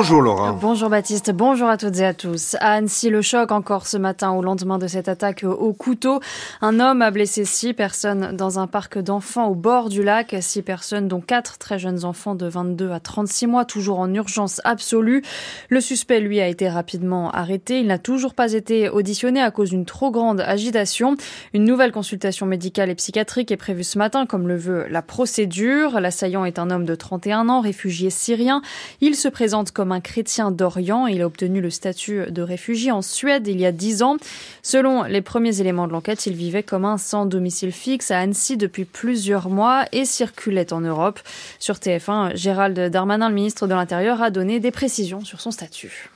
Bonjour 0.00 0.22
Laura. 0.22 0.52
Bonjour 0.52 0.88
Baptiste, 0.88 1.30
bonjour 1.30 1.68
à 1.68 1.76
toutes 1.76 1.98
et 1.98 2.06
à 2.06 2.14
tous. 2.14 2.56
À 2.60 2.72
Annecy, 2.72 3.10
le 3.10 3.20
choc 3.20 3.52
encore 3.52 3.86
ce 3.86 3.98
matin 3.98 4.30
au 4.30 4.40
lendemain 4.40 4.78
de 4.78 4.86
cette 4.86 5.08
attaque 5.08 5.44
au 5.44 5.74
couteau. 5.74 6.20
Un 6.62 6.80
homme 6.80 7.02
a 7.02 7.10
blessé 7.10 7.44
six 7.44 7.74
personnes 7.74 8.34
dans 8.34 8.58
un 8.58 8.66
parc 8.66 8.98
d'enfants 8.98 9.48
au 9.48 9.54
bord 9.54 9.90
du 9.90 10.02
lac. 10.02 10.34
Six 10.40 10.62
personnes, 10.62 11.06
dont 11.06 11.20
quatre 11.20 11.58
très 11.58 11.78
jeunes 11.78 12.06
enfants 12.06 12.34
de 12.34 12.46
22 12.46 12.92
à 12.92 12.98
36 12.98 13.46
mois, 13.46 13.66
toujours 13.66 13.98
en 13.98 14.14
urgence 14.14 14.62
absolue. 14.64 15.22
Le 15.68 15.82
suspect, 15.82 16.20
lui, 16.20 16.40
a 16.40 16.48
été 16.48 16.70
rapidement 16.70 17.30
arrêté. 17.30 17.80
Il 17.80 17.86
n'a 17.86 17.98
toujours 17.98 18.32
pas 18.32 18.54
été 18.54 18.88
auditionné 18.88 19.42
à 19.42 19.50
cause 19.50 19.68
d'une 19.68 19.84
trop 19.84 20.10
grande 20.10 20.40
agitation. 20.40 21.18
Une 21.52 21.64
nouvelle 21.64 21.92
consultation 21.92 22.46
médicale 22.46 22.88
et 22.88 22.94
psychiatrique 22.94 23.52
est 23.52 23.58
prévue 23.58 23.84
ce 23.84 23.98
matin, 23.98 24.24
comme 24.24 24.48
le 24.48 24.56
veut 24.56 24.86
la 24.88 25.02
procédure. 25.02 26.00
L'assaillant 26.00 26.46
est 26.46 26.58
un 26.58 26.70
homme 26.70 26.86
de 26.86 26.94
31 26.94 27.50
ans, 27.50 27.60
réfugié 27.60 28.08
syrien. 28.08 28.62
Il 29.02 29.14
se 29.14 29.28
présente 29.28 29.72
comme 29.72 29.89
un 29.92 30.00
chrétien 30.00 30.50
d'Orient. 30.50 31.06
Il 31.06 31.22
a 31.22 31.26
obtenu 31.26 31.60
le 31.60 31.70
statut 31.70 32.30
de 32.30 32.42
réfugié 32.42 32.90
en 32.90 33.02
Suède 33.02 33.46
il 33.48 33.60
y 33.60 33.66
a 33.66 33.72
dix 33.72 34.02
ans. 34.02 34.16
Selon 34.62 35.04
les 35.04 35.22
premiers 35.22 35.60
éléments 35.60 35.86
de 35.86 35.92
l'enquête, 35.92 36.26
il 36.26 36.34
vivait 36.34 36.62
comme 36.62 36.84
un 36.84 36.98
sans 36.98 37.26
domicile 37.26 37.72
fixe 37.72 38.10
à 38.10 38.18
Annecy 38.18 38.56
depuis 38.56 38.84
plusieurs 38.84 39.48
mois 39.48 39.84
et 39.92 40.04
circulait 40.04 40.72
en 40.72 40.80
Europe. 40.80 41.20
Sur 41.58 41.76
TF1, 41.76 42.36
Gérald 42.36 42.78
Darmanin, 42.90 43.28
le 43.28 43.34
ministre 43.34 43.66
de 43.66 43.74
l'Intérieur, 43.74 44.22
a 44.22 44.30
donné 44.30 44.60
des 44.60 44.70
précisions 44.70 45.24
sur 45.24 45.40
son 45.40 45.50
statut. 45.50 46.10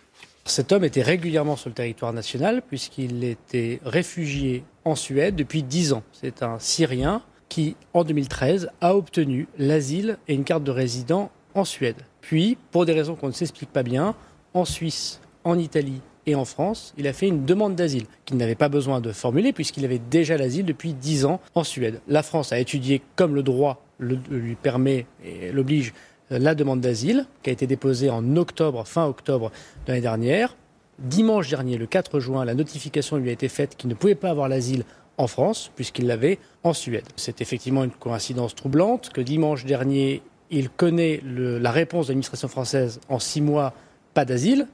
Cet 0.46 0.72
homme 0.72 0.84
était 0.84 1.02
régulièrement 1.02 1.56
sur 1.56 1.70
le 1.70 1.74
territoire 1.74 2.12
national 2.12 2.62
puisqu'il 2.68 3.24
était 3.24 3.80
réfugié 3.84 4.62
en 4.84 4.94
Suède 4.94 5.36
depuis 5.36 5.62
dix 5.62 5.92
ans. 5.92 6.02
C'est 6.12 6.42
un 6.42 6.58
Syrien 6.58 7.22
qui, 7.48 7.76
en 7.92 8.04
2013, 8.04 8.70
a 8.80 8.96
obtenu 8.96 9.48
l'asile 9.58 10.18
et 10.28 10.34
une 10.34 10.44
carte 10.44 10.64
de 10.64 10.70
résident 10.70 11.30
en 11.54 11.64
Suède. 11.64 11.96
Puis, 12.20 12.56
pour 12.70 12.86
des 12.86 12.92
raisons 12.92 13.14
qu'on 13.14 13.28
ne 13.28 13.32
s'explique 13.32 13.70
pas 13.70 13.82
bien, 13.82 14.14
en 14.54 14.64
Suisse, 14.64 15.20
en 15.44 15.58
Italie 15.58 16.00
et 16.26 16.34
en 16.34 16.44
France, 16.44 16.94
il 16.96 17.06
a 17.06 17.12
fait 17.12 17.28
une 17.28 17.44
demande 17.44 17.74
d'asile 17.74 18.06
qu'il 18.24 18.36
n'avait 18.36 18.54
pas 18.54 18.68
besoin 18.68 19.00
de 19.00 19.12
formuler 19.12 19.52
puisqu'il 19.52 19.84
avait 19.84 20.00
déjà 20.10 20.36
l'asile 20.36 20.64
depuis 20.64 20.94
10 20.94 21.26
ans 21.26 21.40
en 21.54 21.64
Suède. 21.64 22.00
La 22.08 22.22
France 22.22 22.52
a 22.52 22.58
étudié 22.58 23.02
comme 23.16 23.34
le 23.34 23.42
droit 23.42 23.82
lui 24.00 24.54
permet 24.56 25.06
et 25.24 25.52
l'oblige 25.52 25.92
la 26.30 26.54
demande 26.54 26.80
d'asile 26.80 27.26
qui 27.42 27.50
a 27.50 27.52
été 27.52 27.66
déposée 27.66 28.10
en 28.10 28.36
octobre, 28.36 28.86
fin 28.86 29.06
octobre 29.06 29.50
de 29.86 29.92
l'année 29.92 30.00
dernière. 30.00 30.56
Dimanche 30.98 31.48
dernier, 31.48 31.76
le 31.76 31.86
4 31.86 32.20
juin, 32.20 32.44
la 32.44 32.54
notification 32.54 33.16
lui 33.16 33.28
a 33.28 33.32
été 33.32 33.48
faite 33.48 33.76
qu'il 33.76 33.90
ne 33.90 33.94
pouvait 33.94 34.14
pas 34.14 34.30
avoir 34.30 34.48
l'asile 34.48 34.84
en 35.18 35.26
France 35.26 35.70
puisqu'il 35.76 36.06
l'avait 36.06 36.38
en 36.62 36.72
Suède. 36.72 37.04
C'est 37.16 37.40
effectivement 37.40 37.84
une 37.84 37.90
coïncidence 37.90 38.54
troublante 38.54 39.10
que 39.10 39.20
dimanche 39.20 39.64
dernier, 39.64 40.22
il 40.54 40.70
connaît 40.70 41.20
la 41.24 41.72
réponse 41.72 42.06
de 42.06 42.12
l'administration 42.12 42.46
française 42.46 43.00
en 43.08 43.18
six 43.18 43.40
mois, 43.40 43.74
pas 44.14 44.24
d'asile, 44.24 44.68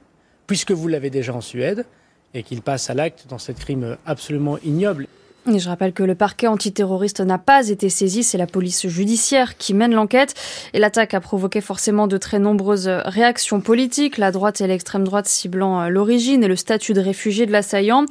puisque 0.45 0.71
vous 0.71 0.87
l'avez 0.87 1.09
déjà 1.09 1.33
en 1.33 1.41
Suède, 1.41 1.85
et 2.33 2.43
qu'il 2.43 2.61
passe 2.61 2.89
à 2.89 2.93
l'acte 2.93 3.25
dans 3.27 3.39
cette 3.39 3.59
crime 3.59 3.97
absolument 4.05 4.57
ignoble. 4.59 5.07
Je 5.47 5.67
rappelle 5.67 5.91
que 5.91 6.03
le 6.03 6.13
parquet 6.13 6.45
antiterroriste 6.45 7.19
n'a 7.19 7.39
pas 7.39 7.67
été 7.69 7.89
saisi, 7.89 8.21
c'est 8.21 8.37
la 8.37 8.45
police 8.45 8.87
judiciaire 8.87 9.57
qui 9.57 9.73
mène 9.73 9.91
l'enquête. 9.91 10.35
Et 10.73 10.79
l'attaque 10.79 11.15
a 11.15 11.19
provoqué 11.19 11.61
forcément 11.61 12.05
de 12.05 12.17
très 12.17 12.37
nombreuses 12.37 12.87
réactions 12.87 13.59
politiques, 13.59 14.19
la 14.19 14.31
droite 14.31 14.61
et 14.61 14.67
l'extrême 14.67 15.03
droite 15.03 15.27
ciblant 15.27 15.89
l'origine 15.89 16.43
et 16.43 16.47
le 16.47 16.55
statut 16.55 16.93
de 16.93 17.01
réfugié 17.01 17.47
de 17.47 17.51
l'assaillant. 17.51 18.05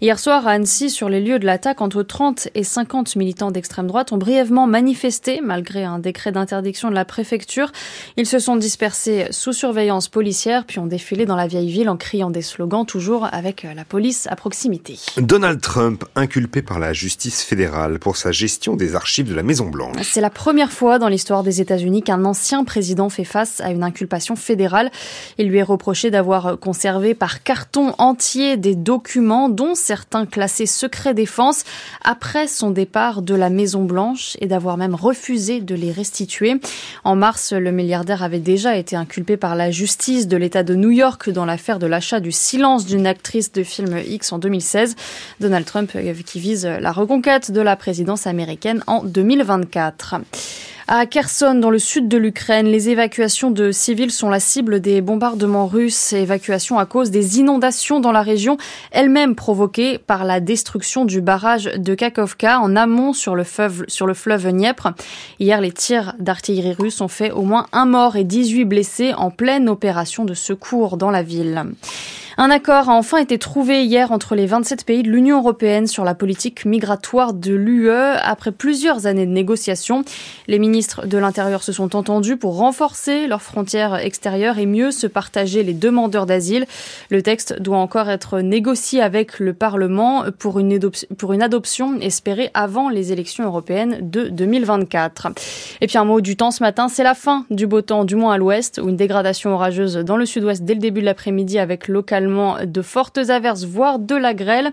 Hier 0.00 0.16
soir 0.20 0.46
à 0.46 0.52
Annecy, 0.52 0.88
sur 0.88 1.08
les 1.08 1.20
lieux 1.20 1.40
de 1.40 1.44
l'attaque, 1.44 1.80
entre 1.80 2.04
30 2.04 2.50
et 2.54 2.62
50 2.62 3.16
militants 3.16 3.50
d'extrême 3.50 3.88
droite 3.88 4.12
ont 4.12 4.18
brièvement 4.18 4.68
manifesté, 4.68 5.40
malgré 5.42 5.82
un 5.82 5.98
décret 5.98 6.30
d'interdiction 6.30 6.88
de 6.88 6.94
la 6.94 7.04
préfecture. 7.04 7.72
Ils 8.16 8.26
se 8.26 8.38
sont 8.38 8.54
dispersés 8.54 9.26
sous 9.30 9.52
surveillance 9.52 10.08
policière, 10.08 10.64
puis 10.64 10.78
ont 10.78 10.86
défilé 10.86 11.26
dans 11.26 11.36
la 11.36 11.48
vieille 11.48 11.70
ville 11.70 11.88
en 11.88 11.96
criant 11.96 12.30
des 12.30 12.42
slogans, 12.42 12.86
toujours 12.86 13.26
avec 13.32 13.66
la 13.74 13.84
police 13.84 14.28
à 14.30 14.36
proximité. 14.36 15.00
Donald 15.16 15.60
Trump, 15.60 16.04
inculpé 16.14 16.62
la 16.78 16.92
justice 16.92 17.42
fédérale 17.42 17.98
pour 17.98 18.16
sa 18.16 18.32
gestion 18.32 18.76
des 18.76 18.94
archives 18.94 19.28
de 19.28 19.34
la 19.34 19.42
Maison-Blanche. 19.42 19.96
C'est 20.02 20.20
la 20.20 20.30
première 20.30 20.72
fois 20.72 20.98
dans 20.98 21.08
l'histoire 21.08 21.42
des 21.42 21.60
États-Unis 21.60 22.02
qu'un 22.02 22.24
ancien 22.24 22.64
président 22.64 23.08
fait 23.08 23.24
face 23.24 23.60
à 23.60 23.70
une 23.70 23.82
inculpation 23.82 24.36
fédérale. 24.36 24.90
Il 25.38 25.48
lui 25.48 25.58
est 25.58 25.62
reproché 25.62 26.10
d'avoir 26.10 26.58
conservé 26.58 27.14
par 27.14 27.42
carton 27.42 27.94
entier 27.98 28.56
des 28.56 28.74
documents, 28.74 29.48
dont 29.48 29.74
certains 29.74 30.26
classés 30.26 30.66
secret 30.66 31.14
défense, 31.14 31.64
après 32.04 32.46
son 32.46 32.70
départ 32.70 33.22
de 33.22 33.34
la 33.34 33.50
Maison-Blanche 33.50 34.36
et 34.40 34.46
d'avoir 34.46 34.76
même 34.76 34.94
refusé 34.94 35.60
de 35.60 35.74
les 35.74 35.92
restituer. 35.92 36.60
En 37.04 37.16
mars, 37.16 37.52
le 37.52 37.72
milliardaire 37.72 38.22
avait 38.22 38.40
déjà 38.40 38.76
été 38.76 38.96
inculpé 38.96 39.36
par 39.36 39.56
la 39.56 39.70
justice 39.70 40.28
de 40.28 40.36
l'État 40.36 40.62
de 40.62 40.74
New 40.74 40.90
York 40.90 41.30
dans 41.30 41.44
l'affaire 41.44 41.78
de 41.78 41.86
l'achat 41.86 42.20
du 42.20 42.32
silence 42.32 42.86
d'une 42.86 43.06
actrice 43.06 43.52
de 43.52 43.62
film 43.62 43.98
X 44.06 44.32
en 44.32 44.38
2016. 44.38 44.96
Donald 45.40 45.64
Trump 45.64 45.92
qui 46.24 46.40
vise 46.40 46.65
la 46.68 46.92
reconquête 46.92 47.50
de 47.50 47.60
la 47.60 47.76
présidence 47.76 48.26
américaine 48.26 48.82
en 48.86 49.02
2024. 49.02 50.16
À 50.88 51.04
Kherson, 51.04 51.56
dans 51.56 51.70
le 51.70 51.80
sud 51.80 52.06
de 52.06 52.16
l'Ukraine, 52.16 52.66
les 52.66 52.90
évacuations 52.90 53.50
de 53.50 53.72
civils 53.72 54.12
sont 54.12 54.28
la 54.28 54.38
cible 54.38 54.78
des 54.78 55.00
bombardements 55.00 55.66
russes. 55.66 56.12
Évacuations 56.12 56.78
à 56.78 56.86
cause 56.86 57.10
des 57.10 57.40
inondations 57.40 57.98
dans 57.98 58.12
la 58.12 58.22
région, 58.22 58.56
elles-mêmes 58.92 59.34
provoquées 59.34 59.98
par 59.98 60.24
la 60.24 60.38
destruction 60.38 61.04
du 61.04 61.20
barrage 61.20 61.64
de 61.64 61.94
Kakovka 61.96 62.60
en 62.60 62.76
amont 62.76 63.12
sur 63.12 63.34
le 63.34 63.42
fleuve, 63.42 63.84
sur 63.88 64.06
le 64.06 64.14
fleuve 64.14 64.46
Dniepr. 64.48 64.92
Hier, 65.40 65.60
les 65.60 65.72
tirs 65.72 66.14
d'artillerie 66.20 66.74
russe 66.74 67.00
ont 67.00 67.08
fait 67.08 67.32
au 67.32 67.42
moins 67.42 67.66
un 67.72 67.86
mort 67.86 68.14
et 68.14 68.22
18 68.22 68.64
blessés 68.64 69.12
en 69.12 69.32
pleine 69.32 69.68
opération 69.68 70.24
de 70.24 70.34
secours 70.34 70.96
dans 70.98 71.10
la 71.10 71.24
ville. 71.24 71.64
Un 72.38 72.50
accord 72.50 72.90
a 72.90 72.92
enfin 72.92 73.16
été 73.16 73.38
trouvé 73.38 73.86
hier 73.86 74.12
entre 74.12 74.34
les 74.34 74.44
27 74.44 74.84
pays 74.84 75.02
de 75.02 75.08
l'Union 75.08 75.38
européenne 75.38 75.86
sur 75.86 76.04
la 76.04 76.14
politique 76.14 76.66
migratoire 76.66 77.32
de 77.32 77.54
l'UE 77.54 77.90
après 77.90 78.52
plusieurs 78.52 79.06
années 79.06 79.24
de 79.24 79.30
négociations. 79.30 80.04
Les 80.46 80.58
ministres 80.58 81.06
de 81.06 81.16
l'Intérieur 81.16 81.62
se 81.62 81.72
sont 81.72 81.96
entendus 81.96 82.36
pour 82.36 82.58
renforcer 82.58 83.26
leurs 83.26 83.40
frontières 83.40 83.96
extérieures 83.96 84.58
et 84.58 84.66
mieux 84.66 84.90
se 84.90 85.06
partager 85.06 85.62
les 85.62 85.72
demandeurs 85.72 86.26
d'asile. 86.26 86.66
Le 87.08 87.22
texte 87.22 87.58
doit 87.62 87.78
encore 87.78 88.10
être 88.10 88.40
négocié 88.40 89.00
avec 89.00 89.38
le 89.38 89.54
Parlement 89.54 90.24
pour 90.38 90.58
une, 90.58 90.78
adoption 91.42 91.98
espérée 92.02 92.50
avant 92.52 92.90
les 92.90 93.12
élections 93.12 93.44
européennes 93.44 94.10
de 94.10 94.28
2024. 94.28 95.28
Et 95.80 95.86
puis 95.86 95.96
un 95.96 96.04
mot 96.04 96.20
du 96.20 96.36
temps 96.36 96.50
ce 96.50 96.62
matin, 96.62 96.88
c'est 96.88 97.02
la 97.02 97.14
fin 97.14 97.46
du 97.48 97.66
beau 97.66 97.80
temps, 97.80 98.04
du 98.04 98.14
moins 98.14 98.34
à 98.34 98.36
l'ouest, 98.36 98.78
où 98.82 98.90
une 98.90 98.96
dégradation 98.96 99.54
orageuse 99.54 99.96
dans 99.96 100.18
le 100.18 100.26
sud-ouest 100.26 100.64
dès 100.64 100.74
le 100.74 100.80
début 100.80 101.00
de 101.00 101.06
l'après-midi 101.06 101.58
avec 101.58 101.88
de 102.26 102.82
fortes 102.82 103.18
averses, 103.18 103.64
voire 103.64 103.98
de 103.98 104.14
la 104.14 104.34
grêle. 104.34 104.72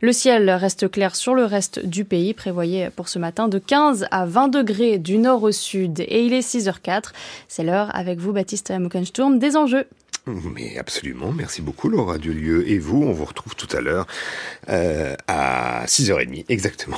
Le 0.00 0.12
ciel 0.12 0.50
reste 0.50 0.90
clair 0.90 1.16
sur 1.16 1.34
le 1.34 1.44
reste 1.44 1.84
du 1.84 2.04
pays, 2.04 2.34
prévoyé 2.34 2.90
pour 2.94 3.08
ce 3.08 3.18
matin 3.18 3.48
de 3.48 3.58
15 3.58 4.06
à 4.10 4.26
20 4.26 4.48
degrés 4.48 4.98
du 4.98 5.18
nord 5.18 5.42
au 5.42 5.52
sud. 5.52 6.00
Et 6.00 6.24
il 6.24 6.32
est 6.32 6.46
6h04. 6.46 7.12
C'est 7.48 7.64
l'heure 7.64 7.94
avec 7.94 8.18
vous, 8.18 8.32
Baptiste 8.32 8.70
Muckensturm, 8.70 9.38
des 9.38 9.56
enjeux. 9.56 9.86
Mais 10.26 10.78
absolument, 10.78 11.32
merci 11.32 11.60
beaucoup 11.60 11.90
Laura 11.90 12.16
Dulieu. 12.16 12.68
Et 12.68 12.78
vous, 12.78 13.02
on 13.02 13.12
vous 13.12 13.26
retrouve 13.26 13.54
tout 13.56 13.68
à 13.76 13.80
l'heure 13.80 14.06
euh, 14.70 15.14
à 15.28 15.84
6h30 15.86 16.46
exactement. 16.48 16.96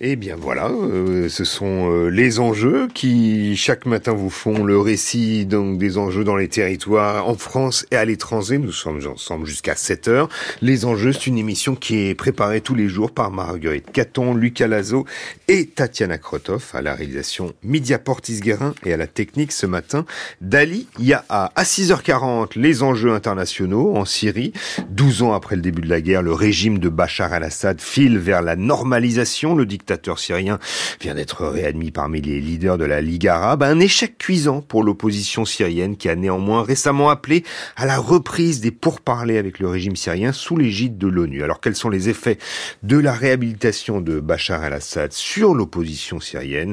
Eh 0.00 0.16
bien 0.16 0.34
voilà, 0.34 0.70
euh, 0.70 1.28
ce 1.28 1.44
sont 1.44 1.88
euh, 1.88 2.08
les 2.08 2.40
enjeux 2.40 2.88
qui 2.92 3.56
chaque 3.56 3.86
matin 3.86 4.12
vous 4.12 4.28
font 4.28 4.64
le 4.64 4.76
récit 4.76 5.46
donc 5.46 5.78
des 5.78 5.98
enjeux 5.98 6.24
dans 6.24 6.34
les 6.34 6.48
territoires 6.48 7.28
en 7.28 7.36
France 7.36 7.86
et 7.92 7.96
à 7.96 8.04
l'étranger. 8.04 8.58
Nous 8.58 8.72
sommes 8.72 9.00
ensemble 9.06 9.46
jusqu'à 9.46 9.76
7 9.76 10.08
heures. 10.08 10.28
Les 10.62 10.84
enjeux, 10.84 11.12
c'est 11.12 11.28
une 11.28 11.38
émission 11.38 11.76
qui 11.76 12.08
est 12.08 12.16
préparée 12.16 12.60
tous 12.60 12.74
les 12.74 12.88
jours 12.88 13.12
par 13.12 13.30
Marguerite 13.30 13.92
Caton, 13.92 14.34
Lucas 14.34 14.66
Lazo 14.66 15.06
et 15.46 15.66
Tatiana 15.66 16.18
Krotov 16.18 16.72
à 16.74 16.82
la 16.82 16.96
réalisation 16.96 17.54
Media 17.62 18.00
Portis-Guérin 18.00 18.74
et 18.84 18.92
à 18.92 18.96
la 18.96 19.06
technique 19.06 19.52
ce 19.52 19.66
matin. 19.66 20.06
Dali, 20.40 20.88
il 20.98 21.06
y 21.06 21.12
a 21.12 21.24
à 21.28 21.52
6h40 21.62 22.58
les 22.58 22.82
enjeux 22.82 23.12
internationaux 23.12 23.94
en 23.94 24.04
Syrie. 24.04 24.54
12 24.90 25.22
ans 25.22 25.34
après 25.34 25.54
le 25.54 25.62
début 25.62 25.82
de 25.82 25.88
la 25.88 26.00
guerre, 26.00 26.22
le 26.22 26.32
régime 26.32 26.80
de 26.80 26.88
Bachar 26.88 27.32
al-Assad 27.32 27.80
file 27.80 28.18
vers 28.18 28.42
la 28.42 28.56
normalisation. 28.56 29.54
Le 29.54 29.66
dictateur 29.84 30.18
syrien 30.18 30.58
vient 30.98 31.14
d'être 31.14 31.44
réadmis 31.44 31.90
parmi 31.90 32.22
les 32.22 32.40
leaders 32.40 32.78
de 32.78 32.86
la 32.86 33.02
Ligue 33.02 33.28
arabe. 33.28 33.62
Un 33.62 33.80
échec 33.80 34.16
cuisant 34.16 34.62
pour 34.62 34.82
l'opposition 34.82 35.44
syrienne 35.44 35.98
qui 35.98 36.08
a 36.08 36.16
néanmoins 36.16 36.62
récemment 36.62 37.10
appelé 37.10 37.44
à 37.76 37.84
la 37.84 37.98
reprise 37.98 38.62
des 38.62 38.70
pourparlers 38.70 39.36
avec 39.36 39.58
le 39.58 39.68
régime 39.68 39.94
syrien 39.94 40.32
sous 40.32 40.56
l'égide 40.56 40.96
de 40.96 41.06
l'ONU. 41.06 41.42
Alors 41.42 41.60
quels 41.60 41.76
sont 41.76 41.90
les 41.90 42.08
effets 42.08 42.38
de 42.82 42.96
la 42.96 43.12
réhabilitation 43.12 44.00
de 44.00 44.20
Bachar 44.20 44.62
al-Assad 44.62 45.12
sur 45.12 45.54
l'opposition 45.54 46.18
syrienne 46.18 46.72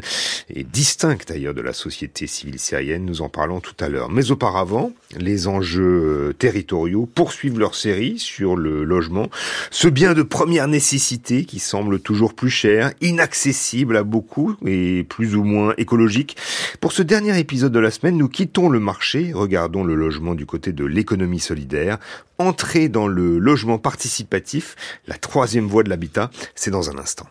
et 0.49 0.63
distincte 0.63 1.27
d'ailleurs 1.27 1.53
de 1.53 1.61
la 1.61 1.73
société 1.73 2.27
civile 2.27 2.59
syrienne? 2.59 3.03
Nous 3.03 3.21
en 3.21 3.27
parlons 3.27 3.59
tout 3.59 3.75
à 3.81 3.89
l'heure. 3.89 4.09
Mais 4.09 4.31
auparavant, 4.31 4.93
les 5.17 5.49
enjeux 5.49 6.33
territoriaux 6.39 7.09
poursuivent 7.13 7.59
leur 7.59 7.75
série 7.75 8.19
sur 8.19 8.55
le 8.55 8.85
logement, 8.85 9.27
ce 9.69 9.89
bien 9.89 10.13
de 10.13 10.23
première 10.23 10.69
nécessité 10.69 11.43
qui 11.43 11.59
semble 11.59 11.99
toujours 11.99 12.33
plus 12.33 12.49
cher 12.49 12.93
inaccessible 13.01 13.97
à 13.97 14.03
beaucoup 14.03 14.55
et 14.65 15.03
plus 15.03 15.35
ou 15.35 15.43
moins 15.43 15.73
écologique. 15.77 16.37
Pour 16.79 16.91
ce 16.91 17.01
dernier 17.01 17.37
épisode 17.39 17.71
de 17.71 17.79
la 17.79 17.91
semaine, 17.91 18.17
nous 18.17 18.29
quittons 18.29 18.69
le 18.69 18.79
marché, 18.79 19.31
regardons 19.33 19.83
le 19.83 19.95
logement 19.95 20.35
du 20.35 20.45
côté 20.45 20.71
de 20.71 20.85
l'économie 20.85 21.39
solidaire, 21.39 21.97
entrer 22.37 22.89
dans 22.89 23.07
le 23.07 23.37
logement 23.37 23.77
participatif, 23.77 24.75
la 25.07 25.17
troisième 25.17 25.67
voie 25.67 25.83
de 25.83 25.89
l'habitat, 25.89 26.29
c'est 26.55 26.71
dans 26.71 26.89
un 26.89 26.97
instant. 26.97 27.27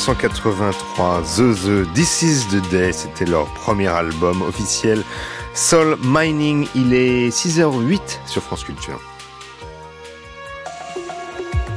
1983, 0.00 1.22
The 1.36 1.84
The 1.84 1.94
This 1.94 2.22
Is 2.22 2.46
The 2.48 2.70
Day, 2.70 2.90
c'était 2.90 3.26
leur 3.26 3.44
premier 3.52 3.88
album 3.88 4.40
officiel. 4.40 5.04
Soul 5.52 5.98
Mining, 6.02 6.66
il 6.74 6.94
est 6.94 7.28
6h08 7.28 8.00
sur 8.24 8.42
France 8.42 8.64
Culture. 8.64 8.98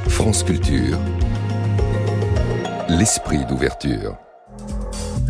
France 0.08 0.42
Culture. 0.42 0.96
L'esprit 2.88 3.44
d'ouverture. 3.44 4.16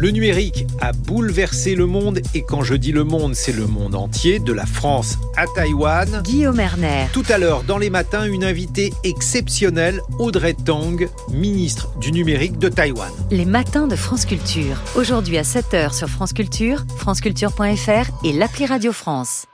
Le 0.04 0.11
numérique 0.11 0.66
a 0.82 0.92
bouleversé 0.92 1.75
le 1.75 1.87
monde 1.87 2.20
et 2.34 2.42
quand 2.42 2.62
je 2.62 2.75
dis 2.75 2.92
le 2.92 3.04
monde, 3.04 3.34
c'est 3.34 3.54
le 3.54 3.66
monde 3.66 3.94
entier, 3.94 4.38
de 4.38 4.52
la 4.52 4.66
France 4.66 5.16
à 5.34 5.46
Taïwan. 5.46 6.20
Guillaume 6.23 6.61
Erner. 6.61 7.06
Tout 7.14 7.23
à 7.30 7.38
l'heure, 7.38 7.62
dans 7.62 7.78
les 7.78 7.88
matins, 7.88 8.26
une 8.26 8.44
invitée 8.44 8.92
exceptionnelle, 9.02 10.02
Audrey 10.18 10.52
Tang, 10.52 11.08
ministre 11.30 11.88
du 12.00 12.12
numérique 12.12 12.58
de 12.58 12.68
Taïwan. 12.68 13.11
Les 13.30 13.46
matins 13.46 13.87
de 13.87 13.96
France 13.96 14.26
Culture. 14.26 14.76
Aujourd'hui 14.94 15.38
à 15.38 15.42
7h 15.42 15.96
sur 15.96 16.11
France 16.11 16.34
Culture, 16.34 16.84
franceculture.fr 16.99 18.26
et 18.26 18.32
l'appli 18.34 18.66
Radio 18.66 18.92
France. 18.92 19.46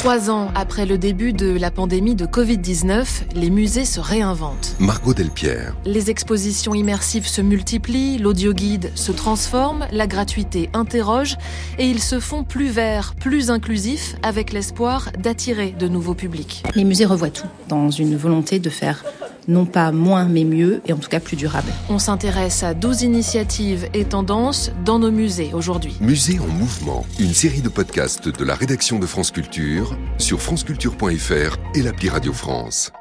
Trois 0.00 0.30
ans 0.30 0.48
après 0.54 0.86
le 0.86 0.96
début 0.96 1.34
de 1.34 1.50
la 1.50 1.70
pandémie 1.70 2.14
de 2.14 2.24
Covid-19, 2.24 3.34
les 3.34 3.50
musées 3.50 3.84
se 3.84 4.00
réinventent. 4.00 4.74
Margot 4.80 5.12
Delpierre. 5.12 5.76
Les 5.84 6.08
expositions 6.08 6.74
immersives 6.74 7.26
se 7.26 7.42
multiplient, 7.42 8.16
l'audioguide 8.16 8.92
se 8.94 9.12
transforme, 9.12 9.86
la 9.92 10.06
gratuité 10.06 10.70
interroge 10.72 11.36
et 11.78 11.84
ils 11.84 12.00
se 12.02 12.18
font 12.18 12.44
plus 12.44 12.68
verts, 12.68 13.14
plus 13.14 13.50
inclusifs 13.50 14.16
avec 14.22 14.54
l'espoir 14.54 15.10
d'attirer 15.18 15.74
de 15.78 15.86
nouveaux 15.86 16.14
publics. 16.14 16.62
Les 16.74 16.84
musées 16.84 17.04
revoient 17.04 17.28
tout 17.28 17.48
dans 17.68 17.90
une 17.90 18.16
volonté 18.16 18.58
de 18.58 18.70
faire 18.70 19.04
non 19.48 19.64
pas 19.64 19.92
moins 19.92 20.24
mais 20.24 20.44
mieux 20.44 20.80
et 20.86 20.92
en 20.92 20.98
tout 20.98 21.08
cas 21.08 21.20
plus 21.20 21.36
durable. 21.36 21.72
On 21.88 21.98
s'intéresse 21.98 22.62
à 22.62 22.74
12 22.74 23.02
initiatives 23.02 23.88
et 23.94 24.04
tendances 24.04 24.70
dans 24.84 24.98
nos 24.98 25.10
musées 25.10 25.50
aujourd'hui. 25.52 25.96
Musée 26.00 26.38
en 26.38 26.46
mouvement. 26.46 27.04
Une 27.18 27.34
série 27.34 27.62
de 27.62 27.68
podcasts 27.68 28.28
de 28.28 28.44
la 28.44 28.54
rédaction 28.54 28.98
de 28.98 29.06
France 29.06 29.30
Culture 29.30 29.96
sur 30.18 30.40
franceculture.fr 30.40 31.56
et 31.74 31.82
l'appli 31.82 32.08
Radio 32.08 32.32
France. 32.32 32.92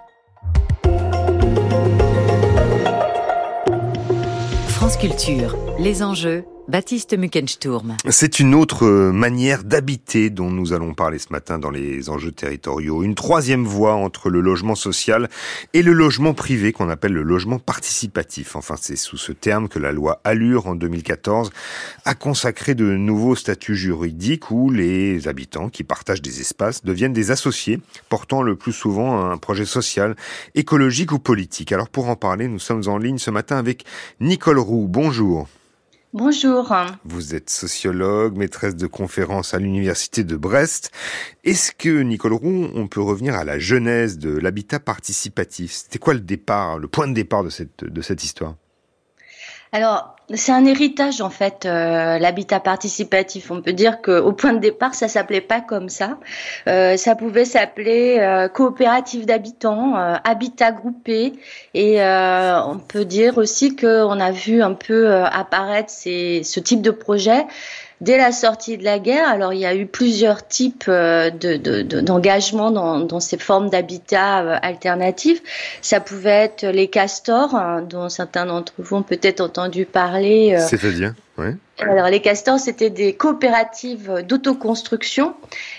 France 4.67 4.97
Culture. 4.97 5.55
Les 5.77 6.01
enjeux, 6.01 6.45
Baptiste 6.69 7.17
Muckensturm. 7.17 7.97
C'est 8.09 8.39
une 8.39 8.53
autre 8.53 8.85
manière 8.85 9.63
d'habiter 9.63 10.29
dont 10.29 10.51
nous 10.51 10.71
allons 10.71 10.93
parler 10.93 11.17
ce 11.17 11.31
matin 11.31 11.57
dans 11.57 11.71
les 11.71 12.11
enjeux 12.11 12.31
territoriaux. 12.31 13.01
Une 13.01 13.15
troisième 13.15 13.65
voie 13.65 13.95
entre 13.95 14.29
le 14.29 14.39
logement 14.39 14.75
social 14.75 15.29
et 15.73 15.81
le 15.81 15.93
logement 15.93 16.35
privé 16.35 16.71
qu'on 16.71 16.87
appelle 16.89 17.13
le 17.13 17.23
logement 17.23 17.57
participatif. 17.57 18.55
Enfin, 18.55 18.75
c'est 18.79 18.97
sous 18.97 19.17
ce 19.17 19.31
terme 19.31 19.67
que 19.67 19.79
la 19.79 19.91
loi 19.91 20.21
Allure 20.23 20.67
en 20.67 20.75
2014 20.75 21.49
a 22.05 22.13
consacré 22.13 22.75
de 22.75 22.85
nouveaux 22.85 23.35
statuts 23.35 23.75
juridiques 23.75 24.51
où 24.51 24.69
les 24.69 25.27
habitants 25.27 25.69
qui 25.69 25.83
partagent 25.83 26.21
des 26.21 26.39
espaces 26.39 26.85
deviennent 26.85 27.13
des 27.13 27.31
associés 27.31 27.81
portant 28.09 28.43
le 28.43 28.55
plus 28.55 28.73
souvent 28.73 29.31
un 29.31 29.37
projet 29.37 29.65
social, 29.65 30.15
écologique 30.53 31.13
ou 31.13 31.17
politique. 31.17 31.71
Alors 31.71 31.89
pour 31.89 32.09
en 32.09 32.15
parler, 32.15 32.47
nous 32.47 32.59
sommes 32.59 32.83
en 32.85 32.99
ligne 32.99 33.17
ce 33.17 33.31
matin 33.31 33.57
avec 33.57 33.85
Nicole 34.19 34.59
Roux. 34.59 34.87
Bonjour. 34.87 35.47
Bonjour. 36.11 36.75
Vous 37.05 37.35
êtes 37.35 37.51
sociologue, 37.51 38.35
maîtresse 38.35 38.75
de 38.75 38.87
conférences 38.87 39.53
à 39.53 39.59
l'université 39.59 40.23
de 40.23 40.35
Brest. 40.35 40.91
Est-ce 41.43 41.71
que, 41.71 42.01
Nicole 42.01 42.33
Roux, 42.33 42.67
on 42.73 42.87
peut 42.87 42.99
revenir 43.01 43.35
à 43.35 43.43
la 43.43 43.59
genèse 43.59 44.17
de 44.17 44.35
l'habitat 44.35 44.79
participatif? 44.79 45.71
C'était 45.71 45.99
quoi 45.99 46.15
le 46.15 46.19
départ, 46.19 46.79
le 46.79 46.87
point 46.87 47.07
de 47.07 47.13
départ 47.13 47.43
de 47.43 47.51
cette, 47.51 47.83
de 47.83 48.01
cette 48.01 48.23
histoire? 48.23 48.55
Alors, 49.71 50.15
c'est 50.33 50.51
un 50.51 50.65
héritage 50.65 51.21
en 51.21 51.29
fait, 51.29 51.65
euh, 51.65 52.19
l'habitat 52.19 52.59
participatif. 52.59 53.51
On 53.51 53.61
peut 53.61 53.73
dire 53.73 54.01
qu'au 54.01 54.31
point 54.31 54.53
de 54.53 54.59
départ, 54.59 54.93
ça 54.93 55.07
s'appelait 55.07 55.41
pas 55.41 55.61
comme 55.61 55.89
ça. 55.89 56.17
Euh, 56.67 56.97
ça 56.97 57.15
pouvait 57.15 57.45
s'appeler 57.45 58.17
euh, 58.19 58.47
coopérative 58.47 59.25
d'habitants, 59.25 59.95
habitat 59.95 60.71
groupé, 60.71 61.33
et 61.73 62.01
on 62.01 62.79
peut 62.79 63.05
dire 63.05 63.37
aussi 63.37 63.75
qu'on 63.75 64.19
a 64.19 64.31
vu 64.31 64.61
un 64.61 64.73
peu 64.73 65.13
apparaître 65.23 65.89
ces, 65.89 66.41
ce 66.43 66.59
type 66.59 66.81
de 66.81 66.91
projet 66.91 67.45
dès 68.01 68.17
la 68.17 68.31
sortie 68.31 68.77
de 68.77 68.83
la 68.83 68.99
guerre. 68.99 69.27
Alors 69.27 69.53
il 69.53 69.59
y 69.59 69.65
a 69.65 69.75
eu 69.75 69.85
plusieurs 69.85 70.47
types 70.47 70.85
euh, 70.87 71.29
d'engagement 71.29 72.71
dans, 72.71 73.19
ces 73.19 73.37
formes 73.37 73.69
d'habitat 73.69 74.41
euh, 74.41 74.57
alternatifs. 74.61 75.41
Ça 75.81 75.99
pouvait 75.99 76.29
être 76.29 76.65
les 76.65 76.87
castors, 76.87 77.55
hein, 77.55 77.81
dont 77.81 78.09
certains 78.09 78.45
d'entre 78.45 78.73
vous 78.77 78.97
ont 78.97 79.03
peut-être 79.03 79.41
entendu 79.41 79.85
parler. 79.85 80.55
Euh, 80.55 80.65
C'est-à-dire 80.67 81.13
oui. 81.37 81.49
Alors 81.81 82.07
les 82.07 82.21
castors, 82.21 82.59
c'était 82.59 82.89
des 82.89 83.13
coopératives 83.13 84.23
d'autoconstruction. 84.27 85.33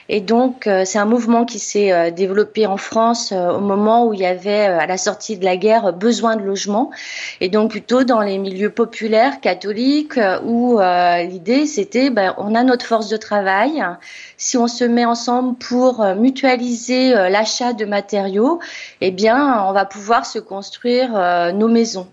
Et 0.09 0.23
donc 0.23 0.66
euh, 0.66 0.85
c'est 0.87 0.99
un 0.99 1.04
mouvement 1.04 1.45
qui 1.45 1.59
s'est 1.59 1.92
euh, 1.92 2.11
développé 2.11 2.66
en 2.66 2.78
France 2.78 3.33
euh, 3.33 3.50
au 3.50 3.61
moment 3.61 4.07
où 4.07 4.14
il 4.14 4.21
y 4.21 4.26
avait 4.26 4.64
à 4.64 4.87
la 4.87 4.97
sortie 4.97 5.37
de 5.37 5.45
la 5.45 5.59
guerre 5.59 5.92
besoin 5.92 6.37
de 6.37 6.42
logement. 6.42 6.90
Et 7.42 7.50
donc 7.50 7.73
plutôt 7.73 8.02
dans 8.02 8.21
les 8.23 8.38
milieux 8.38 8.71
populaires 8.71 9.40
catholiques 9.40 10.19
où 10.45 10.80
l'idée 10.80 11.66
c'était 11.66 12.09
ben, 12.09 12.35
on 12.38 12.54
a 12.54 12.62
notre 12.64 12.87
force 12.87 13.09
de 13.09 13.16
travail. 13.19 13.85
Si 14.38 14.57
on 14.57 14.66
se 14.66 14.85
met 14.85 15.04
ensemble 15.04 15.57
pour 15.59 16.04
mutualiser 16.16 17.11
l'achat 17.12 17.73
de 17.73 17.85
matériaux, 17.85 18.59
eh 19.00 19.11
bien 19.11 19.64
on 19.66 19.73
va 19.73 19.85
pouvoir 19.85 20.26
se 20.26 20.38
construire 20.38 21.11
nos 21.54 21.69
maisons. 21.69 22.09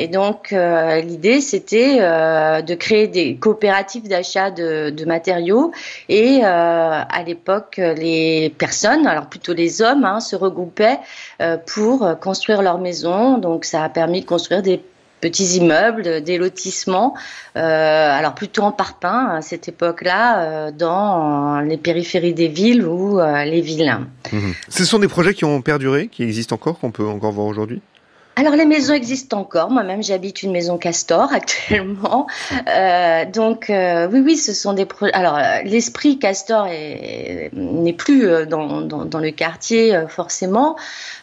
Et 0.00 0.06
donc 0.08 0.50
l'idée 0.52 1.40
c'était 1.40 1.98
de 1.98 2.74
créer 2.74 3.08
des 3.08 3.36
coopératives 3.36 4.08
d'achat 4.08 4.50
de, 4.50 5.04
matériaux 5.04 5.72
et 6.08 6.40
euh, 6.42 6.46
à 6.46 7.22
l'époque 7.24 7.76
les 7.78 8.54
personnes, 8.56 9.06
alors 9.06 9.26
plutôt 9.26 9.54
les 9.54 9.82
hommes, 9.82 10.04
hein, 10.04 10.20
se 10.20 10.36
regroupaient 10.36 10.98
euh, 11.40 11.56
pour 11.56 12.18
construire 12.20 12.62
leur 12.62 12.78
maison. 12.78 13.38
Donc 13.38 13.64
ça 13.64 13.82
a 13.82 13.88
permis 13.88 14.20
de 14.20 14.26
construire 14.26 14.62
des 14.62 14.80
petits 15.20 15.56
immeubles, 15.56 16.22
des 16.22 16.38
lotissements, 16.38 17.14
euh, 17.56 17.60
alors 17.60 18.34
plutôt 18.34 18.62
en 18.62 18.70
parpaing 18.70 19.30
à 19.30 19.42
cette 19.42 19.66
époque-là, 19.66 20.70
dans 20.70 21.58
les 21.60 21.76
périphéries 21.76 22.34
des 22.34 22.46
villes 22.46 22.86
ou 22.86 23.18
les 23.18 23.60
villes. 23.60 23.98
Mmh. 24.30 24.38
Ce 24.68 24.84
sont 24.84 25.00
des 25.00 25.08
projets 25.08 25.34
qui 25.34 25.44
ont 25.44 25.60
perduré, 25.60 26.06
qui 26.06 26.22
existent 26.22 26.54
encore, 26.54 26.78
qu'on 26.78 26.92
peut 26.92 27.06
encore 27.06 27.32
voir 27.32 27.48
aujourd'hui? 27.48 27.82
Alors 28.38 28.54
les 28.54 28.66
maisons 28.66 28.94
existent 28.94 29.40
encore. 29.40 29.68
Moi-même, 29.68 30.00
j'habite 30.00 30.44
une 30.44 30.52
maison 30.52 30.78
Castor 30.78 31.32
actuellement. 31.32 32.28
Euh, 32.68 33.24
donc 33.24 33.68
euh, 33.68 34.08
oui, 34.12 34.20
oui, 34.24 34.36
ce 34.36 34.52
sont 34.52 34.74
des 34.74 34.86
projets. 34.86 35.12
Alors 35.12 35.36
euh, 35.36 35.62
l'esprit 35.64 36.20
Castor 36.20 36.68
n'est 36.68 37.92
plus 37.94 38.28
euh, 38.28 38.46
dans, 38.46 38.80
dans, 38.80 39.04
dans, 39.04 39.18
le 39.18 39.32
quartier 39.32 40.04
forcément, 40.06 40.76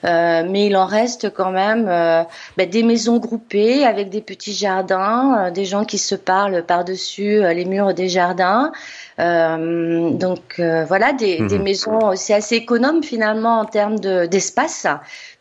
mais 0.04 0.66
il 0.66 0.76
en 0.76 0.86
reste 0.86 1.34
quand 1.34 1.52
même 1.52 1.86
bah, 1.86 2.66
des 2.66 2.84
maisons 2.84 3.18
groupées 3.18 3.86
avec 3.86 4.10
des 4.10 4.22
petits 4.22 4.54
jardins, 4.54 5.52
des 5.52 5.64
gens 5.64 5.86
qui 5.86 5.98
se 5.98 6.16
parlent 6.16 6.64
par-dessus 6.64 7.42
les 7.42 7.64
murs 7.64 7.94
des 7.94 8.10
jardins. 8.10 8.74
donc 9.18 10.42
voilà, 10.58 11.14
des, 11.14 11.38
des, 11.48 11.58
mhm. 11.58 11.64
maisons, 11.64 12.16
c'est 12.16 12.34
assez 12.34 12.56
économe 12.56 13.04
finalement 13.04 13.60
en 13.60 13.66
termes 13.66 14.00
d'espace 14.00 14.86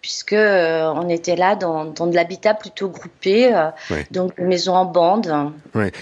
puisque 0.04 0.34
euh, 0.34 0.92
on 0.94 1.08
était 1.08 1.34
là 1.34 1.56
dans, 1.56 1.86
de 1.86 2.14
l'habitat 2.14 2.52
plutôt 2.52 2.90
groupé, 2.90 3.54
euh, 3.54 3.70
donc 4.10 4.36
maison 4.36 4.74
en 4.74 4.84
bande. 4.84 5.50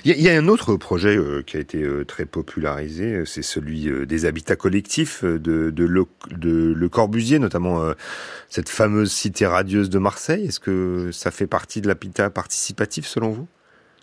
Il 0.05 0.21
y, 0.21 0.29
a 0.29 0.33
un 0.33 0.49
autre 0.49 0.75
projet 0.75 1.17
euh, 1.17 1.45
qui 1.47 1.57
a 1.57 1.61
été 1.61 1.87
très 2.09 2.27
popularisé, 2.27 3.23
c'est 3.27 3.43
celui 3.43 3.89
des 4.05 4.25
habitats 4.25 4.57
collectifs 4.57 5.23
de, 5.23 5.71
de, 5.71 5.85
le, 5.85 6.89
Corbusier, 6.89 7.39
notamment 7.39 7.81
cette 8.49 8.69
fameuse 8.69 9.13
cité 9.13 9.47
radieuse 9.47 9.89
de 9.89 10.01
Marseille. 10.01 10.47
Est-ce 10.47 10.59
que 10.59 11.11
ça 11.13 11.31
fait 11.31 11.47
partie 11.47 11.81
de 11.81 11.87
l'habitat 11.87 12.29
participatif 12.29 13.07
selon 13.07 13.31
vous? 13.31 13.47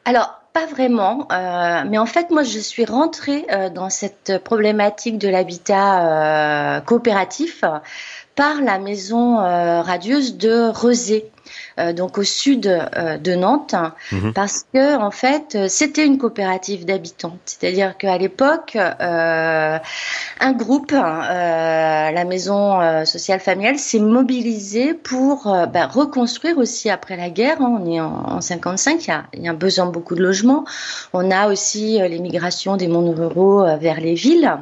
Alors, 0.06 0.39
pas 0.53 0.65
vraiment, 0.65 1.27
mais 1.29 1.98
en 1.98 2.06
fait, 2.06 2.32
moi, 2.32 2.44
je 2.44 2.58
suis 2.58 2.86
rentrée 2.86 3.46
dans 3.75 3.89
cette 3.89 4.41
problématique 4.46 5.18
de 5.18 5.27
l'habitat 5.27 6.82
coopératif 6.86 7.65
par 8.39 8.62
la 8.62 8.79
maison 8.79 9.41
euh, 9.41 9.81
radieuse 9.81 10.38
de 10.38 10.69
Rezé. 10.69 11.29
Euh, 11.77 11.91
donc 11.91 12.17
au 12.17 12.24
sud 12.24 12.67
euh, 12.67 13.17
de 13.17 13.36
Nantes, 13.36 13.75
mhm. 14.13 14.34
parce 14.34 14.65
que 14.74 14.98
en 14.98 15.12
fait 15.12 15.58
c'était 15.67 16.05
une 16.05 16.17
coopérative 16.17 16.86
d'habitants. 16.86 17.38
C'est-à-dire 17.43 17.98
qu'à 17.98 18.17
l'époque, 18.17 18.77
un 18.77 20.53
groupe, 20.53 20.91
la 20.91 22.25
maison 22.25 23.05
sociale 23.05 23.41
familiale, 23.41 23.77
s'est 23.77 24.00
mobilisé 24.00 24.93
pour 24.93 25.53
bah, 25.74 25.88
reconstruire 25.88 26.58
aussi 26.60 26.89
après 26.89 27.17
la 27.17 27.29
guerre. 27.29 27.62
Hein. 27.62 27.77
on 27.81 27.91
est 27.91 28.00
en, 28.00 28.38
en 28.38 28.41
55, 28.41 29.03
il 29.03 29.08
y, 29.08 29.12
a, 29.12 29.24
il 29.34 29.41
y, 29.43 29.50
a, 29.50 29.53
besoin 29.53 29.88
de 29.88 29.91
beaucoup 29.91 30.15
de 30.15 30.24
logements. 30.24 30.63
On 31.12 31.29
a 31.29 31.50
aussi 31.50 32.00
l'émigration 32.00 32.77
des 32.77 32.88
mondes 32.88 33.17
ruraux 33.17 33.65
vers 33.79 34.00
les 34.00 34.13
villes. 34.13 34.60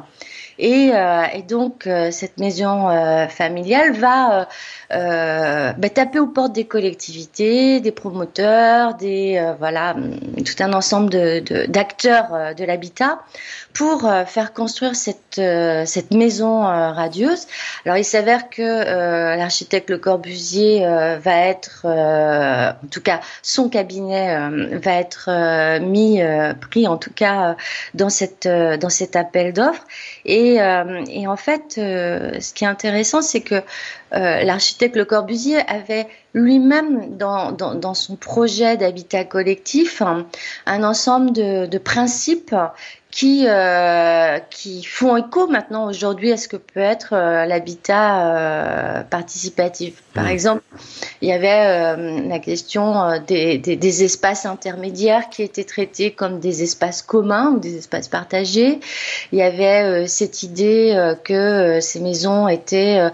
Et, 0.58 0.90
euh, 0.92 1.24
et 1.32 1.42
donc, 1.42 1.86
euh, 1.86 2.10
cette 2.10 2.38
maison 2.38 2.88
euh, 2.90 3.28
familiale 3.28 3.92
va 3.92 4.48
bah, 4.90 5.90
taper 5.94 6.18
aux 6.18 6.26
portes 6.26 6.52
des 6.52 6.64
collectivités, 6.64 7.80
des 7.80 7.92
promoteurs, 7.92 8.94
des 8.94 9.54
voilà, 9.58 9.94
tout 10.44 10.62
un 10.62 10.72
ensemble 10.72 11.10
de 11.10 11.66
d'acteurs 11.66 12.54
de, 12.56 12.64
l'habitat 12.64 13.20
pour 13.74 14.10
faire 14.26 14.52
construire 14.52 14.96
cette 14.96 15.40
cette 15.84 16.10
maison 16.12 16.62
radieuse. 16.62 17.46
Alors, 17.84 17.98
il 17.98 18.04
s'avère 18.04 18.50
que 18.50 19.36
l'architecte 19.36 19.90
Le 19.90 19.98
Corbusier 19.98 20.86
va 20.86 21.36
être, 21.36 21.84
en 21.84 22.86
tout 22.90 23.02
cas, 23.02 23.20
son 23.42 23.68
cabinet 23.68 24.38
va 24.78 24.92
être 24.94 25.80
mis 25.80 26.20
pris, 26.60 26.86
en 26.86 26.96
tout 26.96 27.12
cas, 27.12 27.56
dans 27.94 28.10
cette 28.10 28.48
dans 28.48 28.90
cet 28.90 29.16
appel 29.16 29.52
d'offres 29.52 29.84
et 30.24 30.60
euh, 30.60 31.04
et, 31.08 31.26
en 31.26 31.36
fait, 31.36 31.76
euh, 31.78 32.40
ce 32.40 32.52
qui 32.52 32.64
est 32.64 32.68
intéressant, 32.68 33.22
c'est 33.22 33.40
que 33.40 33.62
euh, 34.12 34.42
l'architecte 34.42 34.96
Le 34.96 35.04
Corbusier 35.04 35.58
avait 35.68 36.06
lui-même 36.34 37.16
dans, 37.16 37.94
son 37.94 38.16
projet 38.16 38.76
d'habitat 38.76 39.24
collectif 39.24 40.02
un, 40.02 40.82
ensemble 40.82 41.32
de, 41.32 41.78
principes 41.78 42.54
qui, 43.18 43.46
euh, 43.48 44.38
qui 44.48 44.84
font 44.84 45.16
écho 45.16 45.48
maintenant 45.48 45.88
aujourd'hui 45.88 46.30
à 46.30 46.36
ce 46.36 46.46
que 46.46 46.56
peut 46.56 46.78
être 46.78 47.14
euh, 47.14 47.46
l'habitat 47.46 48.28
euh, 48.28 49.02
participatif. 49.02 50.04
Par 50.14 50.26
mmh. 50.26 50.28
exemple, 50.28 50.62
il 51.20 51.28
y 51.28 51.32
avait 51.32 51.96
la 52.28 52.38
question 52.38 53.20
des, 53.26 53.58
des, 53.58 53.74
des, 53.74 54.04
espaces 54.04 54.46
intermédiaires 54.46 55.30
qui 55.30 55.42
étaient 55.42 55.64
traités 55.64 56.12
comme 56.12 56.38
des 56.38 56.62
espaces 56.62 57.02
communs 57.02 57.50
ou 57.50 57.58
des 57.58 57.76
espaces 57.76 58.06
partagés. 58.06 58.78
Il 59.32 59.38
y 59.38 59.42
avait 59.42 60.06
cette 60.06 60.44
idée 60.44 61.14
que 61.24 61.78
ces 61.80 62.00
maisons 62.00 62.48
étaient 62.48 63.10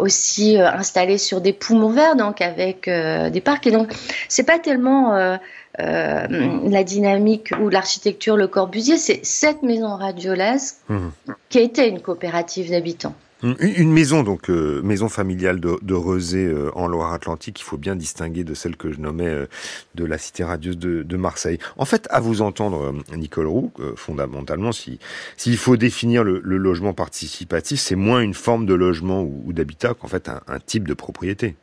aussi 0.00 0.58
installées 0.58 1.18
sur 1.18 1.40
des 1.40 1.52
poumons 1.52 1.90
verts, 1.90 2.16
donc 2.16 2.40
avec 2.40 2.88
des 2.88 3.40
parcs. 3.40 3.66
Et 3.66 3.70
donc, 3.70 3.92
c'est 4.28 4.44
pas 4.44 4.58
tellement 4.58 5.14
euh, 5.14 5.36
la 5.78 6.84
dynamique 6.84 7.52
ou 7.60 7.68
l'architecture 7.68 8.36
Le 8.36 8.48
Corbusier, 8.48 8.98
c'est 8.98 9.24
cette 9.24 9.62
maison 9.62 9.96
radiolesque 9.96 10.76
mmh. 10.88 10.98
qui 11.48 11.58
a 11.58 11.62
été 11.62 11.88
une 11.88 12.00
coopérative 12.00 12.70
d'habitants. 12.70 13.14
Une 13.42 13.92
maison, 13.92 14.24
donc 14.24 14.50
euh, 14.50 14.82
maison 14.82 15.08
familiale 15.08 15.60
de, 15.60 15.78
de 15.80 15.94
Rezé 15.94 16.44
euh, 16.44 16.72
en 16.74 16.88
Loire-Atlantique, 16.88 17.60
il 17.60 17.62
faut 17.62 17.76
bien 17.76 17.94
distinguer 17.94 18.42
de 18.42 18.52
celle 18.52 18.76
que 18.76 18.90
je 18.90 18.98
nommais 18.98 19.28
euh, 19.28 19.46
de 19.94 20.04
la 20.04 20.18
cité 20.18 20.42
radieuse 20.42 20.76
de, 20.76 21.04
de, 21.04 21.16
Marseille. 21.16 21.58
En 21.76 21.84
fait, 21.84 22.08
à 22.10 22.18
vous 22.18 22.42
entendre, 22.42 22.92
Nicole 23.14 23.46
Roux, 23.46 23.70
fondamentalement, 23.94 24.72
si 24.72 24.98
s'il 25.36 25.56
faut 25.56 25.76
définir 25.76 26.24
le, 26.24 26.40
le, 26.42 26.56
logement 26.56 26.94
participatif, 26.94 27.78
c'est 27.78 27.94
moins 27.94 28.22
une 28.22 28.34
forme 28.34 28.66
de 28.66 28.74
logement 28.74 29.22
ou, 29.22 29.44
ou 29.46 29.52
d'habitat 29.52 29.94
qu'en 29.94 30.08
fait 30.08 30.28
un, 30.28 30.40
un 30.48 30.58
type 30.58 30.88
de 30.88 30.94
propriété. 30.94 31.54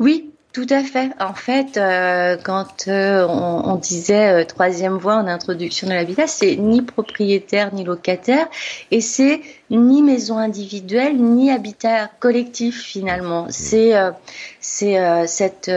Oui, 0.00 0.30
tout 0.54 0.66
à 0.70 0.84
fait. 0.84 1.10
En 1.18 1.34
fait, 1.34 1.76
euh, 1.76 2.36
quand 2.42 2.86
euh, 2.86 3.26
on, 3.28 3.72
on, 3.72 3.74
disait 3.74 4.42
euh, 4.42 4.44
troisième 4.44 4.98
voie 4.98 5.16
en 5.16 5.26
introduction 5.26 5.88
de 5.88 5.92
l'habitat, 5.92 6.28
c'est 6.28 6.54
ni 6.54 6.80
propriétaire 6.80 7.74
ni 7.74 7.82
locataire, 7.82 8.46
et 8.92 9.00
c'est 9.00 9.40
ni 9.70 10.02
maison 10.02 10.36
individuelle 10.36 11.16
ni 11.16 11.50
habitat 11.50 12.10
collectif 12.20 12.80
finalement. 12.82 13.46
C'est 13.48 13.96
euh, 13.96 14.10
c'est 14.60 14.98
euh, 14.98 15.26
cette 15.26 15.70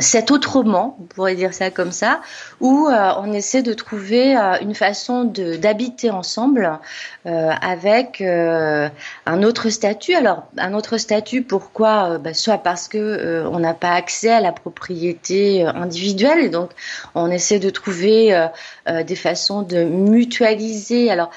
cet 0.00 0.30
autrement, 0.30 0.96
on 1.00 1.04
pourrait 1.04 1.34
dire 1.34 1.54
ça 1.54 1.70
comme 1.70 1.92
ça, 1.92 2.20
où 2.60 2.88
on 2.88 3.32
essaie 3.32 3.62
de 3.62 3.72
trouver 3.72 4.34
une 4.60 4.74
façon 4.74 5.24
de 5.24 5.56
d'habiter 5.56 6.10
ensemble 6.10 6.78
avec 7.24 8.22
un 8.22 9.42
autre 9.42 9.68
statut. 9.68 10.14
Alors 10.14 10.44
un 10.56 10.74
autre 10.74 10.96
statut, 10.96 11.42
pourquoi 11.42 12.18
bah, 12.18 12.34
Soit 12.34 12.58
parce 12.58 12.88
que 12.88 13.44
on 13.46 13.58
n'a 13.58 13.74
pas 13.74 13.92
accès 13.92 14.30
à 14.30 14.40
la 14.40 14.52
propriété 14.52 15.64
individuelle, 15.64 16.40
et 16.40 16.48
donc 16.48 16.70
on 17.14 17.30
essaie 17.30 17.58
de 17.58 17.70
trouver 17.70 18.48
des 18.86 19.16
façons 19.16 19.62
de 19.62 19.84
mutualiser. 19.84 21.10
Alors 21.10 21.30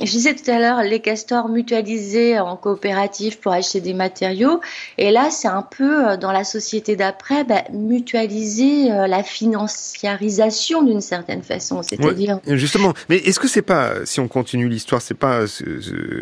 je 0.00 0.10
disais 0.10 0.34
tout 0.34 0.50
à 0.50 0.58
l'heure, 0.58 0.82
les 0.82 1.00
castors 1.00 1.48
mutualisés 1.48 2.38
en 2.38 2.56
coopérative 2.56 3.38
pour 3.38 3.52
acheter 3.52 3.80
des 3.80 3.94
matériaux. 3.94 4.60
Et 4.98 5.10
là, 5.10 5.30
c'est 5.30 5.48
un 5.48 5.62
peu 5.62 6.08
euh, 6.08 6.16
dans 6.16 6.32
la 6.32 6.44
société 6.44 6.96
d'après, 6.96 7.44
bah, 7.44 7.64
mutualiser 7.72 8.90
euh, 8.90 9.06
la 9.06 9.22
financiarisation 9.22 10.82
d'une 10.82 11.00
certaine 11.00 11.42
façon. 11.42 11.82
C'est-à-dire. 11.82 12.40
Justement. 12.46 12.94
Mais 13.08 13.16
est-ce 13.16 13.40
que 13.40 13.48
c'est 13.48 13.62
pas, 13.62 14.04
si 14.04 14.20
on 14.20 14.28
continue 14.28 14.68
l'histoire, 14.68 15.02
c'est 15.02 15.14
pas 15.14 15.40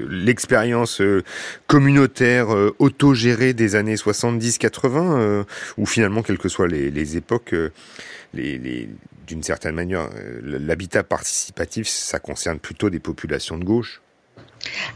l'expérience 0.08 1.00
euh, 1.00 1.22
communautaire 1.66 2.48
autogérée 2.78 3.52
des 3.52 3.74
années 3.74 3.94
70-80, 3.94 5.44
où 5.78 5.86
finalement, 5.86 6.22
quelles 6.22 6.38
que 6.38 6.48
soient 6.48 6.68
les, 6.68 6.90
les 6.90 7.16
époques, 7.16 7.54
les, 8.34 8.58
les 8.58 8.88
d'une 9.30 9.44
certaine 9.44 9.76
manière, 9.76 10.10
l'habitat 10.42 11.04
participatif, 11.04 11.86
ça 11.86 12.18
concerne 12.18 12.58
plutôt 12.58 12.90
des 12.90 12.98
populations 12.98 13.56
de 13.58 13.64
gauche 13.64 14.02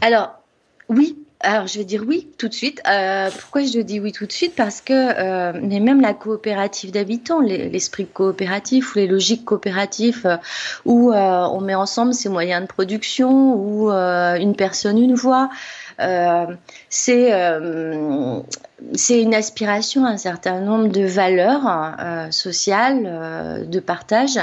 Alors, 0.01 0.43
oui. 0.89 1.17
Je 1.43 1.77
vais 1.77 1.85
dire 1.85 2.03
oui 2.07 2.27
tout 2.39 2.47
de 2.47 2.53
suite. 2.55 2.81
Euh, 2.89 3.29
pourquoi 3.29 3.61
je 3.61 3.79
dis 3.79 3.99
oui 3.99 4.11
tout 4.11 4.25
de 4.25 4.31
suite? 4.31 4.55
Parce 4.55 4.81
que 4.81 4.93
euh, 4.93 5.53
même 5.61 6.01
la 6.01 6.15
coopérative 6.15 6.89
d'habitants, 6.89 7.39
l'esprit 7.39 8.07
coopératif 8.07 8.95
ou 8.95 8.99
les 8.99 9.05
logiques 9.05 9.45
coopératives 9.45 10.25
euh, 10.25 10.37
où 10.85 11.13
on 11.13 11.61
met 11.61 11.75
ensemble 11.75 12.15
ses 12.15 12.29
moyens 12.29 12.63
de 12.63 12.67
production, 12.67 13.53
ou 13.53 13.91
une 13.91 14.55
personne, 14.55 14.97
une 14.97 15.13
voix, 15.13 15.51
c'est 16.89 17.31
c'est 18.93 19.21
une 19.21 19.33
aspiration 19.33 20.05
à 20.05 20.09
un 20.09 20.17
certain 20.17 20.59
nombre 20.59 20.89
de 20.89 21.05
valeurs 21.05 21.61
euh, 21.99 22.31
sociales, 22.31 23.03
euh, 23.05 23.65
de 23.65 23.79
partage. 23.79 24.37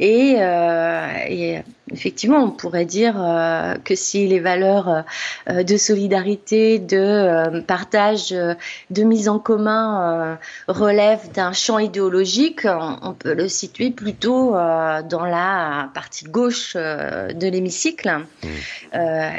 Et, 0.00 0.36
euh, 0.38 1.06
et, 1.28 1.60
effectivement, 1.90 2.38
on 2.38 2.50
pourrait 2.50 2.84
dire 2.84 3.14
euh, 3.18 3.74
que 3.84 3.94
si 3.94 4.26
les 4.26 4.40
valeurs 4.40 5.04
euh, 5.48 5.62
de 5.62 5.76
solidarité, 5.76 6.78
de 6.78 7.60
partage, 7.60 8.30
de 8.30 9.02
mise 9.02 9.28
en 9.28 9.38
commun 9.38 10.38
relèvent 10.66 11.30
d'un 11.32 11.52
champ 11.52 11.78
idéologique, 11.78 12.62
on, 12.64 12.96
on, 13.02 13.12
peut 13.12 13.34
le 13.34 13.48
situer 13.48 13.90
plutôt 13.90 14.52
dans 14.52 15.24
la 15.24 15.90
partie 15.94 16.24
gauche 16.24 16.74
de 16.74 17.48
l'hémicycle. 17.48 18.10
Mmh. 18.42 18.48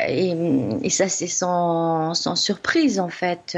Et, 0.08 0.36
et, 0.84 0.90
ça, 0.90 1.08
c'est 1.08 1.28
sans, 1.28 1.49
sans, 2.14 2.36
surprise, 2.36 3.00
en 3.00 3.10
fait. 3.10 3.56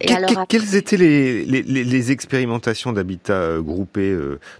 Et 0.00 0.06
que, 0.06 0.12
alors, 0.12 0.46
quelles 0.48 0.74
étaient 0.74 0.96
les, 0.96 1.44
les, 1.44 1.62
les 1.62 2.12
expérimentations 2.12 2.92
d'habitat 2.92 3.58
groupés, 3.58 4.16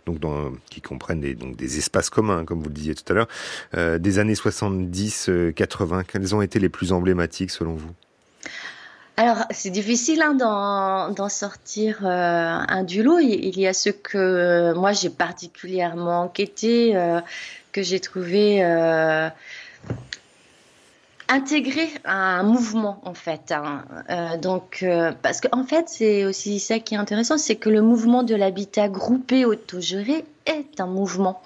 donc 0.07 0.19
dans, 0.19 0.50
qui 0.71 0.81
comprennent 0.81 1.21
des, 1.21 1.35
donc 1.35 1.57
des 1.57 1.79
espaces 1.79 2.11
communs, 2.11 2.45
comme 2.45 2.61
vous 2.61 2.69
le 2.69 2.75
disiez 2.75 2.95
tout 2.95 3.11
à 3.12 3.15
l'heure, 3.15 3.29
euh, 3.75 3.99
des 3.99 4.19
années 4.19 4.35
70-80 4.35 5.29
euh, 5.31 6.03
Quelles 6.07 6.35
ont 6.35 6.43
été 6.43 6.59
les 6.59 6.69
plus 6.69 6.93
emblématiques 6.93 7.50
selon 7.50 7.75
vous? 7.75 7.91
Alors, 9.17 9.45
c'est 9.50 9.71
difficile 9.71 10.23
hein, 10.23 10.35
d'en 10.35 11.29
sortir 11.29 11.99
euh, 12.07 12.09
un 12.09 12.85
du 12.85 13.03
lot. 13.03 13.19
Il, 13.19 13.59
y 13.59 13.67
a 13.67 13.75
ce 13.75 13.91
que 13.91 14.17
euh, 14.17 14.75
moi 14.75 14.93
j'ai 14.93 15.11
particulièrement 15.11 16.23
enquêté, 16.23 16.97
euh, 16.97 17.21
que 17.73 17.83
j'ai 17.83 18.00
trouvé 18.00 18.62
euh, 21.31 21.35
intégré 21.35 21.88
à 22.05 22.40
un 22.40 22.43
mouvement 22.43 23.01
en 23.05 23.14
fait. 23.14 23.53
Hein. 23.53 23.85
Euh, 24.11 24.37
donc, 24.37 24.85
parce 25.23 25.40
qu'en 25.40 25.61
en 25.61 25.64
fait, 25.64 25.88
c'est 25.88 26.25
aussi 26.25 26.61
ça 26.61 26.79
qui 26.79 26.95
est 26.95 26.99
intéressant, 26.99 27.38
c'est 27.38 27.57
que 27.57 27.71
le 27.71 27.83
mouvement 27.83 28.23
de 28.23 28.35
l'habitat 28.35 28.88
groupé 28.88 29.45
autogéré 29.45 30.25
est 30.47 30.81
un 30.81 30.87
mouvement. 30.87 31.43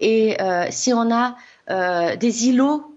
Et 0.00 0.36
si 0.70 0.92
on 0.92 1.10
a 1.12 1.36
euh, 1.68 2.14
des 2.14 2.46
îlots 2.46 2.95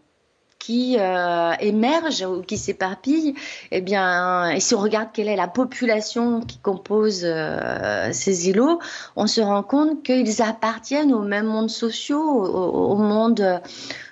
qui 0.60 0.98
euh, 1.00 1.54
émergent 1.62 2.26
ou 2.26 2.42
qui 2.42 2.58
s'éparpillent, 2.58 3.34
eh 3.72 3.82
bien, 3.82 4.50
et 4.52 4.60
si 4.60 4.76
on 4.76 4.80
regarde 4.80 5.10
quelle 5.14 5.30
est 5.30 5.36
la 5.38 5.48
population 5.48 6.42
qui 6.42 6.60
compose 6.60 7.22
euh, 7.24 8.10
ces 8.12 8.50
îlots, 8.50 8.80
on 9.16 9.26
se 9.26 9.42
rend 9.42 9.64
compte 9.64 10.04
qu'ils 10.04 10.42
appartiennent 10.42 11.14
aux 11.14 11.24
mêmes 11.24 11.48
mondes 11.48 11.70
sociaux, 11.70 12.22
au, 12.22 12.92
au, 12.92 12.98
monde 12.98 13.62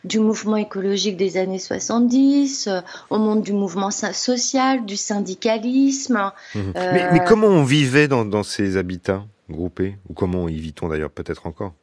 du 0.05 0.19
mouvement 0.19 0.55
écologique 0.55 1.17
des 1.17 1.37
années 1.37 1.59
70, 1.59 2.69
au 3.09 3.17
monde 3.17 3.41
du 3.41 3.51
mouvement 3.51 3.91
social, 3.91 4.85
du 4.85 4.95
syndicalisme. 4.95 6.31
Mmh. 6.55 6.59
Euh... 6.59 6.91
Mais, 6.93 7.11
mais, 7.11 7.25
comment 7.27 7.47
on 7.47 7.63
vivait 7.63 8.07
dans, 8.07 8.23
dans 8.23 8.43
ces 8.43 8.77
habitats 8.77 9.25
groupés? 9.49 9.97
Ou 10.09 10.13
comment 10.13 10.47
y 10.47 10.57
vit-on 10.59 10.87
d'ailleurs 10.87 11.11
peut-être 11.11 11.45
encore? 11.45 11.73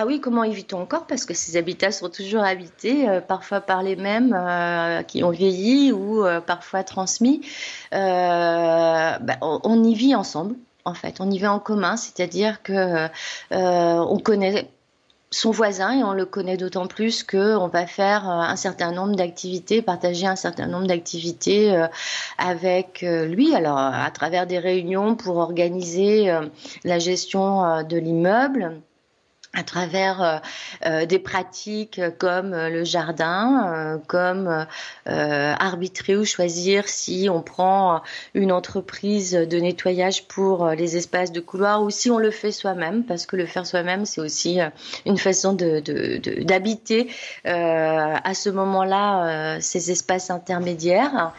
Ah 0.00 0.06
oui, 0.06 0.20
comment 0.20 0.44
évitons 0.44 0.80
encore? 0.82 1.08
Parce 1.08 1.24
que 1.24 1.34
ces 1.34 1.56
habitats 1.56 1.90
sont 1.90 2.08
toujours 2.08 2.44
habités, 2.44 3.08
euh, 3.08 3.20
parfois 3.20 3.60
par 3.60 3.82
les 3.82 3.96
mêmes 3.96 4.32
euh, 4.32 5.02
qui 5.02 5.24
ont 5.24 5.30
vieilli 5.30 5.90
ou 5.90 6.24
euh, 6.24 6.40
parfois 6.40 6.84
transmis. 6.84 7.40
Bah, 7.90 9.18
on, 9.42 9.82
y 9.82 9.94
vit 9.94 10.14
ensemble, 10.14 10.54
en 10.84 10.94
fait. 10.94 11.16
On 11.20 11.28
y 11.28 11.38
vit 11.38 11.48
en 11.48 11.58
commun, 11.58 11.96
c'est-à-dire 11.96 12.62
que 12.62 13.08
on 13.50 14.18
connaît 14.20 14.70
son 15.32 15.50
voisin 15.50 15.90
et 15.98 16.04
on 16.04 16.12
le 16.12 16.26
connaît 16.26 16.56
d'autant 16.56 16.86
plus 16.86 17.24
qu'on 17.24 17.66
va 17.66 17.88
faire 17.88 18.28
un 18.28 18.54
certain 18.54 18.92
nombre 18.92 19.16
d'activités, 19.16 19.82
partager 19.82 20.28
un 20.28 20.36
certain 20.36 20.68
nombre 20.68 20.86
d'activités 20.86 21.76
avec 22.38 23.00
lui. 23.02 23.52
Alors 23.52 23.78
à 23.78 24.10
travers 24.12 24.46
des 24.46 24.60
réunions 24.60 25.16
pour 25.16 25.38
organiser 25.38 26.32
la 26.84 26.98
gestion 27.00 27.82
de 27.82 27.96
l'immeuble 27.96 28.80
à 29.54 29.62
travers 29.62 30.22
euh, 30.22 30.38
euh, 30.86 31.06
des 31.06 31.18
pratiques 31.18 32.00
comme 32.18 32.52
euh, 32.52 32.68
le 32.68 32.84
jardin, 32.84 33.72
euh, 33.74 33.98
comme 34.06 34.66
euh, 35.08 35.54
arbitrer 35.58 36.16
ou 36.16 36.24
choisir 36.24 36.88
si 36.88 37.28
on 37.30 37.42
prend 37.42 38.02
une 38.34 38.52
entreprise 38.52 39.32
de 39.32 39.58
nettoyage 39.58 40.28
pour 40.28 40.68
les 40.68 40.96
espaces 40.96 41.32
de 41.32 41.40
couloir 41.40 41.82
ou 41.82 41.90
si 41.90 42.10
on 42.10 42.18
le 42.18 42.30
fait 42.30 42.52
soi-même, 42.52 43.04
parce 43.04 43.26
que 43.26 43.36
le 43.36 43.46
faire 43.46 43.66
soi-même, 43.66 44.04
c'est 44.04 44.20
aussi 44.20 44.58
une 45.06 45.18
façon 45.18 45.54
d'habiter 45.54 47.04
de, 47.04 47.50
de, 47.50 48.28
à 48.28 48.34
ce 48.34 48.50
moment-là 48.50 49.60
ces 49.60 49.90
espaces 49.90 50.30
intermédiaires. 50.30 51.32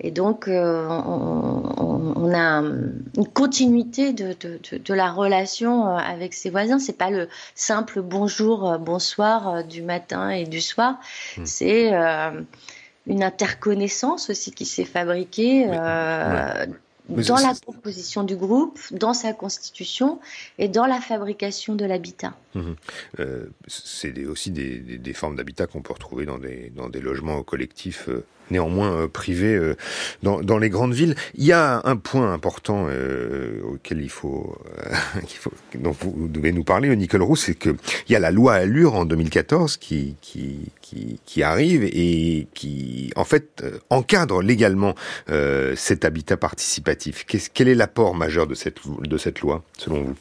Et 0.00 0.10
donc, 0.10 0.46
euh, 0.46 0.86
on, 0.88 2.12
on, 2.16 2.34
a 2.34 2.60
une 2.60 3.28
continuité 3.32 4.12
de, 4.12 4.34
de, 4.38 4.60
de, 4.70 4.78
de, 4.78 4.94
la 4.94 5.10
relation 5.10 5.86
euh, 5.86 5.96
avec 5.96 6.34
ses 6.34 6.50
voisins. 6.50 6.78
C'est 6.78 6.98
pas 6.98 7.10
le 7.10 7.28
simple 7.54 8.02
bonjour, 8.02 8.70
euh, 8.70 8.78
bonsoir 8.78 9.64
du 9.64 9.82
matin 9.82 10.28
et 10.28 10.44
du 10.44 10.60
soir. 10.60 10.98
Mmh. 11.38 11.46
C'est 11.46 11.94
euh, 11.94 12.42
une 13.06 13.22
interconnaissance 13.22 14.28
aussi 14.28 14.52
qui 14.52 14.66
s'est 14.66 14.84
fabriquée. 14.84 15.66
Euh, 15.70 16.66
ouais. 17.08 17.22
dans 17.24 17.36
la 17.36 17.54
composition 17.64 18.22
du 18.22 18.36
groupe, 18.36 18.78
dans 18.90 19.14
sa 19.14 19.32
constitution 19.32 20.20
et 20.58 20.68
dans 20.68 20.86
la 20.86 21.00
fabrication 21.00 21.74
de 21.74 21.86
l'habitat. 21.86 22.34
Mmh. 22.54 22.72
Euh, 23.20 23.46
c'est 23.66 24.26
aussi 24.26 24.50
des, 24.50 24.78
des, 24.78 24.98
des 24.98 25.12
formes 25.14 25.36
d'habitat 25.36 25.66
qu'on 25.66 25.80
peut 25.80 25.94
retrouver 25.94 26.26
dans 26.26 26.38
des, 26.38 26.70
dans 26.76 26.90
des 26.90 27.00
logements 27.00 27.42
collectifs 27.42 28.10
euh, 28.10 28.26
néanmoins 28.50 29.08
privés 29.08 29.58
dans, 30.22 30.40
dans, 30.40 30.58
les 30.58 30.70
grandes 30.70 30.94
villes. 30.94 31.14
Il 31.34 31.44
y 31.44 31.52
a 31.52 31.80
un 31.84 31.96
point 31.96 32.32
important 32.32 32.88
auquel 33.64 34.00
il 34.00 34.10
faut, 34.10 34.56
faut, 35.38 35.52
dont 35.74 35.92
vous 35.92 36.28
devez 36.28 36.52
nous 36.52 36.64
parler, 36.64 36.94
Nicole 36.96 37.22
Roux, 37.22 37.36
c'est 37.36 37.54
que 37.54 37.76
il 38.08 38.12
y 38.12 38.16
a 38.16 38.20
la 38.20 38.30
loi 38.30 38.54
Allure 38.54 38.94
en 38.94 39.04
2014 39.04 39.76
qui, 39.76 40.16
qui, 40.20 40.70
qui, 40.80 41.20
qui 41.24 41.42
arrive 41.42 41.84
et 41.84 42.46
qui, 42.54 43.12
en 43.16 43.24
fait, 43.24 43.64
encadre 43.90 44.42
légalement 44.42 44.94
cet 45.74 46.04
habitat 46.04 46.36
participatif. 46.36 47.24
quel 47.54 47.68
est 47.68 47.74
l'apport 47.74 48.14
majeur 48.14 48.46
de 48.46 48.54
cette, 48.54 48.78
de 49.02 49.16
cette 49.16 49.40
loi, 49.40 49.62
selon 49.78 50.02
vous? 50.02 50.14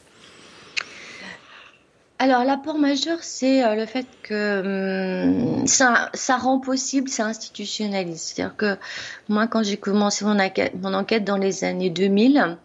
Alors 2.17 2.45
l'apport 2.45 2.77
majeur, 2.77 3.17
c'est 3.21 3.63
euh, 3.63 3.75
le 3.75 3.85
fait 3.85 4.07
que 4.23 4.61
hum, 4.61 5.67
ça, 5.67 6.37
rend 6.37 6.59
possible, 6.59 7.09
ça 7.09 7.25
institutionnalise. 7.25 8.21
C'est-à-dire 8.21 8.55
que 8.55 8.77
moi, 9.27 9.47
quand 9.47 9.63
j'ai 9.63 9.77
commencé 9.77 10.23
mon 10.23 10.39
enquête, 10.39 11.23
dans 11.25 11.37
les 11.37 11.63
années 11.65 11.89
2000, 11.89 12.57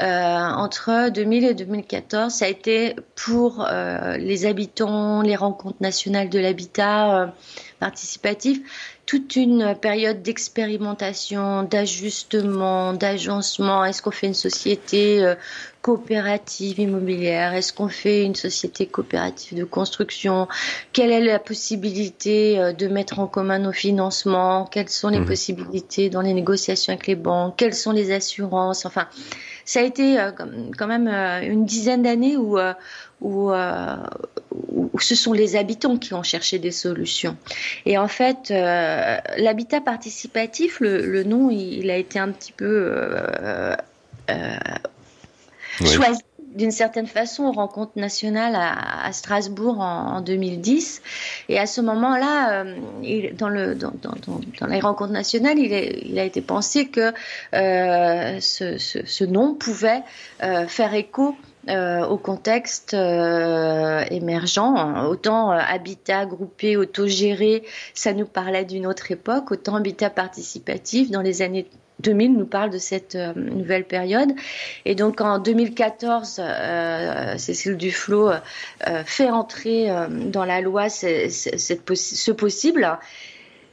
euh, 0.00 0.04
entre 0.04 1.10
2000 1.10 1.44
et 1.44 1.54
2014, 1.54 2.32
ça 2.32 2.46
a 2.46 2.48
été 2.48 2.96
pour 3.14 3.66
euh, 3.70 4.16
les 4.16 4.46
habitants, 4.46 5.22
les 5.22 5.36
rencontres 5.36 5.80
nationales 5.80 6.28
de 6.28 6.38
l'habitat 6.40 7.34
participatif, 7.78 8.60
toute 9.08 9.36
une 9.36 9.74
période 9.74 10.20
d'expérimentation, 10.20 11.62
d'ajustement, 11.62 12.92
d'agencement. 12.92 13.82
Est-ce 13.82 14.02
qu'on 14.02 14.10
fait 14.10 14.26
une 14.26 14.34
société 14.34 15.24
euh, 15.24 15.34
coopérative 15.80 16.78
immobilière? 16.78 17.54
Est-ce 17.54 17.72
qu'on 17.72 17.88
fait 17.88 18.26
une 18.26 18.34
société 18.34 18.84
coopérative 18.84 19.56
de 19.56 19.64
construction? 19.64 20.46
Quelle 20.92 21.10
est 21.10 21.24
la 21.24 21.38
possibilité 21.38 22.58
euh, 22.58 22.74
de 22.74 22.86
mettre 22.86 23.18
en 23.18 23.26
commun 23.26 23.58
nos 23.58 23.72
financements? 23.72 24.66
Quelles 24.66 24.90
sont 24.90 25.08
les 25.08 25.20
mmh. 25.20 25.26
possibilités 25.26 26.10
dans 26.10 26.20
les 26.20 26.34
négociations 26.34 26.92
avec 26.92 27.06
les 27.06 27.16
banques? 27.16 27.56
Quelles 27.56 27.72
sont 27.72 27.92
les 27.92 28.12
assurances? 28.12 28.84
Enfin, 28.84 29.08
ça 29.64 29.80
a 29.80 29.84
été 29.84 30.20
euh, 30.20 30.32
quand 30.76 30.86
même 30.86 31.08
une 31.08 31.64
dizaine 31.64 32.02
d'années 32.02 32.36
où, 32.36 32.58
où, 33.20 33.52
où, 34.68 34.98
ce 35.00 35.14
sont 35.14 35.32
les 35.32 35.56
habitants 35.56 35.96
qui 35.96 36.14
ont 36.14 36.22
cherché 36.22 36.58
des 36.58 36.70
solutions. 36.70 37.36
Et 37.86 37.98
en 37.98 38.08
fait, 38.08 38.50
euh, 38.50 39.16
l'habitat 39.36 39.80
participatif, 39.80 40.80
le, 40.80 41.22
nom, 41.24 41.50
il, 41.50 41.90
a 41.90 41.96
été 41.96 42.18
un 42.18 42.30
petit 42.30 42.52
peu 42.52 42.66
euh, 42.66 43.74
euh, 44.30 44.56
choisi 45.84 46.20
d'une 46.54 46.70
certaine 46.70 47.06
façon 47.06 47.44
aux 47.44 47.52
rencontres 47.52 47.92
nationales 47.96 48.56
à, 48.56 49.12
Strasbourg 49.12 49.80
en, 49.80 50.22
2010. 50.22 51.02
Et 51.50 51.58
à 51.58 51.66
ce 51.66 51.80
moment-là, 51.82 52.64
dans, 53.34 53.48
le, 53.48 53.74
dans, 53.74 53.92
dans, 54.02 54.66
les 54.66 54.80
rencontres 54.80 55.12
nationales, 55.12 55.58
il, 55.58 55.72
il 55.72 56.18
a 56.18 56.24
été 56.24 56.40
pensé 56.40 56.88
que 56.88 57.12
ce, 57.52 58.78
ce, 58.78 59.24
nom 59.24 59.54
pouvait 59.54 60.02
faire 60.40 60.94
écho 60.94 61.36
euh, 61.68 62.06
au 62.06 62.16
contexte 62.16 62.94
euh, 62.94 64.02
émergent. 64.10 65.06
Autant 65.06 65.52
euh, 65.52 65.58
habitat 65.58 66.24
groupé, 66.24 66.76
autogéré, 66.76 67.62
ça 67.92 68.14
nous 68.14 68.24
parlait 68.24 68.64
d'une 68.64 68.86
autre 68.86 69.10
époque, 69.10 69.50
autant 69.50 69.74
habitat 69.74 70.08
participatif 70.08 71.10
dans 71.10 71.20
les 71.20 71.42
années 71.42 71.66
2000 72.00 72.36
nous 72.36 72.46
parle 72.46 72.70
de 72.70 72.78
cette 72.78 73.16
nouvelle 73.16 73.84
période. 73.84 74.30
Et 74.84 74.94
donc 74.94 75.20
en 75.20 75.38
2014, 75.40 76.40
Cécile 77.36 77.76
Duflot 77.76 78.30
fait 79.04 79.30
entrer 79.30 79.90
dans 80.08 80.44
la 80.44 80.60
loi 80.60 80.88
ce 80.88 82.30
possible 82.30 82.98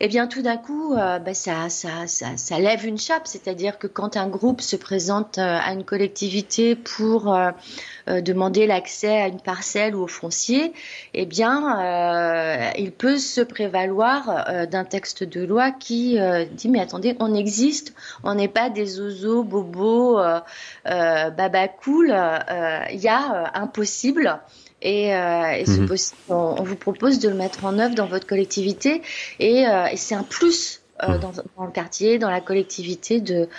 eh 0.02 0.10
bien 0.10 0.28
tout 0.28 0.42
d'un 0.42 0.58
coup, 0.58 0.94
euh, 0.94 1.20
bah, 1.20 1.34
ça, 1.34 1.70
ça, 1.70 2.06
ça, 2.08 2.36
ça, 2.36 2.60
lève 2.60 2.86
une 2.86 2.98
chape. 2.98 3.28
C'est-à-dire 3.28 3.80
que 3.80 3.88
quand 3.88 4.18
un 4.18 4.28
groupe 4.28 4.60
se 4.60 4.76
présente 4.76 5.38
euh, 5.38 5.58
à 5.62 5.72
une 5.72 5.86
collectivité 5.86 6.76
pour 6.76 7.34
euh, 7.34 7.52
demander 8.22 8.68
l'accès 8.68 9.22
à 9.22 9.28
une 9.28 9.40
parcelle 9.40 9.96
ou 9.96 10.04
au 10.04 10.08
foncier, 10.08 10.74
eh 11.14 11.26
bien, 11.26 12.74
il 12.78 12.92
peut 12.92 13.18
se 13.18 13.42
prévaloir 13.42 14.68
d'un 14.68 14.84
texte 14.84 15.24
de 15.24 15.44
loi 15.44 15.72
qui 15.72 16.20
dit 16.52 16.70
mais 16.70 16.82
attendez, 16.82 17.16
on 17.20 17.34
existe, 17.34 17.96
on 18.24 18.36
n'est 18.36 18.48
pas 18.48 18.70
des 18.70 19.00
oiseaux, 19.00 19.44
bobos, 19.44 20.18
baba. 20.86 21.68
Il 22.92 23.00
y 23.00 23.08
a 23.08 23.52
et, 24.86 25.16
euh, 25.16 25.64
mhm. 25.68 25.90
on, 26.30 26.64
vous 26.64 26.76
propose 26.76 27.18
de 27.18 27.28
le 27.28 27.36
mettre 27.36 27.66
en 27.66 27.80
œuvre 27.80 27.96
dans 27.96 28.06
votre 28.06 28.28
collectivité 28.28 29.02
et, 29.40 29.66
euh, 29.68 29.88
c'est 29.96 30.14
un 30.14 30.24
plus 30.24 30.82
euh, 31.04 31.14
mhm. 31.14 31.20
dans, 31.58 31.66
le 31.66 31.72
quartier, 31.72 32.20
dans 32.20 32.30
la 32.30 32.40
collectivité, 32.40 33.20
de 33.20 33.50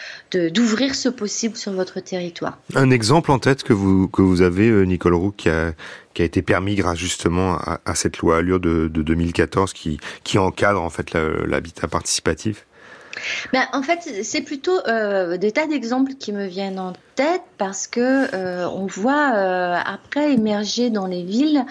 d'ouvrir 0.50 0.94
ce 0.94 1.08
possible 1.08 1.56
sur 1.56 1.72
votre 1.72 1.98
territoire. 1.98 2.58
Un 2.76 2.90
exemple 2.90 3.32
en 3.32 3.40
tête 3.40 3.64
que 3.64 3.72
vous 3.72 4.06
que 4.08 4.22
vous 4.22 4.40
avez, 4.40 4.86
Nicole 4.86 5.14
Roux, 5.14 5.32
qui 5.32 5.48
a 5.48 5.72
qui 6.14 6.22
a 6.22 6.24
été 6.24 6.42
permis 6.42 6.76
grâce 6.76 6.96
justement 6.96 7.58
à, 7.58 7.94
cette 7.94 8.18
loi 8.18 8.38
Allure 8.38 8.60
de, 8.60 8.88
de 8.88 9.02
2014 9.02 9.72
qui 9.72 9.98
qui 10.22 10.38
encadre 10.38 10.80
en 10.80 10.90
fait 10.90 11.12
l'habitat 11.12 11.88
participatif? 11.88 12.64
Ben, 13.52 13.66
en 13.72 13.82
fait, 13.82 14.22
c'est 14.22 14.42
plutôt 14.42 14.78
des 15.36 15.52
tas 15.52 15.66
d'exemples 15.66 16.14
qui 16.14 16.32
me 16.32 16.46
viennent 16.46 16.78
en 16.78 16.92
tête 17.16 17.42
parce 17.58 17.86
que 17.86 18.34
euh, 18.34 18.68
on 18.68 18.86
voit 18.86 19.32
euh, 19.34 19.76
après 19.84 20.32
émerger 20.32 20.90
dans 20.90 21.06
les 21.06 21.22
villes 21.22 21.64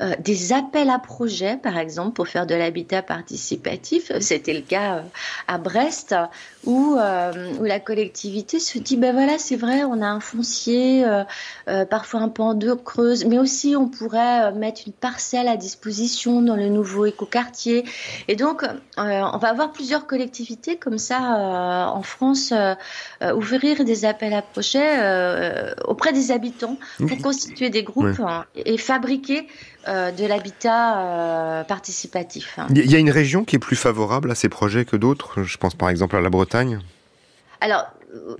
euh, 0.00 0.12
des 0.20 0.52
appels 0.52 0.90
à 0.90 0.98
projets, 0.98 1.56
par 1.56 1.76
exemple, 1.78 2.12
pour 2.12 2.28
faire 2.28 2.46
de 2.46 2.54
l'habitat 2.54 3.02
participatif. 3.02 4.12
C'était 4.20 4.54
le 4.54 4.60
cas 4.60 5.02
à 5.48 5.58
Brest, 5.58 6.14
où, 6.64 6.96
où 6.96 7.64
la 7.64 7.80
collectivité 7.80 8.58
se 8.58 8.78
dit, 8.78 8.96
ben 8.96 9.12
voilà, 9.12 9.38
c'est 9.38 9.56
vrai, 9.56 9.84
on 9.84 10.00
a 10.00 10.06
un 10.06 10.20
foncier, 10.20 11.04
parfois 11.90 12.20
un 12.20 12.28
peu 12.28 12.42
en 12.42 12.54
deux 12.54 12.74
creuses, 12.74 13.24
mais 13.26 13.38
aussi 13.38 13.76
on 13.76 13.88
pourrait 13.88 14.52
mettre 14.52 14.82
une 14.86 14.92
parcelle 14.92 15.46
à 15.46 15.56
disposition 15.56 16.40
dans 16.40 16.56
le 16.56 16.68
nouveau 16.68 17.06
écoquartier. 17.06 17.84
Et 18.28 18.36
donc, 18.36 18.64
on 18.96 19.38
va 19.38 19.48
avoir 19.48 19.72
plusieurs 19.72 20.06
collectivités 20.06 20.76
comme 20.76 20.98
ça 20.98 21.20
en 21.94 22.02
France 22.02 22.52
ouvrir 23.22 23.84
des 23.84 24.04
appels 24.04 24.34
à 24.34 24.42
projets 24.42 24.83
euh, 24.84 25.74
auprès 25.84 26.12
des 26.12 26.30
habitants 26.30 26.76
pour 26.98 27.18
constituer 27.18 27.70
des 27.70 27.82
groupes 27.82 28.20
hein, 28.20 28.44
et 28.56 28.78
fabriquer 28.78 29.46
euh, 29.88 30.10
de 30.10 30.26
l'habitat 30.26 30.98
euh, 30.98 31.64
participatif. 31.64 32.58
Il 32.70 32.90
y 32.90 32.94
a 32.94 32.98
une 32.98 33.10
région 33.10 33.44
qui 33.44 33.56
est 33.56 33.60
plus 33.60 33.76
favorable 33.76 34.30
à 34.30 34.34
ces 34.34 34.48
projets 34.48 34.84
que 34.84 34.96
d'autres? 34.96 35.42
Je 35.42 35.56
pense 35.58 35.74
par 35.74 35.90
exemple 35.90 36.16
à 36.16 36.20
la 36.20 36.30
Bretagne. 36.30 36.80
Alors, 37.60 37.86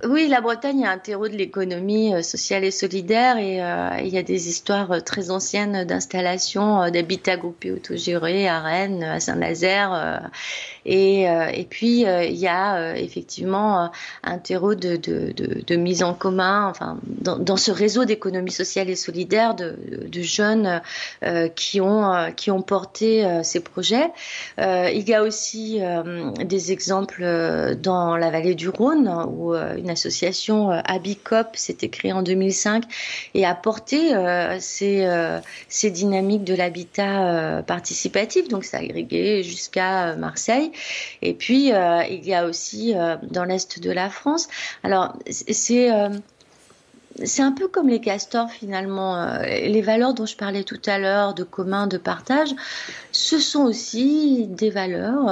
oui, 0.07 0.27
la 0.27 0.39
Bretagne 0.39 0.81
est 0.81 0.87
un 0.87 0.97
terreau 0.97 1.27
de 1.27 1.35
l'économie 1.35 2.23
sociale 2.23 2.63
et 2.63 2.71
solidaire 2.71 3.37
et 3.37 3.61
euh, 3.61 3.89
il 4.01 4.07
y 4.07 4.17
a 4.17 4.23
des 4.23 4.47
histoires 4.49 5.03
très 5.03 5.31
anciennes 5.31 5.83
d'installation 5.83 6.89
d'habitats 6.89 7.37
groupés 7.37 7.71
autogérés 7.71 8.47
à 8.47 8.61
Rennes, 8.61 9.03
à 9.03 9.19
Saint-Nazaire. 9.19 10.21
Et, 10.85 11.23
et 11.23 11.67
puis, 11.69 12.01
il 12.01 12.35
y 12.35 12.47
a 12.47 12.95
effectivement 12.97 13.91
un 14.23 14.37
terreau 14.37 14.75
de, 14.75 14.95
de, 14.95 15.31
de, 15.35 15.61
de, 15.65 15.75
mise 15.75 16.03
en 16.03 16.13
commun, 16.13 16.67
enfin, 16.69 16.99
dans, 17.03 17.37
dans 17.37 17.57
ce 17.57 17.71
réseau 17.71 18.05
d'économie 18.05 18.51
sociale 18.51 18.89
et 18.89 18.95
solidaire 18.95 19.55
de, 19.55 19.75
jeunes 20.21 20.81
qui, 21.55 21.81
ont, 21.81 22.31
qui 22.35 22.51
ont 22.51 22.61
porté 22.61 23.25
ces 23.43 23.59
projets. 23.59 24.11
il 24.57 25.03
y 25.07 25.13
a 25.13 25.23
aussi 25.23 25.79
des 26.43 26.71
exemples 26.71 27.75
dans 27.81 28.17
la 28.17 28.29
vallée 28.29 28.55
du 28.55 28.69
Rhône 28.69 29.07
où 29.27 29.53
euh, 29.53 29.75
une 29.77 29.89
association 29.89 30.71
euh, 30.71 30.79
Abicop 30.85 31.55
s'était 31.55 31.89
créée 31.89 32.13
en 32.13 32.21
2005 32.21 32.83
et 33.33 33.45
a 33.45 33.55
porté 33.55 34.15
euh, 34.15 34.57
ces, 34.59 35.07
ces 35.69 35.91
dynamiques 35.91 36.43
de 36.43 36.55
l'habitat 36.55 37.63
participatif. 37.65 38.47
Donc 38.47 38.63
ça 38.63 38.79
a 38.79 39.41
jusqu'à 39.41 40.15
Marseille. 40.15 40.71
Et 41.21 41.33
puis 41.33 41.67
il 41.67 42.25
y 42.25 42.33
a 42.33 42.45
aussi 42.45 42.93
dans 43.23 43.43
l'est 43.43 43.79
de 43.79 43.91
la 43.91 44.09
France. 44.09 44.47
Alors 44.83 45.17
c'est 45.29 45.89
c'est 47.23 47.41
un 47.41 47.53
peu 47.53 47.69
comme 47.69 47.87
les 47.87 48.01
castors 48.01 48.49
finalement. 48.49 49.39
Les 49.43 49.81
valeurs 49.81 50.13
dont 50.13 50.25
je 50.25 50.35
parlais 50.35 50.63
tout 50.63 50.81
à 50.85 50.99
l'heure, 50.99 51.33
de 51.33 51.43
commun, 51.43 51.87
de 51.87 51.97
partage, 51.97 52.49
ce 53.13 53.39
sont 53.39 53.63
aussi 53.63 54.47
des 54.49 54.69
valeurs 54.69 55.31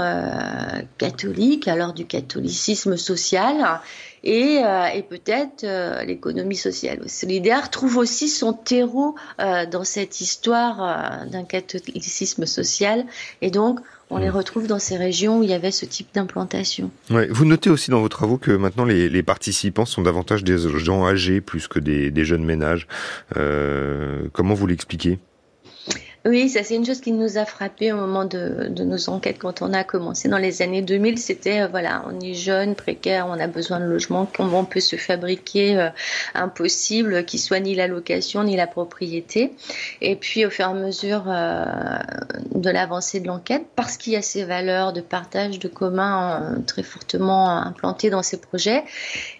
catholiques, 0.98 1.68
alors 1.68 1.94
du 1.94 2.06
catholicisme 2.06 2.96
social, 2.96 3.82
et, 4.24 4.62
euh, 4.64 4.86
et 4.86 5.04
peut-être 5.04 5.66
euh, 5.66 6.04
l'économie 6.04 6.56
sociale 6.56 7.10
solidaire 7.10 7.70
trouve 7.70 7.98
aussi 7.98 8.30
son 8.30 8.54
terreau 8.54 9.16
euh, 9.40 9.66
dans 9.66 9.84
cette 9.84 10.22
histoire 10.22 11.26
d'un 11.28 11.44
catholicisme 11.44 12.46
social. 12.46 13.06
Et 13.42 13.52
donc, 13.52 13.80
on 14.14 14.18
les 14.18 14.30
mmh. 14.30 14.36
retrouve 14.36 14.68
dans 14.68 14.80
ces 14.80 14.98
régions 14.98 15.40
où 15.40 15.44
il 15.44 15.50
y 15.50 15.54
avait 15.54 15.72
ce 15.72 15.86
type 15.86 16.08
d'implantation. 16.14 16.92
Ouais, 17.10 17.28
vous 17.30 17.46
notez 17.46 17.70
aussi 17.70 17.92
dans 17.92 18.02
vos 18.02 18.10
travaux 18.10 18.38
que 18.38 18.52
maintenant 18.52 18.86
les, 18.86 19.10
les, 19.10 19.24
participants 19.24 19.86
sont 19.86 20.02
davantage 20.02 20.44
des 20.44 20.58
gens 20.58 21.06
âgés 21.06 21.42
plus 21.42 21.68
que 21.68 21.80
des, 21.80 22.12
des 22.12 22.26
jeunes 22.26 22.44
ménages. 22.44 22.88
comment 23.34 24.54
vous 24.54 24.68
l'expliquez? 24.68 25.20
Oui, 26.26 26.48
ça 26.48 26.64
c'est 26.64 26.76
une 26.76 26.86
chose 26.86 27.02
qui 27.02 27.12
nous 27.12 27.38
a 27.38 27.44
frappé 27.44 27.92
au 27.92 27.98
moment 27.98 28.24
de, 28.24 28.70
de, 28.70 28.86
nos 28.86 29.10
enquêtes 29.10 29.40
quand 29.40 29.62
on 29.62 29.74
a 29.74 29.84
commencé 29.84 30.30
dans 30.30 30.38
les 30.38 30.62
années 30.62 30.82
2000. 30.82 31.18
C'était 31.18 31.64
euh, 31.64 31.68
voilà, 31.68 32.06
on 32.08 32.18
est 32.22 32.34
jeune, 32.34 32.76
précaire, 32.76 33.28
on 33.28 33.38
a 33.38 33.48
besoin 33.48 33.82
de 33.82 33.86
logement, 33.86 34.26
comment 34.34 34.62
on 34.62 34.66
peut 34.66 34.80
se 34.80 34.96
fabriquer 34.96 35.78
euh, 35.78 35.90
impossible, 36.34 37.26
qui 37.26 37.38
soit 37.38 37.60
ni 37.60 37.76
la 37.76 37.88
location 37.88 38.46
ni 38.46 38.56
la 38.56 38.68
propriété? 38.68 39.54
Et 40.00 40.16
puis 40.16 40.46
au 40.46 40.50
fur 40.50 40.66
et 40.66 40.70
à 40.70 40.74
mesure 40.74 41.26
euh, 41.28 41.66
de 42.56 42.70
l'avancée 42.70 43.20
de 43.20 43.28
l'enquête, 43.28 43.66
parce 43.76 43.98
qu'il 43.98 44.14
y 44.14 44.16
a 44.16 44.22
ces 44.22 44.46
valeurs 44.46 44.94
de 44.94 45.02
partage, 45.02 45.60
de 45.60 45.68
commun 45.68 46.62
très 46.68 46.84
fortement 46.84 47.50
implantées 47.50 48.10
dans 48.10 48.24
ces 48.24 48.40
projets, 48.40 48.86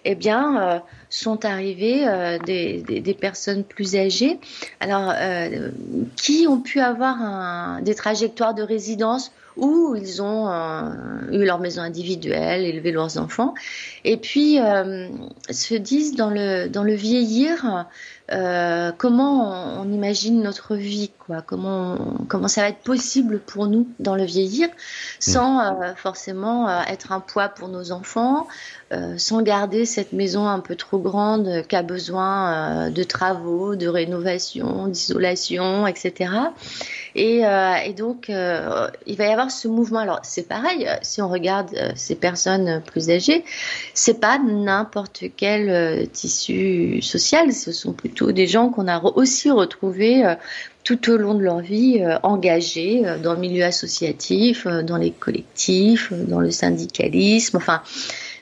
eh 0.04 0.14
bien 0.14 0.82
sont 1.14 1.44
arrivées 1.44 2.08
euh, 2.08 2.38
des, 2.38 2.82
des, 2.82 3.14
personnes 3.14 3.62
plus 3.62 3.94
âgées, 3.94 4.40
alors 4.80 5.12
euh, 5.14 5.70
qui 6.16 6.46
ont 6.48 6.60
pu 6.60 6.80
avoir 6.80 7.80
des 7.82 7.94
trajectoires 7.94 8.52
de 8.52 8.64
résidence 8.64 9.30
où 9.56 9.94
ils 9.94 10.20
ont 10.20 10.48
euh, 10.50 10.90
eu 11.30 11.44
leur 11.44 11.60
maison 11.60 11.82
individuelle, 11.82 12.64
élevé 12.64 12.90
leurs 12.90 13.16
enfants, 13.18 13.54
et 14.02 14.16
puis 14.16 14.58
se 15.50 15.74
disent 15.76 16.16
dans 16.16 16.30
le 16.30 16.66
dans 16.66 16.82
le 16.82 16.94
vieillir, 16.94 17.86
comment 18.98 19.82
on, 19.82 19.92
imagine 19.92 20.42
notre 20.42 20.74
vie, 20.74 21.12
quoi, 21.26 21.42
comment 21.42 21.96
comment 22.28 22.48
ça 22.48 22.62
va 22.62 22.68
être 22.68 22.82
possible 22.82 23.40
pour 23.40 23.66
nous 23.66 23.88
dans 23.98 24.16
le 24.16 24.24
vieillir, 24.24 24.68
sans 25.18 25.60
euh, 25.60 25.94
forcément 25.96 26.68
euh, 26.68 26.80
être 26.88 27.12
un 27.12 27.20
poids 27.20 27.48
pour 27.48 27.68
nos 27.68 27.92
enfants, 27.92 28.46
euh, 28.92 29.14
sans 29.18 29.42
garder 29.42 29.86
cette 29.86 30.12
maison 30.12 30.46
un 30.46 30.60
peu 30.60 30.76
trop 30.76 30.98
grande 30.98 31.62
qui 31.68 31.76
a 31.76 31.82
besoin 31.82 32.90
de 32.90 33.02
travaux, 33.02 33.76
de 33.76 33.88
rénovation, 33.88 34.86
d'isolation, 34.88 35.86
etc. 35.86 36.30
Et, 37.14 37.40
et 37.40 37.92
donc 37.92 38.28
il 38.28 39.16
va 39.16 39.24
y 39.24 39.32
avoir 39.32 39.50
ce 39.50 39.68
mouvement. 39.68 40.00
Alors 40.00 40.20
c'est 40.22 40.48
pareil, 40.48 40.88
si 41.02 41.22
on 41.22 41.28
regarde 41.28 41.70
ces 41.94 42.14
personnes 42.14 42.82
plus 42.84 43.10
âgées, 43.10 43.44
c'est 43.94 44.20
pas 44.20 44.38
n'importe 44.38 45.24
quel 45.36 46.08
tissu 46.10 47.00
social, 47.02 47.52
ce 47.52 47.72
sont 47.72 47.92
plutôt 47.92 48.32
des 48.32 48.46
gens 48.46 48.68
qu'on 48.68 48.88
a 48.88 49.02
aussi 49.02 49.50
retrouvés 49.50 50.24
tout 50.84 51.10
au 51.10 51.16
long 51.16 51.34
de 51.34 51.42
leur 51.42 51.60
vie 51.60 52.00
euh, 52.00 52.18
engagés 52.22 53.02
euh, 53.04 53.18
dans 53.18 53.34
le 53.34 53.40
milieu 53.40 53.64
associatif, 53.64 54.66
dans 54.66 54.98
les 54.98 55.10
collectifs, 55.10 56.12
dans 56.12 56.40
le 56.40 56.50
syndicalisme, 56.50 57.56
enfin, 57.56 57.82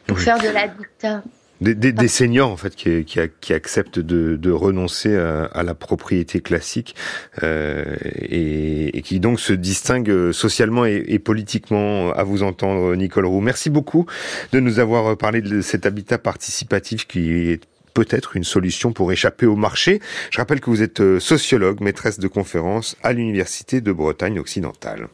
pour 0.06 0.18
faire 0.18 0.38
de 0.38 0.48
l'habitat. 0.48 1.22
Des, 1.60 1.76
des, 1.76 1.92
des, 1.92 2.08
seniors 2.08 2.50
en 2.50 2.56
fait 2.56 2.74
qui, 2.74 3.04
qui, 3.04 3.20
qui 3.40 3.52
acceptent 3.52 4.00
de, 4.00 4.34
de 4.34 4.50
renoncer 4.50 5.16
à, 5.16 5.44
à, 5.44 5.62
la 5.62 5.76
propriété 5.76 6.40
classique 6.40 6.96
euh, 7.44 7.84
et, 8.16 8.98
et, 8.98 9.02
qui 9.02 9.20
donc 9.20 9.38
se 9.38 9.52
distinguent 9.52 10.32
socialement 10.32 10.84
et, 10.86 11.04
et, 11.06 11.20
politiquement 11.20 12.10
à 12.14 12.24
vous 12.24 12.42
entendre 12.42 12.96
Nicole 12.96 13.26
Roux. 13.26 13.40
Merci 13.40 13.70
beaucoup 13.70 14.06
de 14.50 14.58
nous 14.58 14.80
avoir 14.80 15.16
parlé 15.16 15.40
de 15.40 15.60
cet 15.60 15.86
habitat 15.86 16.18
participatif 16.18 17.06
qui 17.06 17.30
est 17.30 17.60
peut-être 17.92 18.36
une 18.36 18.44
solution 18.44 18.92
pour 18.92 19.12
échapper 19.12 19.46
au 19.46 19.56
marché. 19.56 20.00
Je 20.30 20.38
rappelle 20.38 20.60
que 20.60 20.70
vous 20.70 20.82
êtes 20.82 21.00
euh, 21.00 21.20
sociologue, 21.20 21.80
maîtresse 21.80 22.18
de 22.18 22.28
conférences 22.28 22.96
à 23.02 23.12
l'Université 23.12 23.80
de 23.80 23.92
Bretagne 23.92 24.38
occidentale. 24.38 25.08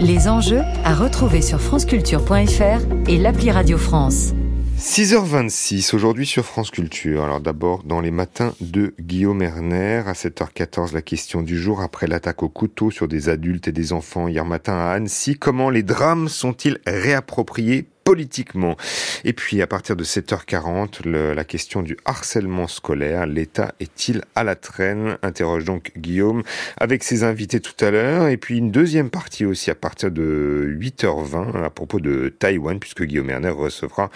Les 0.00 0.28
enjeux 0.28 0.62
à 0.84 0.94
retrouver 0.94 1.42
sur 1.42 1.60
franceculture.fr 1.60 3.08
et 3.08 3.18
l'appli 3.18 3.50
Radio 3.50 3.78
France. 3.78 4.32
6h26 4.78 5.94
aujourd'hui 5.94 6.26
sur 6.26 6.44
France 6.44 6.72
Culture. 6.72 7.22
Alors 7.22 7.40
d'abord 7.40 7.84
dans 7.84 8.00
les 8.00 8.10
matins 8.10 8.52
de 8.60 8.94
Guillaume 9.00 9.42
Erner 9.42 10.02
à 10.06 10.12
7h14 10.12 10.92
la 10.92 11.02
question 11.02 11.42
du 11.42 11.56
jour 11.56 11.82
après 11.82 12.08
l'attaque 12.08 12.42
au 12.42 12.48
couteau 12.48 12.90
sur 12.90 13.06
des 13.06 13.28
adultes 13.28 13.68
et 13.68 13.72
des 13.72 13.92
enfants 13.92 14.26
hier 14.26 14.44
matin 14.44 14.74
à 14.74 14.90
Annecy. 14.90 15.38
Comment 15.38 15.70
les 15.70 15.84
drames 15.84 16.28
sont-ils 16.28 16.78
réappropriés 16.84 17.86
politiquement. 18.04 18.76
Et 19.24 19.32
puis 19.32 19.62
à 19.62 19.66
partir 19.66 19.96
de 19.96 20.04
7h40, 20.04 21.06
le, 21.06 21.34
la 21.34 21.44
question 21.44 21.82
du 21.82 21.96
harcèlement 22.04 22.66
scolaire, 22.66 23.26
l'État 23.26 23.74
est-il 23.80 24.22
à 24.34 24.44
la 24.44 24.56
traîne? 24.56 25.18
Interroge 25.22 25.64
donc 25.64 25.92
Guillaume 25.96 26.42
avec 26.76 27.04
ses 27.04 27.24
invités 27.24 27.60
tout 27.60 27.84
à 27.84 27.90
l'heure. 27.90 28.28
Et 28.28 28.36
puis 28.36 28.58
une 28.58 28.70
deuxième 28.70 29.10
partie 29.10 29.44
aussi 29.44 29.70
à 29.70 29.74
partir 29.74 30.10
de 30.10 30.76
8h20 30.78 31.64
à 31.64 31.70
propos 31.70 32.00
de 32.00 32.28
Taïwan, 32.28 32.78
puisque 32.78 33.04
Guillaume 33.04 33.30
Erner 33.30 33.50
recevra 33.50 34.10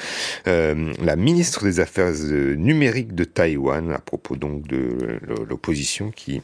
euh, 0.47 0.93
la 1.03 1.17
ministre 1.17 1.65
des 1.65 1.81
Affaires 1.81 2.13
numériques 2.57 3.15
de 3.15 3.25
Taïwan 3.25 3.93
à 3.93 3.99
propos 3.99 4.37
donc 4.37 4.67
de 4.67 5.21
l'opposition 5.49 6.11
qui 6.11 6.41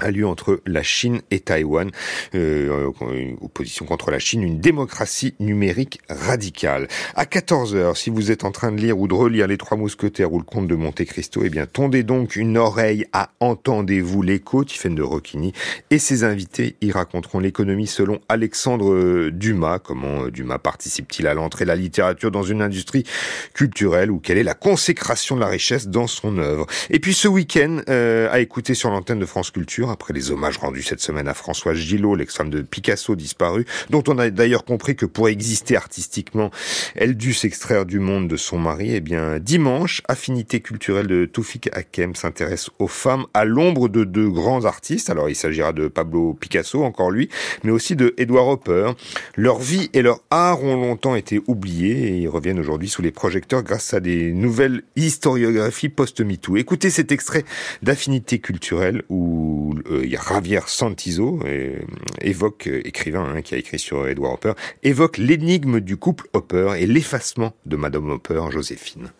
a 0.00 0.10
lieu 0.10 0.26
entre 0.26 0.60
la 0.66 0.82
Chine 0.82 1.20
et 1.30 1.40
Taïwan, 1.40 1.90
euh, 2.34 2.90
une 3.12 3.36
opposition 3.40 3.84
contre 3.84 4.10
la 4.10 4.18
Chine, 4.18 4.42
une 4.42 4.58
démocratie 4.58 5.34
numérique 5.40 6.00
radicale. 6.08 6.88
À 7.14 7.24
14h, 7.24 7.96
si 7.96 8.10
vous 8.10 8.30
êtes 8.30 8.44
en 8.44 8.50
train 8.50 8.72
de 8.72 8.80
lire 8.80 8.98
ou 8.98 9.08
de 9.08 9.14
relire 9.14 9.46
Les 9.46 9.56
Trois 9.56 9.76
Mousquetaires 9.76 10.32
ou 10.32 10.38
Le 10.38 10.44
Comte 10.44 10.66
de 10.66 10.74
Monte 10.74 11.04
Cristo, 11.04 11.42
eh 11.44 11.50
bien, 11.50 11.66
tondez 11.66 12.02
donc 12.02 12.36
une 12.36 12.58
oreille 12.58 13.06
à 13.12 13.30
Entendez-vous 13.40 14.22
l'écho, 14.22 14.64
Tiffaine 14.64 14.94
de 14.94 15.02
Rocchini, 15.02 15.52
et 15.90 15.98
ses 15.98 16.24
invités 16.24 16.76
y 16.80 16.90
raconteront 16.90 17.38
l'économie 17.38 17.86
selon 17.86 18.20
Alexandre 18.28 19.30
Dumas. 19.30 19.78
Comment 19.78 20.28
Dumas 20.28 20.58
participe-t-il 20.58 21.26
à 21.26 21.34
l'entrée 21.34 21.64
de 21.64 21.68
la 21.68 21.76
littérature 21.76 22.30
dans 22.30 22.42
une 22.42 22.62
industrie 22.62 23.04
culturelle 23.52 24.10
ou 24.10 24.18
quelle 24.18 24.38
est 24.38 24.44
la 24.44 24.54
consécration 24.54 25.36
de 25.36 25.40
la 25.40 25.46
richesse 25.46 25.88
dans 25.88 26.06
son 26.06 26.38
œuvre? 26.38 26.66
Et 26.90 26.98
puis 26.98 27.14
ce 27.14 27.28
week-end, 27.28 27.80
euh, 27.88 28.28
à 28.30 28.40
écouter 28.40 28.74
sur 28.74 28.90
l'antenne 28.90 29.18
de 29.18 29.26
France 29.26 29.50
Culture, 29.50 29.83
après 29.90 30.12
les 30.12 30.30
hommages 30.30 30.58
rendus 30.58 30.82
cette 30.82 31.00
semaine 31.00 31.28
à 31.28 31.34
François 31.34 31.74
Gillot, 31.74 32.14
l'ex-femme 32.14 32.50
de 32.50 32.62
Picasso 32.62 33.16
disparu, 33.16 33.66
dont 33.90 34.02
on 34.08 34.18
a 34.18 34.30
d'ailleurs 34.30 34.64
compris 34.64 34.96
que 34.96 35.06
pour 35.06 35.28
exister 35.28 35.76
artistiquement, 35.76 36.50
elle 36.94 37.16
dut 37.16 37.32
s'extraire 37.32 37.86
du 37.86 38.00
monde 38.00 38.28
de 38.28 38.36
son 38.36 38.58
mari. 38.58 38.94
Eh 38.94 39.00
bien, 39.00 39.38
dimanche, 39.38 40.02
Affinité 40.08 40.60
culturelle 40.60 41.06
de 41.06 41.24
Toufik 41.24 41.68
Hakem 41.72 42.14
s'intéresse 42.14 42.70
aux 42.78 42.88
femmes 42.88 43.26
à 43.34 43.44
l'ombre 43.44 43.88
de 43.88 44.04
deux 44.04 44.28
grands 44.28 44.64
artistes. 44.64 45.10
Alors, 45.10 45.28
il 45.28 45.34
s'agira 45.34 45.72
de 45.72 45.88
Pablo 45.88 46.34
Picasso, 46.34 46.82
encore 46.82 47.10
lui, 47.10 47.28
mais 47.62 47.70
aussi 47.70 47.96
de 47.96 48.14
Edward 48.16 48.48
Hopper. 48.48 48.92
Leur 49.36 49.58
vie 49.58 49.90
et 49.92 50.02
leur 50.02 50.20
art 50.30 50.62
ont 50.62 50.76
longtemps 50.76 51.14
été 51.14 51.40
oubliés 51.46 52.08
et 52.08 52.18
ils 52.18 52.28
reviennent 52.28 52.58
aujourd'hui 52.58 52.88
sous 52.88 53.02
les 53.02 53.12
projecteurs 53.12 53.62
grâce 53.62 53.94
à 53.94 54.00
des 54.00 54.32
nouvelles 54.32 54.82
historiographies 54.96 55.88
post-MeToo. 55.88 56.56
Écoutez 56.56 56.90
cet 56.90 57.12
extrait 57.12 57.44
d'Affinité 57.82 58.38
culturelle 58.38 59.02
où 59.08 59.73
euh, 59.90 60.06
y 60.06 60.16
a 60.16 60.20
Javier 60.20 60.60
Santizo, 60.66 61.40
euh, 61.44 61.78
évoque, 62.20 62.66
euh, 62.66 62.86
écrivain 62.86 63.34
hein, 63.34 63.42
qui 63.42 63.54
a 63.54 63.58
écrit 63.58 63.78
sur 63.78 64.06
Edward 64.06 64.34
Hopper, 64.34 64.52
évoque 64.82 65.18
l'énigme 65.18 65.80
du 65.80 65.96
couple 65.96 66.26
Hopper 66.32 66.74
et 66.78 66.86
l'effacement 66.86 67.52
de 67.66 67.76
Madame 67.76 68.10
Hopper, 68.10 68.42
Joséphine. 68.50 69.10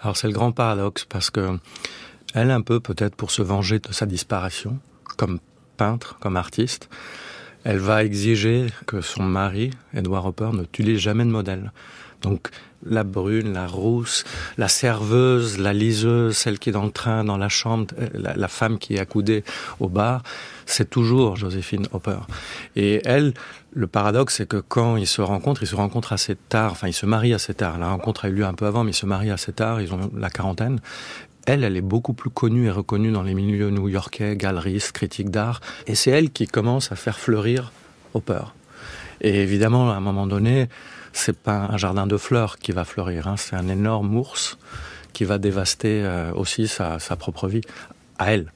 Alors 0.00 0.16
c'est 0.16 0.26
le 0.26 0.32
grand 0.32 0.52
paradoxe 0.52 1.04
parce 1.04 1.30
que 1.30 1.58
elle 2.34 2.50
un 2.50 2.60
peu 2.60 2.80
peut-être 2.80 3.16
pour 3.16 3.30
se 3.30 3.42
venger 3.42 3.78
de 3.78 3.92
sa 3.92 4.06
disparition 4.06 4.78
comme 5.16 5.40
peintre, 5.76 6.18
comme 6.20 6.36
artiste, 6.36 6.88
elle 7.64 7.78
va 7.78 8.04
exiger 8.04 8.66
que 8.86 9.00
son 9.00 9.22
mari, 9.22 9.70
Edward 9.94 10.26
Hopper, 10.26 10.50
ne 10.52 10.64
tue 10.64 10.98
jamais 10.98 11.24
de 11.24 11.30
modèle. 11.30 11.72
Donc 12.22 12.48
la 12.86 13.04
brune, 13.04 13.52
la 13.52 13.66
rousse, 13.66 14.24
la 14.56 14.68
serveuse, 14.68 15.58
la 15.58 15.72
liseuse, 15.72 16.36
celle 16.36 16.58
qui 16.58 16.70
est 16.70 16.72
dans 16.72 16.84
le 16.84 16.90
train, 16.90 17.24
dans 17.24 17.36
la 17.36 17.48
chambre, 17.48 17.94
la, 18.14 18.36
la 18.36 18.48
femme 18.48 18.78
qui 18.78 18.94
est 18.94 19.00
accoudée 19.00 19.44
au 19.80 19.88
bar, 19.88 20.22
c'est 20.66 20.88
toujours 20.88 21.36
Joséphine 21.36 21.86
Hopper. 21.92 22.18
Et 22.76 23.00
elle, 23.04 23.34
le 23.72 23.86
paradoxe, 23.86 24.36
c'est 24.36 24.48
que 24.48 24.58
quand 24.58 24.96
ils 24.96 25.06
se 25.06 25.22
rencontrent, 25.22 25.62
ils 25.62 25.68
se 25.68 25.76
rencontrent 25.76 26.12
assez 26.12 26.36
tard, 26.36 26.72
enfin 26.72 26.88
ils 26.88 26.92
se 26.92 27.06
marient 27.06 27.34
assez 27.34 27.54
tard. 27.54 27.78
La 27.78 27.88
rencontre 27.88 28.26
a 28.26 28.28
eu 28.28 28.32
lieu 28.32 28.44
un 28.44 28.54
peu 28.54 28.66
avant, 28.66 28.84
mais 28.84 28.90
ils 28.90 28.94
se 28.94 29.06
marient 29.06 29.30
assez 29.30 29.52
tard, 29.52 29.80
ils 29.80 29.92
ont 29.92 30.10
la 30.16 30.30
quarantaine. 30.30 30.80
Elle, 31.46 31.64
elle 31.64 31.76
est 31.76 31.80
beaucoup 31.80 32.12
plus 32.12 32.30
connue 32.30 32.66
et 32.66 32.70
reconnue 32.70 33.10
dans 33.10 33.22
les 33.22 33.34
milieux 33.34 33.70
new-yorkais, 33.70 34.36
galeristes, 34.36 34.92
critiques 34.92 35.30
d'art, 35.30 35.60
et 35.86 35.94
c'est 35.94 36.10
elle 36.10 36.30
qui 36.30 36.46
commence 36.46 36.92
à 36.92 36.96
faire 36.96 37.18
fleurir 37.18 37.72
Hopper. 38.14 38.42
Et 39.20 39.42
évidemment, 39.42 39.90
à 39.90 39.94
un 39.94 40.00
moment 40.00 40.26
donné, 40.26 40.68
c'est 41.12 41.36
pas 41.36 41.68
un 41.70 41.76
jardin 41.76 42.06
de 42.06 42.16
fleurs 42.16 42.58
qui 42.58 42.72
va 42.72 42.84
fleurir, 42.84 43.28
hein, 43.28 43.36
c'est 43.36 43.56
un 43.56 43.68
énorme 43.68 44.16
ours 44.16 44.58
qui 45.12 45.24
va 45.24 45.38
dévaster 45.38 46.02
euh, 46.04 46.32
aussi 46.32 46.68
sa, 46.68 46.98
propre 47.18 47.48
vie 47.48 47.62
à 48.18 48.32
elle. 48.32 48.52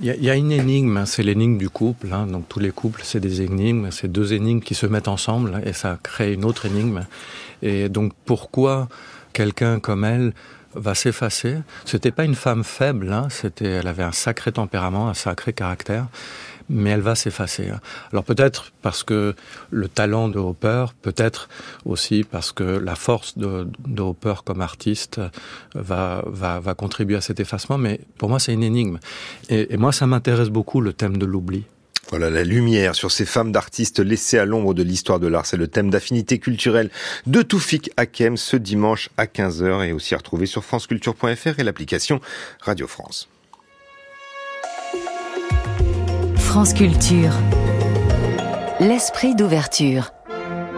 Il 0.00 0.12
y, 0.12 0.24
y, 0.24 0.30
a 0.30 0.34
une 0.34 0.50
énigme, 0.50 0.96
hein, 0.96 1.06
c'est 1.06 1.22
l'énigme 1.22 1.58
du 1.58 1.68
couple. 1.68 2.08
Hein, 2.12 2.26
donc 2.26 2.48
tous 2.48 2.58
les 2.58 2.70
couples, 2.70 3.02
c'est 3.04 3.20
des 3.20 3.42
énigmes, 3.42 3.90
c'est 3.90 4.10
deux 4.10 4.32
énigmes 4.32 4.60
qui 4.60 4.74
se 4.74 4.86
mettent 4.86 5.08
ensemble 5.08 5.60
et 5.64 5.72
ça 5.72 5.98
crée 6.02 6.32
une 6.32 6.44
autre 6.44 6.66
énigme. 6.66 7.06
Et 7.62 7.88
donc 7.88 8.12
pourquoi 8.24 8.88
quelqu'un 9.32 9.78
comme 9.78 10.04
elle 10.04 10.32
va 10.74 10.94
s'effacer? 10.94 11.58
C'était 11.84 12.10
pas 12.10 12.24
une 12.24 12.34
femme 12.34 12.64
faible, 12.64 13.12
hein, 13.12 13.28
c'était, 13.30 13.66
elle 13.66 13.88
avait 13.88 14.02
un 14.02 14.12
sacré 14.12 14.52
tempérament, 14.52 15.08
un 15.08 15.14
sacré 15.14 15.52
caractère 15.52 16.06
mais 16.70 16.90
elle 16.90 17.00
va 17.00 17.14
s'effacer. 17.14 17.70
Alors 18.12 18.24
peut-être 18.24 18.72
parce 18.80 19.02
que 19.02 19.34
le 19.70 19.88
talent 19.88 20.28
de 20.28 20.38
Hopper, 20.38 20.86
peut-être 21.02 21.48
aussi 21.84 22.24
parce 22.24 22.52
que 22.52 22.62
la 22.62 22.94
force 22.94 23.36
de, 23.36 23.66
Hopper 23.98 24.36
comme 24.44 24.62
artiste 24.62 25.20
va, 25.74 26.24
va, 26.26 26.74
contribuer 26.74 27.16
à 27.16 27.20
cet 27.20 27.40
effacement, 27.40 27.76
mais 27.76 28.00
pour 28.16 28.28
moi 28.28 28.38
c'est 28.38 28.54
une 28.54 28.62
énigme. 28.62 28.98
Et, 29.48 29.76
moi 29.76 29.92
ça 29.92 30.06
m'intéresse 30.06 30.48
beaucoup 30.48 30.80
le 30.80 30.92
thème 30.92 31.16
de 31.16 31.26
l'oubli. 31.26 31.64
Voilà, 32.08 32.30
la 32.30 32.42
lumière 32.42 32.94
sur 32.94 33.12
ces 33.12 33.24
femmes 33.24 33.52
d'artistes 33.52 34.00
laissées 34.00 34.38
à 34.38 34.44
l'ombre 34.44 34.74
de 34.74 34.82
l'histoire 34.82 35.20
de 35.20 35.28
l'art. 35.28 35.46
C'est 35.46 35.56
le 35.56 35.68
thème 35.68 35.90
d'affinité 35.90 36.38
culturelle 36.38 36.90
de 37.26 37.42
Toufik 37.42 37.90
Hakem 37.96 38.36
ce 38.36 38.56
dimanche 38.56 39.10
à 39.16 39.26
15h 39.26 39.84
et 39.86 39.92
aussi 39.92 40.14
à 40.14 40.18
retrouver 40.18 40.46
sur 40.46 40.64
franceculture.fr 40.64 41.60
et 41.60 41.62
l'application 41.62 42.20
Radio 42.62 42.88
France. 42.88 43.28
France 46.50 46.74
Culture. 46.74 47.30
L'esprit 48.80 49.36
d'ouverture. 49.36 50.10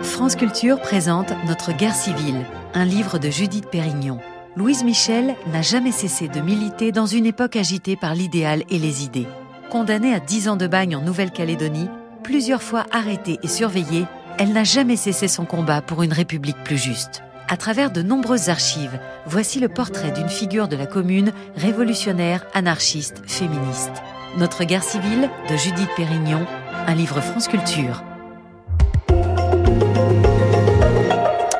France 0.02 0.36
Culture 0.36 0.78
présente 0.82 1.32
Notre 1.46 1.72
guerre 1.72 1.94
civile, 1.94 2.44
un 2.74 2.84
livre 2.84 3.18
de 3.18 3.30
Judith 3.30 3.70
Pérignon. 3.70 4.20
Louise 4.54 4.84
Michel 4.84 5.34
n'a 5.50 5.62
jamais 5.62 5.90
cessé 5.90 6.28
de 6.28 6.40
militer 6.40 6.92
dans 6.92 7.06
une 7.06 7.24
époque 7.24 7.56
agitée 7.56 7.96
par 7.96 8.14
l'idéal 8.14 8.64
et 8.68 8.78
les 8.78 9.04
idées. 9.06 9.26
Condamnée 9.70 10.12
à 10.12 10.20
10 10.20 10.50
ans 10.50 10.56
de 10.56 10.66
bagne 10.66 10.94
en 10.94 11.00
Nouvelle-Calédonie, 11.00 11.88
plusieurs 12.22 12.62
fois 12.62 12.84
arrêtée 12.92 13.38
et 13.42 13.48
surveillée, 13.48 14.04
elle 14.38 14.52
n'a 14.52 14.64
jamais 14.64 14.96
cessé 14.96 15.26
son 15.26 15.46
combat 15.46 15.80
pour 15.80 16.02
une 16.02 16.12
république 16.12 16.62
plus 16.64 16.76
juste. 16.76 17.22
À 17.48 17.56
travers 17.56 17.90
de 17.90 18.02
nombreuses 18.02 18.50
archives, 18.50 19.00
voici 19.24 19.58
le 19.58 19.70
portrait 19.70 20.12
d'une 20.12 20.28
figure 20.28 20.68
de 20.68 20.76
la 20.76 20.86
commune 20.86 21.32
révolutionnaire, 21.56 22.44
anarchiste, 22.52 23.22
féministe. 23.26 24.02
Notre 24.38 24.64
guerre 24.64 24.82
civile 24.82 25.28
de 25.50 25.56
Judith 25.56 25.90
Pérignon, 25.94 26.46
un 26.86 26.94
livre 26.94 27.20
France 27.20 27.48
Culture. 27.48 28.02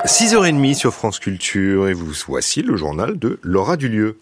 6h30 0.07 0.75
sur 0.75 0.95
France 0.95 1.19
Culture 1.19 1.89
et 1.89 1.93
vous 1.93 2.13
voici 2.27 2.63
le 2.63 2.77
journal 2.77 3.19
de 3.19 3.39
Laura 3.43 3.77
Dulieu. 3.77 4.19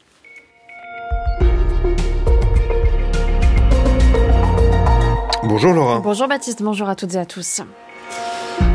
Bonjour 5.45 5.73
Laura. 5.73 6.01
Bonjour 6.01 6.27
Baptiste, 6.27 6.63
bonjour 6.63 6.89
à 6.89 6.97
toutes 6.97 7.15
et 7.15 7.19
à 7.19 7.27
tous. 7.27 7.63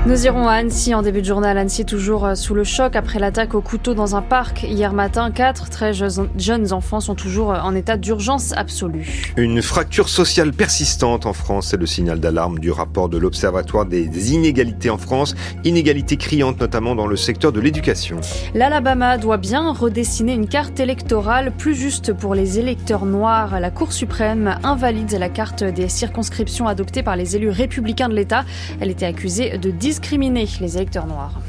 Nous 0.08 0.28
irons 0.28 0.48
à 0.48 0.54
Annecy 0.54 0.94
en 0.94 1.02
début 1.02 1.22
de 1.22 1.26
journal. 1.26 1.58
Annecy 1.58 1.84
toujours 1.84 2.26
euh, 2.26 2.36
sous 2.36 2.54
le 2.54 2.64
choc 2.64 2.96
après 2.96 3.18
l'attaque 3.18 3.56
au 3.56 3.62
couteau 3.62 3.96
dans 3.96 4.16
un 4.16 4.22
parc. 4.22 4.62
Hier 4.62 4.94
matin, 4.94 5.32
quatre 5.32 5.72
très 5.72 5.94
jeunes 5.94 6.74
enfants 6.74 7.00
sont 7.00 7.16
toujours 7.16 7.52
euh, 7.52 7.60
en 7.60 7.74
état 7.74 7.98
d'urgence 7.98 8.54
absolue. 8.56 9.34
Une 9.36 9.64
fracture 9.64 10.08
sociale 10.08 10.54
persistante 10.54 11.26
en 11.26 11.34
France, 11.34 11.70
c'est 11.72 11.78
le 11.78 11.88
signal 11.88 12.20
d'alarme 12.20 12.60
du 12.60 12.70
rapport 12.70 13.10
de 13.10 13.18
l'Observatoire 13.18 13.88
des 13.88 14.32
inégalités 14.32 14.92
en 14.92 15.00
France. 15.00 15.34
Inégalités 15.64 16.18
criantes 16.18 16.60
notamment 16.60 16.94
dans 16.94 17.08
le 17.08 17.16
secteur 17.16 17.52
de 17.52 17.60
l'éducation. 17.60 18.22
L'Alabama 18.54 19.18
doit 19.18 19.38
bien 19.38 19.74
redessiner 19.74 20.34
une 20.34 20.48
carte 20.48 20.80
électorale 20.80 21.52
plus 21.52 21.74
juste 21.74 22.14
pour 22.14 22.36
les 22.36 22.60
électeurs 22.60 23.08
noirs. 23.08 23.60
La 23.60 23.72
Cour 23.72 23.92
suprême 23.92 24.60
invalide 24.64 25.18
la 25.20 25.30
carte 25.30 25.64
des 25.64 25.90
circonscriptions 25.90 26.68
adoptée 26.68 27.02
par 27.02 27.16
les 27.16 27.36
élus 27.36 27.50
républicains 27.50 28.08
de 28.08 28.14
l'État. 28.14 28.46
Elle 28.80 28.92
était 28.92 29.08
accusée 29.08 29.58
de 29.58 29.72
discriminer 29.76 30.48
les 30.60 30.78
électeurs 30.78 31.08
noirs. 31.08 31.40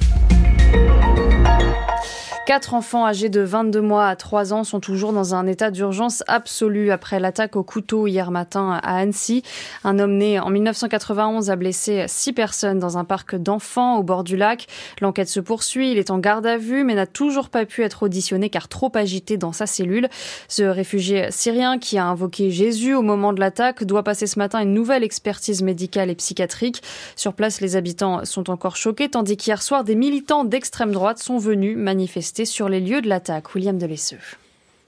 Quatre 2.46 2.74
enfants 2.74 3.04
âgés 3.04 3.28
de 3.28 3.40
22 3.40 3.80
mois 3.80 4.06
à 4.06 4.14
3 4.14 4.52
ans 4.52 4.62
sont 4.62 4.78
toujours 4.78 5.12
dans 5.12 5.34
un 5.34 5.48
état 5.48 5.72
d'urgence 5.72 6.22
absolue 6.28 6.92
après 6.92 7.18
l'attaque 7.18 7.56
au 7.56 7.64
couteau 7.64 8.06
hier 8.06 8.30
matin 8.30 8.78
à 8.84 8.98
Annecy. 8.98 9.42
Un 9.82 9.98
homme 9.98 10.16
né 10.16 10.38
en 10.38 10.48
1991 10.50 11.50
a 11.50 11.56
blessé 11.56 12.04
six 12.06 12.32
personnes 12.32 12.78
dans 12.78 12.98
un 12.98 13.04
parc 13.04 13.34
d'enfants 13.34 13.98
au 13.98 14.04
bord 14.04 14.22
du 14.22 14.36
lac. 14.36 14.68
L'enquête 15.00 15.28
se 15.28 15.40
poursuit, 15.40 15.90
il 15.90 15.98
est 15.98 16.12
en 16.12 16.20
garde 16.20 16.46
à 16.46 16.56
vue 16.56 16.84
mais 16.84 16.94
n'a 16.94 17.08
toujours 17.08 17.48
pas 17.48 17.66
pu 17.66 17.82
être 17.82 18.04
auditionné 18.04 18.48
car 18.48 18.68
trop 18.68 18.92
agité 18.94 19.36
dans 19.36 19.52
sa 19.52 19.66
cellule. 19.66 20.08
Ce 20.46 20.62
réfugié 20.62 21.32
syrien 21.32 21.80
qui 21.80 21.98
a 21.98 22.06
invoqué 22.06 22.52
Jésus 22.52 22.94
au 22.94 23.02
moment 23.02 23.32
de 23.32 23.40
l'attaque 23.40 23.82
doit 23.82 24.04
passer 24.04 24.28
ce 24.28 24.38
matin 24.38 24.60
une 24.60 24.72
nouvelle 24.72 25.02
expertise 25.02 25.62
médicale 25.62 26.10
et 26.10 26.14
psychiatrique. 26.14 26.80
Sur 27.16 27.32
place, 27.32 27.60
les 27.60 27.74
habitants 27.74 28.24
sont 28.24 28.50
encore 28.50 28.76
choqués 28.76 29.08
tandis 29.08 29.36
qu'hier 29.36 29.62
soir, 29.62 29.82
des 29.82 29.96
militants 29.96 30.44
d'extrême 30.44 30.92
droite 30.92 31.18
sont 31.18 31.38
venus 31.38 31.76
manifester 31.76 32.35
sur 32.44 32.68
les 32.68 32.80
lieux 32.80 33.00
de 33.00 33.08
l'attaque. 33.08 33.54
William 33.54 33.78
Delesseux. 33.78 34.18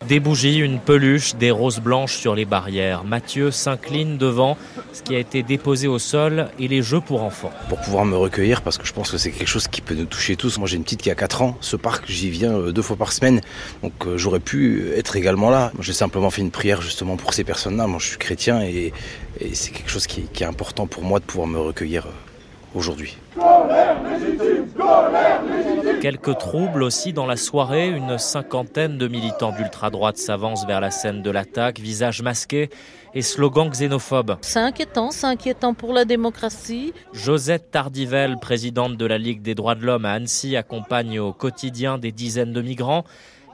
Des 0.06 0.20
bougies, 0.20 0.58
une 0.58 0.78
peluche, 0.78 1.34
des 1.34 1.50
roses 1.50 1.80
blanches 1.80 2.16
sur 2.16 2.36
les 2.36 2.44
barrières. 2.44 3.02
Mathieu 3.02 3.50
s'incline 3.50 4.16
devant 4.16 4.56
ce 4.92 5.02
qui 5.02 5.14
a 5.16 5.18
été 5.18 5.42
déposé 5.42 5.88
au 5.88 5.98
sol 5.98 6.48
et 6.60 6.68
les 6.68 6.82
jeux 6.82 7.00
pour 7.00 7.24
enfants. 7.24 7.50
Pour 7.68 7.80
pouvoir 7.80 8.04
me 8.04 8.16
recueillir, 8.16 8.62
parce 8.62 8.78
que 8.78 8.86
je 8.86 8.92
pense 8.92 9.10
que 9.10 9.18
c'est 9.18 9.32
quelque 9.32 9.48
chose 9.48 9.66
qui 9.66 9.80
peut 9.80 9.94
nous 9.94 10.04
toucher 10.04 10.36
tous. 10.36 10.56
Moi 10.58 10.68
j'ai 10.68 10.76
une 10.76 10.84
petite 10.84 11.02
qui 11.02 11.10
a 11.10 11.16
4 11.16 11.42
ans. 11.42 11.58
Ce 11.60 11.74
parc, 11.74 12.04
j'y 12.08 12.30
viens 12.30 12.54
euh, 12.54 12.72
deux 12.72 12.80
fois 12.80 12.96
par 12.96 13.12
semaine. 13.12 13.40
Donc 13.82 13.92
euh, 14.06 14.16
j'aurais 14.16 14.40
pu 14.40 14.92
être 14.96 15.16
également 15.16 15.50
là. 15.50 15.72
J'ai 15.80 15.92
simplement 15.92 16.30
fait 16.30 16.42
une 16.42 16.52
prière 16.52 16.80
justement 16.80 17.16
pour 17.16 17.34
ces 17.34 17.42
personnes-là. 17.42 17.88
Moi 17.88 17.98
je 17.98 18.06
suis 18.06 18.18
chrétien 18.18 18.62
et, 18.62 18.92
et 19.40 19.54
c'est 19.54 19.72
quelque 19.72 19.90
chose 19.90 20.06
qui, 20.06 20.22
qui 20.32 20.44
est 20.44 20.46
important 20.46 20.86
pour 20.86 21.02
moi 21.02 21.18
de 21.18 21.24
pouvoir 21.24 21.48
me 21.48 21.58
recueillir 21.58 22.06
euh, 22.06 22.27
aujourd'hui. 22.74 23.16
Quelques 26.00 26.38
troubles 26.38 26.82
aussi 26.82 27.12
dans 27.12 27.26
la 27.26 27.36
soirée. 27.36 27.88
Une 27.88 28.18
cinquantaine 28.18 28.98
de 28.98 29.08
militants 29.08 29.52
d'ultra-droite 29.52 30.16
s'avancent 30.16 30.66
vers 30.66 30.80
la 30.80 30.90
scène 30.90 31.22
de 31.22 31.30
l'attaque, 31.30 31.80
visage 31.80 32.22
masqué 32.22 32.70
et 33.14 33.22
slogan 33.22 33.68
xénophobe. 33.68 34.36
C'est 34.42 34.60
inquiétant, 34.60 35.10
c'est 35.10 35.26
inquiétant 35.26 35.74
pour 35.74 35.92
la 35.92 36.04
démocratie. 36.04 36.92
Josette 37.12 37.70
Tardivelle, 37.70 38.36
présidente 38.40 38.96
de 38.96 39.06
la 39.06 39.18
Ligue 39.18 39.42
des 39.42 39.54
droits 39.54 39.74
de 39.74 39.84
l'homme 39.84 40.04
à 40.04 40.12
Annecy, 40.12 40.56
accompagne 40.56 41.18
au 41.18 41.32
quotidien 41.32 41.98
des 41.98 42.12
dizaines 42.12 42.52
de 42.52 42.62
migrants. 42.62 43.04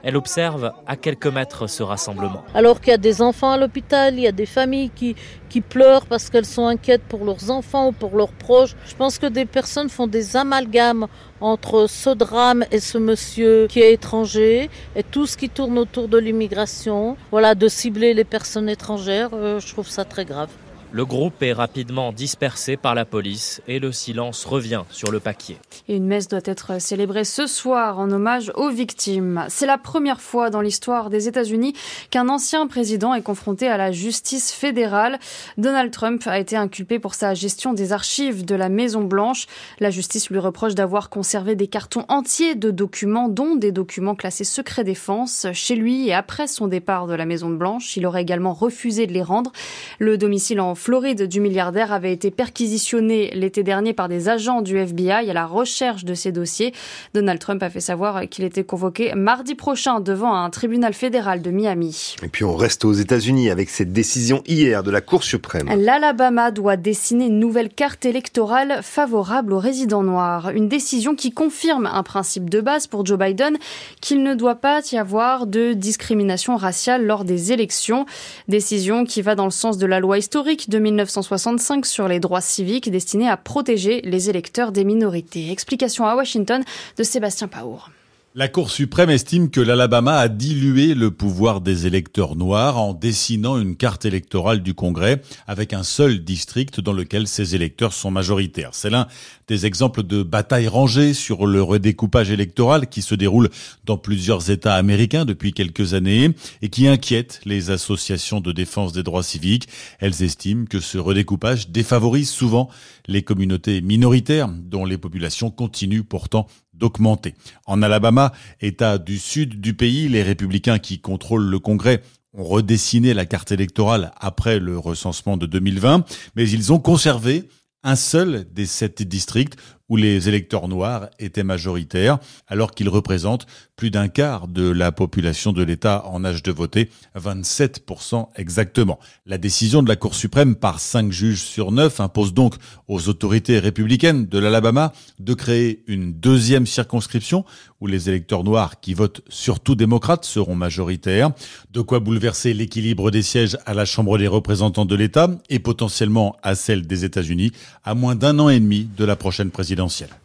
Elle 0.05 0.17
observe 0.17 0.71
à 0.85 0.97
quelques 0.97 1.25
mètres 1.25 1.65
ce 1.65 1.81
rassemblement. 1.81 2.45
Alors 2.53 2.79
qu'il 2.79 2.91
y 2.91 2.93
a 2.93 2.97
des 2.97 3.23
enfants 3.23 3.51
à 3.51 3.57
l'hôpital, 3.57 4.13
il 4.13 4.21
y 4.21 4.27
a 4.27 4.31
des 4.31 4.45
familles 4.45 4.91
qui, 4.93 5.15
qui 5.49 5.61
pleurent 5.61 6.05
parce 6.05 6.29
qu'elles 6.29 6.45
sont 6.45 6.67
inquiètes 6.67 7.01
pour 7.09 7.25
leurs 7.25 7.49
enfants 7.49 7.87
ou 7.87 7.91
pour 7.91 8.15
leurs 8.15 8.31
proches. 8.31 8.75
Je 8.85 8.95
pense 8.95 9.17
que 9.17 9.25
des 9.25 9.45
personnes 9.45 9.89
font 9.89 10.05
des 10.05 10.37
amalgames 10.37 11.07
entre 11.41 11.87
ce 11.89 12.11
drame 12.11 12.65
et 12.71 12.79
ce 12.79 12.99
monsieur 12.99 13.65
qui 13.67 13.79
est 13.79 13.93
étranger 13.93 14.69
et 14.95 15.01
tout 15.01 15.25
ce 15.25 15.37
qui 15.37 15.49
tourne 15.49 15.79
autour 15.79 16.07
de 16.07 16.19
l'immigration. 16.19 17.17
Voilà, 17.31 17.55
de 17.55 17.67
cibler 17.67 18.13
les 18.13 18.25
personnes 18.25 18.69
étrangères, 18.69 19.31
euh, 19.33 19.59
je 19.59 19.73
trouve 19.73 19.89
ça 19.89 20.05
très 20.05 20.23
grave. 20.23 20.49
Le 20.95 21.03
groupe 21.03 21.43
est 21.43 21.51
rapidement 21.51 22.13
dispersé 22.13 22.77
par 22.77 22.95
la 22.95 23.03
police 23.03 23.61
et 23.67 23.79
le 23.79 23.91
silence 23.91 24.45
revient 24.45 24.83
sur 24.91 25.11
le 25.11 25.19
paquier. 25.19 25.57
Et 25.89 25.97
une 25.97 26.07
messe 26.07 26.29
doit 26.29 26.39
être 26.45 26.79
célébrée 26.79 27.25
ce 27.25 27.47
soir 27.47 27.99
en 27.99 28.09
hommage 28.11 28.53
aux 28.55 28.69
victimes. 28.69 29.45
C'est 29.49 29.65
la 29.65 29.77
première 29.77 30.21
fois 30.21 30.49
dans 30.49 30.61
l'histoire 30.61 31.09
des 31.09 31.27
États-Unis 31.27 31.73
qu'un 32.11 32.29
ancien 32.29 32.65
président 32.67 33.13
est 33.13 33.23
confronté 33.23 33.67
à 33.67 33.75
la 33.75 33.91
justice 33.91 34.53
fédérale. 34.53 35.19
Donald 35.57 35.91
Trump 35.91 36.25
a 36.27 36.39
été 36.39 36.55
inculpé 36.55 36.97
pour 36.97 37.13
sa 37.13 37.33
gestion 37.33 37.73
des 37.73 37.91
archives 37.91 38.45
de 38.45 38.55
la 38.55 38.69
Maison 38.69 39.03
Blanche. 39.03 39.47
La 39.81 39.89
justice 39.89 40.29
lui 40.29 40.39
reproche 40.39 40.75
d'avoir 40.75 41.09
conservé 41.09 41.57
des 41.57 41.67
cartons 41.67 42.05
entiers 42.07 42.55
de 42.55 42.71
documents, 42.71 43.27
dont 43.27 43.57
des 43.57 43.73
documents 43.73 44.15
classés 44.15 44.45
secret 44.45 44.85
défense, 44.85 45.45
chez 45.51 45.75
lui 45.75 46.07
et 46.07 46.13
après 46.13 46.47
son 46.47 46.67
départ 46.67 47.05
de 47.05 47.15
la 47.15 47.25
Maison 47.25 47.49
Blanche. 47.49 47.97
Il 47.97 48.05
aurait 48.05 48.21
également 48.21 48.53
refusé 48.53 49.07
de 49.07 49.11
les 49.11 49.23
rendre. 49.23 49.51
Le 49.99 50.17
domicile 50.17 50.61
en 50.61 50.73
Floride 50.85 51.23
du 51.23 51.39
milliardaire 51.39 51.91
avait 51.91 52.13
été 52.13 52.29
perquisitionné 52.29 53.31
l'été 53.33 53.63
dernier 53.63 53.93
par 53.93 54.07
des 54.07 54.29
agents 54.29 54.61
du 54.61 54.77
FBI 54.77 55.31
à 55.31 55.33
la 55.33 55.47
recherche 55.47 56.05
de 56.05 56.13
ces 56.13 56.31
dossiers. 56.31 56.75
Donald 57.15 57.39
Trump 57.39 57.63
a 57.63 57.71
fait 57.71 57.79
savoir 57.79 58.29
qu'il 58.29 58.45
était 58.45 58.63
convoqué 58.63 59.11
mardi 59.15 59.55
prochain 59.55 59.99
devant 59.99 60.35
un 60.35 60.47
tribunal 60.51 60.93
fédéral 60.93 61.41
de 61.41 61.49
Miami. 61.49 62.17
Et 62.21 62.27
puis 62.27 62.43
on 62.43 62.55
reste 62.55 62.85
aux 62.85 62.93
États-Unis 62.93 63.49
avec 63.49 63.71
cette 63.71 63.93
décision 63.93 64.43
hier 64.45 64.83
de 64.83 64.91
la 64.91 65.01
Cour 65.01 65.23
suprême. 65.23 65.71
L'Alabama 65.75 66.51
doit 66.51 66.77
dessiner 66.77 67.25
une 67.25 67.39
nouvelle 67.39 67.69
carte 67.69 68.05
électorale 68.05 68.81
favorable 68.83 69.53
aux 69.53 69.59
résidents 69.59 70.03
noirs. 70.03 70.51
Une 70.51 70.69
décision 70.69 71.15
qui 71.15 71.31
confirme 71.31 71.87
un 71.87 72.03
principe 72.03 72.47
de 72.47 72.61
base 72.61 72.85
pour 72.85 73.03
Joe 73.03 73.17
Biden 73.17 73.57
qu'il 74.01 74.21
ne 74.21 74.35
doit 74.35 74.53
pas 74.53 74.81
y 74.91 74.97
avoir 74.99 75.47
de 75.47 75.73
discrimination 75.73 76.57
raciale 76.57 77.07
lors 77.07 77.25
des 77.25 77.51
élections. 77.51 78.05
Décision 78.47 79.03
qui 79.03 79.23
va 79.23 79.33
dans 79.33 79.45
le 79.45 79.49
sens 79.49 79.79
de 79.79 79.87
la 79.87 79.99
loi 79.99 80.19
historique 80.19 80.69
de 80.69 80.74
1965 80.79 81.85
sur 81.85 82.07
les 82.07 82.19
droits 82.19 82.41
civiques 82.41 82.89
destinés 82.89 83.29
à 83.29 83.37
protéger 83.37 84.01
les 84.01 84.29
électeurs 84.29 84.71
des 84.71 84.83
minorités. 84.83 85.51
Explication 85.51 86.05
à 86.05 86.15
Washington 86.15 86.63
de 86.97 87.03
Sébastien 87.03 87.47
Paour. 87.47 87.89
La 88.37 88.49
Cour 88.49 88.69
suprême 88.69 89.09
estime 89.09 89.49
que 89.49 89.61
l'Alabama 89.61 90.17
a 90.17 90.27
dilué 90.27 90.93
le 90.93 91.09
pouvoir 91.09 91.61
des 91.61 91.87
électeurs 91.87 92.35
noirs 92.35 92.77
en 92.77 92.93
dessinant 92.93 93.57
une 93.57 93.77
carte 93.77 94.03
électorale 94.03 94.61
du 94.61 94.73
Congrès 94.73 95.21
avec 95.47 95.71
un 95.71 95.83
seul 95.83 96.19
district 96.19 96.81
dans 96.81 96.91
lequel 96.91 97.27
ces 97.27 97.55
électeurs 97.55 97.93
sont 97.93 98.11
majoritaires. 98.11 98.71
C'est 98.73 98.89
l'un 98.89 99.07
des 99.47 99.65
exemples 99.65 100.03
de 100.03 100.23
batailles 100.23 100.67
rangées 100.67 101.13
sur 101.13 101.45
le 101.45 101.61
redécoupage 101.61 102.31
électoral 102.31 102.87
qui 102.87 103.01
se 103.01 103.15
déroule 103.15 103.49
dans 103.83 103.97
plusieurs 103.97 104.49
États 104.49 104.75
américains 104.75 105.25
depuis 105.25 105.53
quelques 105.53 105.93
années 105.93 106.31
et 106.61 106.69
qui 106.69 106.87
inquiète 106.87 107.41
les 107.45 107.69
associations 107.69 108.41
de 108.41 108.51
défense 108.51 108.93
des 108.93 109.03
droits 109.03 109.23
civiques. 109.23 109.67
Elles 109.99 110.23
estiment 110.23 110.65
que 110.65 110.79
ce 110.79 110.97
redécoupage 110.97 111.69
défavorise 111.69 112.29
souvent 112.29 112.69
les 113.07 113.21
communautés 113.21 113.81
minoritaires 113.81 114.49
dont 114.49 114.85
les 114.85 114.97
populations 114.97 115.51
continuent 115.51 116.03
pourtant 116.03 116.47
d'augmenter. 116.73 117.35
En 117.65 117.81
Alabama, 117.81 118.33
État 118.61 118.97
du 118.97 119.17
sud 119.17 119.61
du 119.61 119.73
pays, 119.73 120.09
les 120.09 120.23
républicains 120.23 120.79
qui 120.79 120.99
contrôlent 120.99 121.49
le 121.49 121.59
Congrès 121.59 122.01
ont 122.33 122.43
redessiné 122.43 123.13
la 123.13 123.25
carte 123.25 123.51
électorale 123.51 124.11
après 124.19 124.59
le 124.59 124.77
recensement 124.77 125.37
de 125.37 125.45
2020, 125.45 126.05
mais 126.35 126.49
ils 126.49 126.73
ont 126.73 126.79
conservé 126.79 127.47
un 127.85 127.95
seul 127.95 128.45
des 128.51 128.65
sept 128.65 129.03
districts 129.03 129.57
où 129.89 129.97
les 129.97 130.29
électeurs 130.29 130.67
noirs 130.67 131.09
étaient 131.19 131.43
majoritaires, 131.43 132.17
alors 132.47 132.71
qu'ils 132.71 132.89
représentent 132.89 133.45
plus 133.75 133.91
d'un 133.91 134.07
quart 134.07 134.47
de 134.47 134.69
la 134.69 134.91
population 134.91 135.51
de 135.51 135.61
l'État 135.61 136.05
en 136.07 136.23
âge 136.23 136.43
de 136.43 136.51
voter, 136.51 136.89
27% 137.17 138.29
exactement. 138.35 138.99
La 139.25 139.37
décision 139.37 139.83
de 139.83 139.89
la 139.89 139.95
Cour 139.95 140.15
suprême 140.15 140.55
par 140.55 140.79
cinq 140.79 141.11
juges 141.11 141.43
sur 141.43 141.71
neuf 141.71 141.99
impose 141.99 142.33
donc 142.33 142.55
aux 142.87 143.09
autorités 143.09 143.59
républicaines 143.59 144.27
de 144.27 144.39
l'Alabama 144.39 144.93
de 145.19 145.33
créer 145.33 145.83
une 145.87 146.13
deuxième 146.13 146.65
circonscription 146.65 147.43
où 147.81 147.87
les 147.87 148.09
électeurs 148.09 148.43
noirs 148.43 148.79
qui 148.79 148.93
votent 148.93 149.21
surtout 149.27 149.75
démocrates 149.75 150.25
seront 150.25 150.55
majoritaires, 150.55 151.31
de 151.71 151.81
quoi 151.81 151.99
bouleverser 151.99 152.53
l'équilibre 152.53 153.11
des 153.11 153.21
sièges 153.21 153.57
à 153.65 153.73
la 153.73 153.85
Chambre 153.85 154.17
des 154.17 154.27
représentants 154.27 154.85
de 154.85 154.95
l'État 154.95 155.29
et 155.49 155.59
potentiellement 155.59 156.37
à 156.41 156.55
celle 156.55 156.87
des 156.87 157.03
États-Unis 157.03 157.51
à 157.83 157.93
moins 157.93 158.15
d'un 158.15 158.39
an 158.39 158.49
et 158.49 158.59
demi 158.59 158.87
de 158.97 159.05
la 159.05 159.15
prochaine 159.15 159.51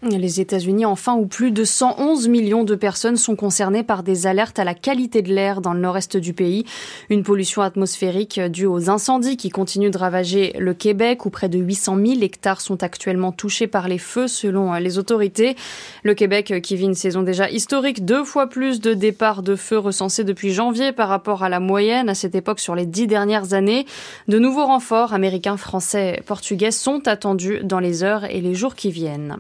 Les 0.03 0.41
États-Unis, 0.41 0.87
enfin, 0.87 1.15
où 1.15 1.27
plus 1.27 1.51
de 1.51 1.65
111 1.65 2.29
millions 2.29 2.65
de 2.65 2.75
personnes 2.75 3.17
sont 3.17 3.37
concernées 3.37 3.83
par 3.83 4.03
des 4.03 4.27
alertes 4.27 4.59
à 4.59 4.65
la 4.65 4.75
qualité 4.75 5.23
de 5.23 5.33
l'air 5.33 5.61
dans 5.61 5.73
le 5.73 5.81
nord-est 5.81 6.17
du 6.17 6.33
pays. 6.33 6.65
Une 7.09 7.23
pollution 7.23 7.63
atmosphérique 7.63 8.41
due 8.41 8.67
aux 8.67 8.91
incendies 8.91 9.37
qui 9.37 9.51
continuent 9.51 9.91
de 9.91 9.99
ravager 9.99 10.55
le 10.59 10.75
Québec, 10.75 11.27
où 11.27 11.31
près 11.31 11.49
de 11.49 11.59
800 11.59 11.97
000 11.97 12.21
hectares 12.23 12.61
sont 12.61 12.83
actuellement 12.83 13.33
touchés 13.33 13.67
par 13.67 13.89
les 13.89 13.99
feux, 13.99 14.29
selon 14.29 14.73
les 14.75 14.99
autorités. 14.99 15.57
Le 16.05 16.15
Québec, 16.15 16.61
qui 16.63 16.77
vit 16.77 16.85
une 16.85 16.95
saison 16.95 17.23
déjà 17.23 17.51
historique, 17.51 18.05
deux 18.05 18.25
fois 18.25 18.47
plus 18.47 18.81
de 18.81 18.95
départs 18.95 19.43
de 19.43 19.57
feux 19.57 19.79
recensés 19.79 20.25
depuis 20.25 20.53
janvier 20.53 20.93
par 20.93 21.09
rapport 21.09 21.43
à 21.43 21.49
la 21.49 21.61
moyenne 21.61 22.09
à 22.09 22.15
cette 22.15 22.35
époque 22.35 22.61
sur 22.61 22.75
les 22.75 22.87
dix 22.87 23.07
dernières 23.07 23.55
années. 23.55 23.87
De 24.29 24.39
nouveaux 24.39 24.67
renforts 24.67 25.13
américains, 25.13 25.57
français, 25.57 26.23
portugais 26.27 26.71
sont 26.71 27.07
attendus 27.09 27.61
dans 27.65 27.81
les 27.81 28.03
heures 28.03 28.25
et 28.25 28.41
les 28.41 28.55
jours 28.55 28.75
qui 28.75 28.91
viennent. 28.91 29.40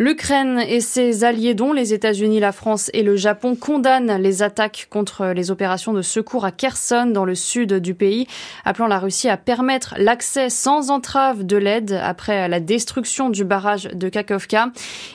L'Ukraine 0.00 0.64
et 0.66 0.80
ses 0.80 1.24
alliés, 1.24 1.52
dont 1.52 1.74
les 1.74 1.92
États-Unis, 1.92 2.40
la 2.40 2.52
France 2.52 2.90
et 2.94 3.02
le 3.02 3.16
Japon, 3.16 3.54
condamnent 3.54 4.16
les 4.16 4.42
attaques 4.42 4.86
contre 4.88 5.26
les 5.26 5.50
opérations 5.50 5.92
de 5.92 6.00
secours 6.00 6.46
à 6.46 6.52
Kherson, 6.52 7.04
dans 7.04 7.26
le 7.26 7.34
sud 7.34 7.74
du 7.74 7.92
pays, 7.92 8.26
appelant 8.64 8.86
la 8.86 8.98
Russie 8.98 9.28
à 9.28 9.36
permettre 9.36 9.94
l'accès 9.98 10.48
sans 10.48 10.90
entrave 10.90 11.44
de 11.44 11.58
l'aide 11.58 12.00
après 12.02 12.48
la 12.48 12.60
destruction 12.60 13.28
du 13.28 13.44
barrage 13.44 13.90
de 13.92 14.08
Kakovka. 14.08 14.70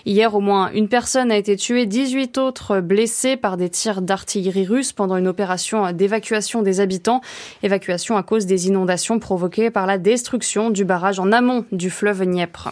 Hier, 0.06 0.36
au 0.36 0.40
moins 0.40 0.70
une 0.72 0.88
personne 0.88 1.32
a 1.32 1.38
été 1.38 1.56
tuée, 1.56 1.88
18 1.88 2.38
autres 2.38 2.80
blessés 2.80 3.38
par 3.38 3.58
des 3.58 3.70
tirs 3.70 4.04
d'artillerie 4.04 4.68
russe 4.68 4.94
pendant 4.94 5.18
une 5.18 5.28
opération 5.28 5.92
d'évacuation 5.94 6.62
des 6.62 6.80
habitants. 6.80 7.22
Évacuation 7.64 8.18
à 8.18 8.22
cause 8.22 8.46
des 8.46 8.68
inondations 8.68 9.18
provoquées 9.18 9.72
par 9.72 9.88
la 9.88 9.98
destruction 9.98 10.70
du 10.70 10.86
barrage 10.86 11.20
en 11.20 11.32
amont 11.32 11.66
du 11.72 11.90
fleuve 11.90 12.24
Dniepr. 12.24 12.70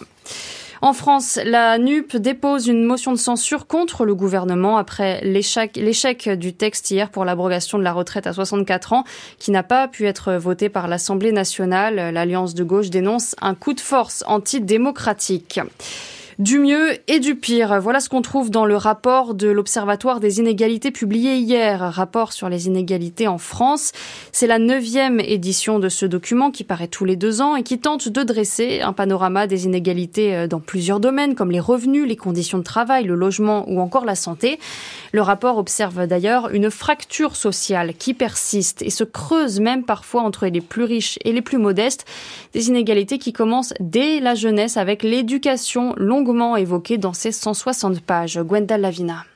En 0.82 0.92
France, 0.92 1.38
la 1.44 1.78
NUP 1.78 2.16
dépose 2.16 2.66
une 2.66 2.84
motion 2.84 3.12
de 3.12 3.18
censure 3.18 3.66
contre 3.66 4.04
le 4.04 4.14
gouvernement 4.14 4.76
après 4.76 5.20
l'échec 5.22 6.28
du 6.28 6.52
texte 6.52 6.90
hier 6.90 7.10
pour 7.10 7.24
l'abrogation 7.24 7.78
de 7.78 7.84
la 7.84 7.92
retraite 7.92 8.26
à 8.26 8.32
64 8.32 8.92
ans 8.92 9.04
qui 9.38 9.50
n'a 9.50 9.62
pas 9.62 9.88
pu 9.88 10.06
être 10.06 10.34
voté 10.34 10.68
par 10.68 10.88
l'Assemblée 10.88 11.32
nationale. 11.32 12.12
L'Alliance 12.12 12.54
de 12.54 12.64
gauche 12.64 12.90
dénonce 12.90 13.34
un 13.40 13.54
coup 13.54 13.72
de 13.72 13.80
force 13.80 14.24
antidémocratique 14.26 15.60
du 16.38 16.58
mieux 16.58 16.98
et 17.08 17.20
du 17.20 17.36
pire. 17.36 17.80
Voilà 17.80 18.00
ce 18.00 18.08
qu'on 18.08 18.22
trouve 18.22 18.50
dans 18.50 18.64
le 18.64 18.76
rapport 18.76 19.34
de 19.34 19.48
l'Observatoire 19.48 20.20
des 20.20 20.38
inégalités 20.38 20.90
publié 20.90 21.36
hier, 21.36 21.80
rapport 21.80 22.32
sur 22.32 22.48
les 22.48 22.66
inégalités 22.66 23.28
en 23.28 23.38
France. 23.38 23.92
C'est 24.32 24.46
la 24.46 24.58
neuvième 24.58 25.20
édition 25.20 25.78
de 25.78 25.88
ce 25.88 26.06
document 26.06 26.50
qui 26.50 26.64
paraît 26.64 26.88
tous 26.88 27.04
les 27.04 27.16
deux 27.16 27.40
ans 27.40 27.56
et 27.56 27.62
qui 27.62 27.78
tente 27.78 28.08
de 28.08 28.22
dresser 28.22 28.80
un 28.80 28.92
panorama 28.92 29.46
des 29.46 29.64
inégalités 29.64 30.34
euh, 30.34 30.46
dans 30.46 30.60
plusieurs 30.60 31.00
domaines 31.00 31.34
comme 31.34 31.50
les 31.50 31.60
revenus, 31.60 32.06
les 32.06 32.16
conditions 32.16 32.58
de 32.58 32.64
travail, 32.64 33.04
le 33.04 33.14
logement 33.14 33.64
ou 33.68 33.80
encore 33.80 34.04
la 34.04 34.14
santé. 34.14 34.58
Le 35.12 35.22
rapport 35.22 35.58
observe 35.58 36.06
d'ailleurs 36.06 36.50
une 36.52 36.70
fracture 36.70 37.36
sociale 37.36 37.94
qui 37.94 38.14
persiste 38.14 38.82
et 38.82 38.90
se 38.90 39.04
creuse 39.04 39.60
même 39.60 39.84
parfois 39.84 40.22
entre 40.22 40.46
les 40.46 40.60
plus 40.60 40.84
riches 40.84 41.18
et 41.24 41.32
les 41.32 41.42
plus 41.42 41.58
modestes, 41.58 42.04
des 42.52 42.68
inégalités 42.68 43.18
qui 43.18 43.32
commencent 43.32 43.74
dès 43.80 44.20
la 44.20 44.34
jeunesse 44.34 44.76
avec 44.76 45.02
l'éducation 45.02 45.94
longue 45.96 46.23
longuement 46.24 46.56
évoqué 46.56 46.96
dans 46.96 47.12
ces 47.12 47.32
160 47.32 48.00
pages. 48.00 48.38
Gwenda 48.38 48.78
Lavina. 48.78 49.26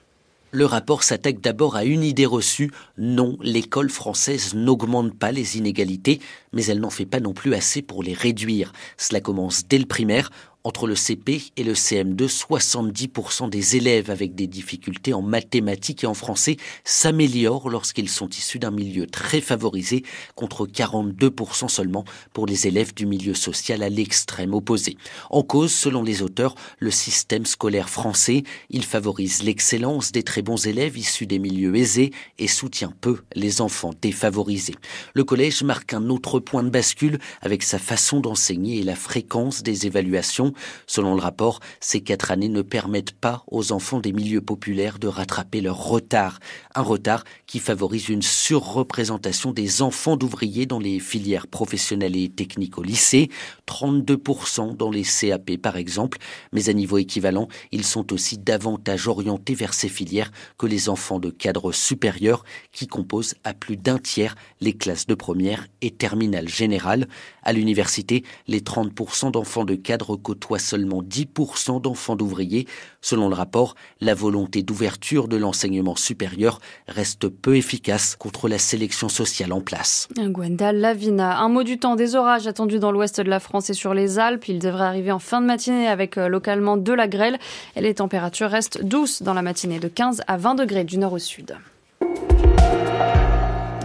Le 0.52 0.64
rapport 0.64 1.02
s'attaque 1.02 1.42
d'abord 1.42 1.76
à 1.76 1.84
une 1.84 2.02
idée 2.02 2.24
reçue. 2.24 2.70
Non, 2.96 3.36
l'école 3.42 3.90
française 3.90 4.54
n'augmente 4.54 5.12
pas 5.12 5.30
les 5.30 5.58
inégalités, 5.58 6.20
mais 6.54 6.64
elle 6.64 6.80
n'en 6.80 6.88
fait 6.88 7.04
pas 7.04 7.20
non 7.20 7.34
plus 7.34 7.52
assez 7.52 7.82
pour 7.82 8.02
les 8.02 8.14
réduire. 8.14 8.72
Cela 8.96 9.20
commence 9.20 9.68
dès 9.68 9.76
le 9.76 9.84
primaire 9.84 10.30
entre 10.68 10.86
le 10.86 10.96
CP 10.96 11.44
et 11.56 11.64
le 11.64 11.72
CM2, 11.72 12.28
70% 12.28 13.48
des 13.48 13.76
élèves 13.76 14.10
avec 14.10 14.34
des 14.34 14.46
difficultés 14.46 15.14
en 15.14 15.22
mathématiques 15.22 16.04
et 16.04 16.06
en 16.06 16.12
français 16.12 16.58
s'améliorent 16.84 17.70
lorsqu'ils 17.70 18.10
sont 18.10 18.28
issus 18.28 18.58
d'un 18.58 18.70
milieu 18.70 19.06
très 19.06 19.40
favorisé, 19.40 20.02
contre 20.34 20.66
42% 20.66 21.68
seulement 21.68 22.04
pour 22.34 22.44
les 22.44 22.66
élèves 22.66 22.92
du 22.92 23.06
milieu 23.06 23.32
social 23.32 23.82
à 23.82 23.88
l'extrême 23.88 24.52
opposé. 24.52 24.98
En 25.30 25.42
cause, 25.42 25.72
selon 25.72 26.02
les 26.02 26.20
auteurs, 26.20 26.54
le 26.80 26.90
système 26.90 27.46
scolaire 27.46 27.88
français. 27.88 28.42
Il 28.68 28.84
favorise 28.84 29.42
l'excellence 29.42 30.12
des 30.12 30.22
très 30.22 30.42
bons 30.42 30.66
élèves 30.66 30.98
issus 30.98 31.26
des 31.26 31.38
milieux 31.38 31.76
aisés 31.76 32.12
et 32.38 32.46
soutient 32.46 32.92
peu 33.00 33.22
les 33.34 33.62
enfants 33.62 33.94
défavorisés. 34.02 34.74
Le 35.14 35.24
collège 35.24 35.62
marque 35.62 35.94
un 35.94 36.10
autre 36.10 36.40
point 36.40 36.62
de 36.62 36.68
bascule 36.68 37.18
avec 37.40 37.62
sa 37.62 37.78
façon 37.78 38.20
d'enseigner 38.20 38.80
et 38.80 38.82
la 38.82 38.96
fréquence 38.96 39.62
des 39.62 39.86
évaluations. 39.86 40.52
Selon 40.86 41.14
le 41.14 41.20
rapport, 41.20 41.60
ces 41.80 42.00
quatre 42.00 42.30
années 42.30 42.48
ne 42.48 42.62
permettent 42.62 43.12
pas 43.12 43.44
aux 43.48 43.72
enfants 43.72 44.00
des 44.00 44.12
milieux 44.12 44.40
populaires 44.40 44.98
de 44.98 45.08
rattraper 45.08 45.60
leur 45.60 45.82
retard. 45.84 46.40
Un 46.74 46.82
retard 46.82 47.24
qui 47.46 47.58
favorise 47.58 48.08
une 48.08 48.22
surreprésentation 48.22 49.52
des 49.52 49.82
enfants 49.82 50.16
d'ouvriers 50.16 50.66
dans 50.66 50.78
les 50.78 51.00
filières 51.00 51.46
professionnelles 51.46 52.16
et 52.16 52.28
techniques 52.28 52.78
au 52.78 52.82
lycée, 52.82 53.28
32% 53.66 54.76
dans 54.76 54.90
les 54.90 55.04
CAP 55.04 55.56
par 55.56 55.76
exemple, 55.76 56.18
mais 56.52 56.68
à 56.68 56.72
niveau 56.72 56.98
équivalent, 56.98 57.48
ils 57.72 57.84
sont 57.84 58.12
aussi 58.12 58.38
davantage 58.38 59.08
orientés 59.08 59.54
vers 59.54 59.74
ces 59.74 59.88
filières 59.88 60.32
que 60.56 60.66
les 60.66 60.88
enfants 60.88 61.18
de 61.18 61.30
cadres 61.30 61.72
supérieurs 61.72 62.44
qui 62.72 62.86
composent 62.86 63.34
à 63.44 63.54
plus 63.54 63.76
d'un 63.76 63.98
tiers 63.98 64.34
les 64.60 64.72
classes 64.72 65.06
de 65.06 65.14
première 65.14 65.66
et 65.82 65.90
terminale 65.90 66.48
générale. 66.48 67.08
À 67.42 67.52
l'université, 67.52 68.24
les 68.46 68.60
30% 68.60 69.30
d'enfants 69.30 69.64
de 69.64 69.74
cadres 69.74 70.16
côtoient 70.16 70.37
seulement 70.58 71.02
10% 71.02 71.80
d'enfants 71.80 72.16
d'ouvriers. 72.16 72.66
Selon 73.00 73.28
le 73.28 73.34
rapport, 73.34 73.74
la 74.00 74.14
volonté 74.14 74.62
d'ouverture 74.62 75.28
de 75.28 75.36
l'enseignement 75.36 75.96
supérieur 75.96 76.60
reste 76.86 77.28
peu 77.28 77.56
efficace 77.56 78.16
contre 78.16 78.48
la 78.48 78.58
sélection 78.58 79.08
sociale 79.08 79.52
en 79.52 79.60
place. 79.60 80.08
Gwenda 80.16 80.72
Lavina, 80.72 81.38
un 81.40 81.48
mot 81.48 81.62
du 81.62 81.78
temps, 81.78 81.96
des 81.96 82.14
orages 82.14 82.46
attendus 82.46 82.78
dans 82.78 82.92
l'ouest 82.92 83.20
de 83.20 83.28
la 83.28 83.40
France 83.40 83.70
et 83.70 83.74
sur 83.74 83.94
les 83.94 84.18
Alpes. 84.18 84.48
Ils 84.48 84.58
devraient 84.58 84.84
arriver 84.84 85.12
en 85.12 85.18
fin 85.18 85.40
de 85.40 85.46
matinée 85.46 85.88
avec 85.88 86.18
euh, 86.18 86.28
localement 86.28 86.76
de 86.76 86.92
la 86.92 87.08
grêle 87.08 87.38
et 87.76 87.80
les 87.80 87.94
températures 87.94 88.50
restent 88.50 88.82
douces 88.82 89.22
dans 89.22 89.34
la 89.34 89.42
matinée 89.42 89.78
de 89.78 89.88
15 89.88 90.22
à 90.26 90.36
20 90.36 90.54
degrés 90.54 90.84
du 90.84 90.98
nord 90.98 91.12
au 91.12 91.18
sud. 91.18 91.56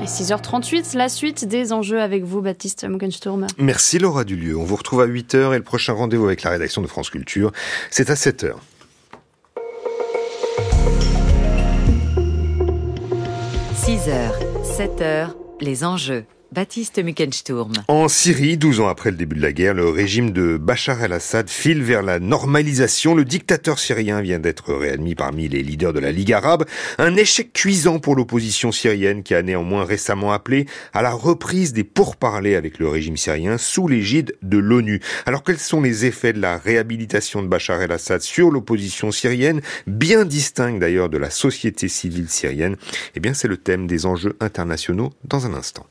6h38, 0.06 0.98
la 0.98 1.10
suite 1.10 1.46
des 1.46 1.72
enjeux 1.72 2.02
avec 2.02 2.24
vous, 2.24 2.42
Baptiste 2.42 2.84
Muggensturm. 2.84 3.48
Merci 3.58 4.00
Laura 4.00 4.24
Dulieu. 4.24 4.58
On 4.58 4.64
vous 4.64 4.76
retrouve 4.76 5.02
à 5.02 5.08
8h 5.08 5.54
et 5.54 5.58
le 5.58 5.64
prochain 5.64 5.94
rendez-vous 5.94 6.26
avec 6.26 6.44
la 6.44 6.52
rédaction 6.52 6.82
de 6.82 6.88
France 6.88 7.10
Culture, 7.10 7.52
c'est 7.90 8.10
à 8.10 8.16
7h. 8.16 8.54
6h, 13.76 14.32
7h, 14.64 15.30
les 15.62 15.84
enjeux. 15.84 16.26
Baptiste. 16.54 17.02
En 17.88 18.08
Syrie, 18.08 18.58
12 18.58 18.80
ans 18.80 18.88
après 18.88 19.10
le 19.10 19.18
début 19.18 19.36
de 19.36 19.42
la 19.42 19.52
guerre, 19.52 19.74
le 19.74 19.90
régime 19.90 20.32
de 20.32 20.58
Bachar 20.58 21.04
el-Assad 21.04 21.50
file 21.50 21.82
vers 21.82 22.04
la 22.04 22.20
normalisation. 22.20 23.16
Le 23.16 23.26
dictateur 23.26 23.80
syrien 23.80 24.22
vient 24.22 24.40
d'être 24.40 24.74
réadmis 24.74 25.16
parmi 25.16 25.48
les 25.48 25.64
leaders 25.64 25.94
de 25.94 26.00
la 26.00 26.12
Ligue 26.12 26.32
arabe. 26.32 26.66
Un 27.00 27.16
échec 27.16 27.52
cuisant 27.54 28.00
pour 28.00 28.16
l'opposition 28.16 28.72
syrienne 28.72 29.24
qui 29.24 29.34
a 29.34 29.42
néanmoins 29.42 29.84
récemment 29.84 30.32
appelé 30.32 30.68
à 30.94 31.02
la 31.02 31.12
reprise 31.12 31.74
des 31.74 31.84
pourparlers 31.84 32.56
avec 32.56 32.78
le 32.78 32.88
régime 32.88 33.18
syrien 33.18 33.58
sous 33.58 33.88
l'égide 33.88 34.36
de 34.44 34.60
l'ONU. 34.60 35.02
Alors 35.26 35.44
quels 35.44 35.60
sont 35.60 35.82
les 35.82 36.06
effets 36.06 36.34
de 36.34 36.40
la 36.40 36.58
réhabilitation 36.58 37.42
de 37.42 37.48
Bachar 37.48 37.82
el-Assad 37.82 38.22
sur 38.22 38.52
l'opposition 38.52 39.12
syrienne, 39.12 39.62
bien 39.88 40.24
distincte 40.24 40.80
d'ailleurs 40.80 41.10
de 41.10 41.18
la 41.18 41.32
société 41.32 41.88
civile 41.88 42.30
syrienne? 42.30 42.78
Eh 43.16 43.20
bien 43.20 43.34
c'est 43.34 43.48
le 43.48 43.58
thème 43.58 43.88
des 43.88 44.06
enjeux 44.06 44.36
internationaux 44.40 45.12
dans 45.26 45.48
un 45.48 45.54
instant. 45.54 45.88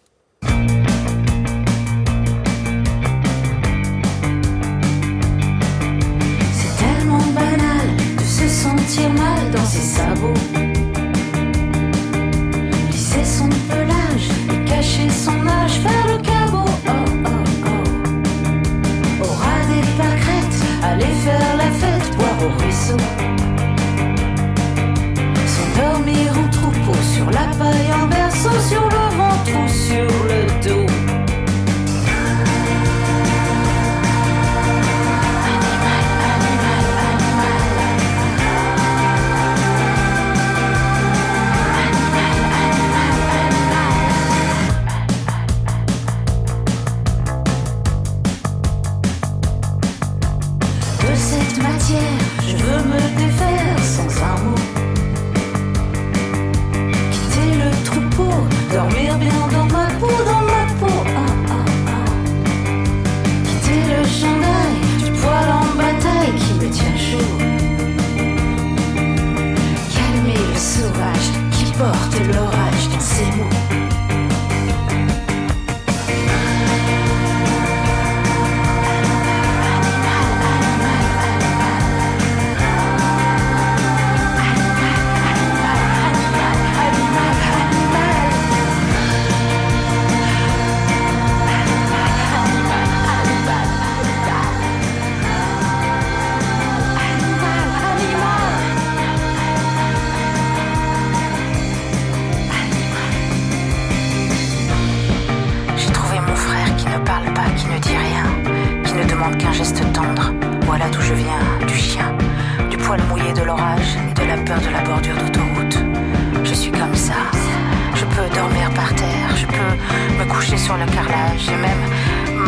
Et 121.09 121.57
même 121.57 121.84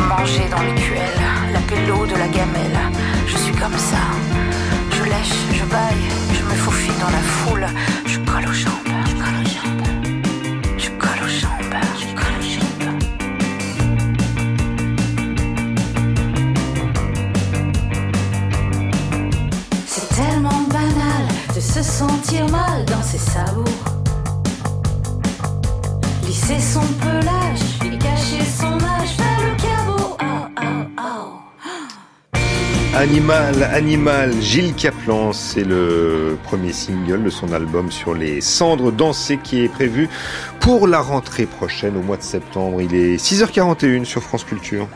manger 0.09 0.48
dans 0.50 0.62
l'écuelle, 0.62 1.20
laver 1.52 1.86
l'eau 1.86 2.07
de 2.07 2.14
la 2.14 2.28
gamelle. 2.28 2.78
Je 3.26 3.36
suis 3.36 3.55
comme 3.55 3.76
ça. 3.76 3.98
Je 4.90 5.02
lèche, 5.02 5.34
je 5.52 5.64
baille, 5.64 6.05
je 6.32 6.42
me 6.42 6.55
faufile 6.55 6.94
dans 7.00 7.11
la 7.11 7.18
foule, 7.18 7.66
je 8.07 8.18
colle 8.20 8.46
aux 8.48 8.52
jambes, 8.52 8.72
je 9.07 9.14
colle 9.14 9.38
aux 9.42 9.48
jambes. 9.55 9.88
Je 10.78 10.90
colle 10.90 11.22
aux 11.24 11.28
jambes, 11.28 11.76
je 11.98 12.07
colle 12.14 12.36
aux 12.38 12.48
jambes. 12.55 12.90
C'est 19.86 20.09
tellement 20.14 20.62
banal 20.70 21.24
de 21.55 21.61
se 21.61 21.82
sentir 21.82 22.48
mal 22.48 22.84
dans 22.86 23.02
ses 23.02 23.18
sabots. 23.18 23.64
Lisser 26.24 26.61
son 26.61 26.86
pelage 27.00 27.74
Animal, 32.97 33.64
Animal, 33.64 34.41
Gilles 34.41 34.72
Caplan, 34.74 35.32
c'est 35.32 35.64
le 35.64 36.39
premier 36.45 36.72
single 36.72 37.24
de 37.24 37.28
son 37.28 37.53
album 37.53 37.91
sur 37.91 38.14
les 38.14 38.41
cendres 38.41 38.93
dansées 38.93 39.37
qui 39.37 39.62
est 39.62 39.68
prévu 39.68 40.09
pour 40.61 40.87
la 40.87 41.01
rentrée 41.01 41.47
prochaine 41.47 41.97
au 41.97 42.03
mois 42.03 42.16
de 42.16 42.22
septembre. 42.22 42.80
Il 42.80 42.95
est 42.95 43.16
6h41 43.16 44.05
sur 44.05 44.22
France 44.22 44.45
Culture. 44.45 44.89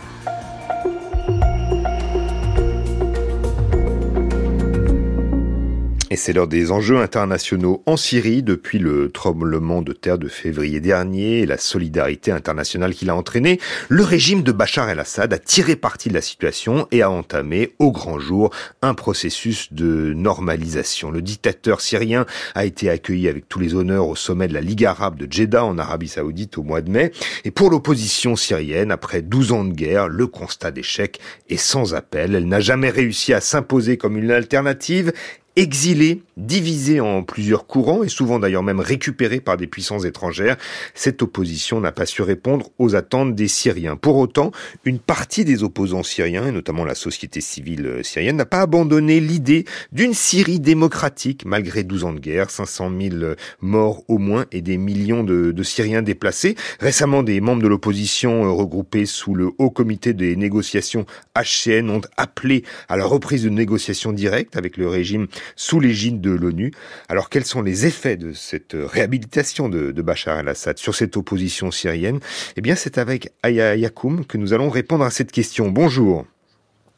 C'est 6.19 6.33
l'heure 6.33 6.49
des 6.49 6.73
enjeux 6.73 6.99
internationaux 6.99 7.83
en 7.87 7.97
Syrie 7.97 8.43
depuis 8.43 8.79
le 8.79 9.11
tremblement 9.11 9.83
de 9.83 9.93
terre 9.93 10.19
de 10.19 10.29
février 10.29 10.81
dernier 10.81 11.39
et 11.39 11.47
la 11.47 11.57
solidarité 11.57 12.33
internationale 12.33 12.93
qu'il 12.93 13.09
a 13.09 13.15
entraîné. 13.15 13.61
Le 13.89 14.03
régime 14.03 14.43
de 14.43 14.53
Bachar 14.53 14.91
el-Assad 14.91 15.33
a 15.33 15.39
tiré 15.39 15.77
parti 15.77 16.09
de 16.09 16.15
la 16.15 16.21
situation 16.21 16.89
et 16.91 17.03
a 17.03 17.11
entamé 17.11 17.73
au 17.79 17.93
grand 17.93 18.19
jour 18.19 18.51
un 18.83 18.95
processus 18.95 19.73
de 19.73 20.13
normalisation. 20.13 21.11
Le 21.11 21.23
dictateur 21.23 21.81
syrien 21.81 22.27
a 22.55 22.65
été 22.65 22.91
accueilli 22.91 23.29
avec 23.29 23.49
tous 23.49 23.61
les 23.61 23.75
honneurs 23.75 24.09
au 24.09 24.17
sommet 24.17 24.49
de 24.49 24.55
la 24.55 24.61
Ligue 24.61 24.85
arabe 24.85 25.17
de 25.17 25.33
Jeddah 25.33 25.65
en 25.65 25.79
Arabie 25.79 26.09
saoudite 26.09 26.59
au 26.59 26.65
mois 26.65 26.81
de 26.81 26.91
mai. 26.91 27.13
Et 27.45 27.53
pour 27.53 27.71
l'opposition 27.71 28.35
syrienne, 28.35 28.91
après 28.91 29.23
12 29.23 29.53
ans 29.53 29.65
de 29.65 29.73
guerre, 29.73 30.09
le 30.09 30.27
constat 30.27 30.73
d'échec 30.73 31.21
est 31.49 31.57
sans 31.57 31.95
appel. 31.95 32.35
Elle 32.35 32.49
n'a 32.49 32.61
jamais 32.61 32.91
réussi 32.91 33.33
à 33.33 33.41
s'imposer 33.41 33.97
comme 33.97 34.19
une 34.19 34.33
alternative 34.33 35.13
exilée, 35.59 36.23
divisée 36.39 37.01
en 37.01 37.23
plusieurs 37.23 37.67
courants 37.67 38.03
et 38.03 38.09
souvent 38.09 38.39
d'ailleurs 38.39 38.63
même 38.63 38.81
récupérée 38.81 39.41
par 39.41 39.57
des 39.57 39.67
puissances 39.67 40.05
étrangères, 40.05 40.57
cette 40.95 41.21
opposition 41.23 41.81
n'a 41.81 41.93
pas 41.93 42.07
su 42.07 42.23
répondre 42.23 42.71
aux 42.79 42.95
attentes 42.95 43.35
des 43.35 43.49
Syriens. 43.49 43.97
Pour 43.97 44.17
autant, 44.17 44.53
une 44.85 44.99
partie 44.99 45.45
des 45.45 45.63
opposants 45.63 46.03
syriens, 46.03 46.47
et 46.47 46.53
notamment 46.53 46.85
la 46.85 46.95
société 46.95 47.41
civile 47.41 48.01
syrienne, 48.03 48.37
n'a 48.37 48.47
pas 48.47 48.61
abandonné 48.61 49.21
l'idée 49.21 49.65
d'une 49.93 50.15
Syrie 50.15 50.61
démocratique 50.61 51.45
malgré 51.45 51.83
12 51.83 52.05
ans 52.05 52.13
de 52.13 52.21
guerre, 52.21 52.51
500 52.51 52.91
000 53.01 53.35
morts 53.61 54.05
au 54.09 54.19
moins 54.19 54.47
et 54.53 54.63
des 54.63 54.79
millions 54.79 55.25
de, 55.25 55.53
de 55.53 55.63
Syriens 55.63 56.03
déplacés. 56.03 56.55
Récemment, 56.81 57.23
des 57.23 57.41
membres 57.41 57.63
de 57.63 57.69
l'opposition 57.69 58.45
euh, 58.45 58.51
regroupés 58.51 59.07
sous 59.07 59.35
le 59.35 59.51
Haut 59.59 59.71
Comité 59.71 60.13
des 60.13 60.37
négociations 60.37 61.07
HCN 61.37 61.91
ont 61.91 62.01
appelé 62.17 62.65
à 62.89 62.97
la 62.97 63.05
reprise 63.05 63.43
de 63.43 63.49
négociations 63.49 64.13
directes 64.13 64.57
avec 64.57 64.77
le 64.77 64.89
régime 64.89 65.27
sous 65.57 65.81
l'égide 65.81 66.21
de 66.21 66.28
l'ONU. 66.31 66.73
Alors 67.09 67.29
quels 67.31 67.45
sont 67.45 67.63
les 67.63 67.87
effets 67.87 68.17
de 68.17 68.33
cette 68.33 68.75
réhabilitation 68.75 69.69
de, 69.69 69.93
Bachar 70.03 70.39
el-Assad 70.39 70.79
sur 70.79 70.95
cette 70.95 71.17
opposition 71.17 71.71
syrienne? 71.71 72.21
Eh 72.57 72.61
bien 72.61 72.75
c'est 72.75 72.99
avec 72.99 73.33
Aya 73.43 73.75
Yakoum 73.77 74.25
que 74.25 74.39
nous 74.39 74.53
allons 74.53 74.71
répondre 74.71 75.05
à 75.05 75.11
cette 75.11 75.33
question. 75.33 75.71
Bonjour. 75.71 76.25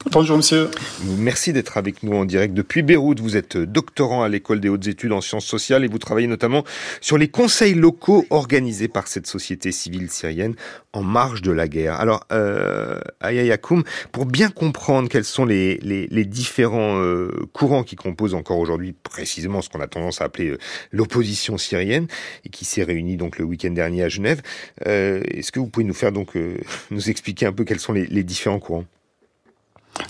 Bonjour 0.06 0.38
monsieur. 0.38 0.70
Merci 1.18 1.52
d'être 1.52 1.76
avec 1.76 2.02
nous 2.02 2.14
en 2.14 2.24
direct 2.24 2.54
depuis 2.54 2.82
Beyrouth. 2.82 3.20
Vous 3.20 3.36
êtes 3.36 3.58
doctorant 3.58 4.22
à 4.22 4.30
l'école 4.30 4.58
des 4.58 4.70
hautes 4.70 4.86
études 4.86 5.12
en 5.12 5.20
sciences 5.20 5.44
sociales 5.44 5.84
et 5.84 5.88
vous 5.88 5.98
travaillez 5.98 6.26
notamment 6.26 6.64
sur 7.02 7.18
les 7.18 7.28
conseils 7.28 7.74
locaux 7.74 8.24
organisés 8.30 8.88
par 8.88 9.08
cette 9.08 9.26
société 9.26 9.72
civile 9.72 10.10
syrienne 10.10 10.54
en 10.94 11.02
marge 11.02 11.42
de 11.42 11.52
la 11.52 11.68
guerre. 11.68 12.00
Alors, 12.00 12.24
euh, 12.32 12.98
Aya 13.20 13.58
pour 14.10 14.24
bien 14.24 14.48
comprendre 14.48 15.10
quels 15.10 15.24
sont 15.24 15.44
les, 15.44 15.76
les, 15.82 16.06
les 16.06 16.24
différents 16.24 16.98
euh, 16.98 17.30
courants 17.52 17.84
qui 17.84 17.94
composent 17.94 18.34
encore 18.34 18.58
aujourd'hui 18.58 18.94
précisément 18.94 19.60
ce 19.60 19.68
qu'on 19.68 19.80
a 19.80 19.86
tendance 19.86 20.22
à 20.22 20.24
appeler 20.24 20.48
euh, 20.48 20.58
l'opposition 20.92 21.58
syrienne 21.58 22.06
et 22.46 22.48
qui 22.48 22.64
s'est 22.64 22.84
réunie 22.84 23.18
donc 23.18 23.38
le 23.38 23.44
week-end 23.44 23.70
dernier 23.70 24.04
à 24.04 24.08
Genève, 24.08 24.40
euh, 24.86 25.20
est-ce 25.28 25.52
que 25.52 25.60
vous 25.60 25.66
pouvez 25.66 25.84
nous 25.84 25.94
faire 25.94 26.10
donc 26.10 26.36
euh, 26.36 26.56
nous 26.90 27.10
expliquer 27.10 27.44
un 27.44 27.52
peu 27.52 27.64
quels 27.64 27.80
sont 27.80 27.92
les, 27.92 28.06
les 28.06 28.24
différents 28.24 28.60
courants? 28.60 28.86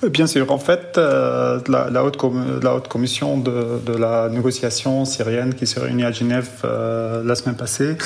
Bien 0.02 0.26
sûr, 0.26 0.50
en 0.50 0.58
fait, 0.58 0.96
euh, 0.96 1.60
la, 1.68 2.02
haute 2.04 2.18
la, 2.62 2.74
haute 2.74 2.88
commission 2.88 3.36
de, 3.36 3.96
la 3.98 4.28
négociation 4.30 5.04
syrienne 5.04 5.54
qui 5.54 5.66
s'est 5.66 5.80
réunie 5.80 6.04
à 6.04 6.12
Genève 6.12 6.48
euh, 6.64 7.22
la 7.22 7.34
semaine 7.34 7.56
passée 7.56 7.96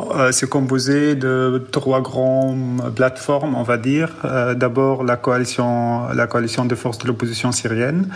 euh, 0.00 0.32
s'est 0.32 0.48
composée 0.48 1.14
de 1.14 1.64
trois 1.70 2.00
grandes 2.00 2.92
plateformes, 2.94 3.54
on 3.54 3.62
va 3.62 3.78
dire. 3.78 4.10
Euh, 4.24 4.54
d'abord, 4.54 5.04
la 5.04 5.16
coalition, 5.16 6.08
la 6.08 6.26
coalition 6.26 6.64
des 6.64 6.76
forces 6.76 6.98
de 6.98 7.06
l'opposition 7.06 7.52
syrienne 7.52 8.08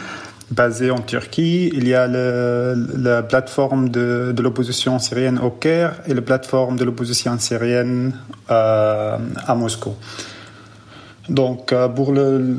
basée 0.51 0.91
en 0.91 0.99
Turquie. 0.99 1.71
Il 1.73 1.87
y 1.87 1.95
a 1.95 2.09
la 2.09 3.23
plateforme 3.23 3.91
de, 3.91 4.33
de 4.35 4.43
l'opposition 4.43 4.99
syrienne 4.99 5.39
au 5.39 5.51
Caire 5.51 5.95
et 6.09 6.15
la 6.15 6.23
plateforme 6.23 6.77
de 6.77 6.85
l'opposition 6.85 7.39
syrienne 7.39 8.13
à 8.49 9.55
Moscou. 9.55 9.95
Donc, 11.31 11.73
pour 11.95 12.13
le, 12.13 12.57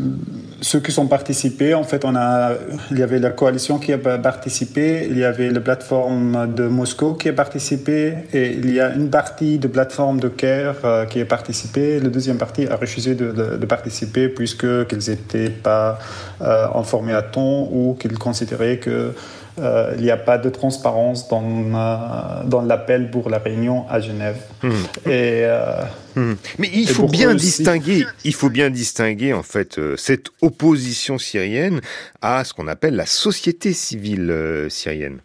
ceux 0.62 0.80
qui 0.80 0.92
sont 0.92 1.08
participés, 1.08 1.74
en 1.74 1.84
fait, 1.84 2.06
on 2.06 2.16
a, 2.16 2.52
il 2.92 3.00
y 3.00 3.04
avait 3.04 3.20
la 3.20 3.32
coalition 3.32 3.80
qui 3.80 3.92
a 3.92 3.98
participé, 3.98 5.08
il 5.10 5.18
y 5.18 5.26
avait 5.26 5.50
la 5.50 5.60
plateforme 5.60 6.54
de 6.54 6.68
Moscou 6.68 7.16
qui 7.16 7.30
a 7.30 7.34
participé, 7.34 8.14
et 8.32 8.52
il 8.54 8.72
y 8.72 8.80
a 8.80 8.94
une 8.94 9.10
partie 9.10 9.58
de 9.58 9.68
plateforme 9.68 10.20
de 10.20 10.30
Caire 10.30 10.76
euh, 10.86 11.06
qui 11.06 11.20
a 11.20 11.26
participé. 11.26 12.00
La 12.00 12.10
deuxième 12.10 12.38
partie 12.38 12.68
a 12.68 12.76
refusé 12.76 13.16
de, 13.16 13.32
participer 13.66 14.30
puisque 14.30 14.88
qu'ils 14.88 15.10
n'étaient 15.10 15.50
pas 15.50 15.98
euh, 16.42 16.68
informés 16.76 17.14
à 17.14 17.22
temps 17.22 17.68
ou 17.72 17.98
qu'ils 18.00 18.18
considéraient 18.18 18.78
que 18.78 19.14
euh, 19.60 19.94
il 19.98 20.04
n'y 20.04 20.12
a 20.12 20.18
pas 20.18 20.38
de 20.38 20.50
transparence 20.50 21.28
dans, 21.28 21.44
euh, 21.44 22.44
dans 22.46 22.62
l'appel 22.62 23.12
pour 23.12 23.30
la 23.30 23.38
réunion 23.38 23.86
à 23.90 24.00
Genève. 24.00 24.38
Mmh. 24.64 24.70
Et, 25.06 25.44
euh, 25.44 25.82
mmh. 26.16 26.34
Mais 26.58 26.70
il 26.74 26.88
faut 26.88 27.08
bien 27.08 27.36
distinguer, 27.36 28.06
il 28.24 28.34
faut 28.34 28.50
bien 28.50 28.70
distinguer 28.70 29.34
en 29.34 29.44
fait 29.44 29.80
cette 29.98 30.28
opposition 30.42 31.18
syrienne 31.18 31.82
à 32.22 32.44
ce 32.44 32.54
qu'on 32.54 32.68
appelle 32.68 32.96
la 32.96 33.06
société 33.06 33.74
civile 33.74 34.68
syrienne. 34.70 35.20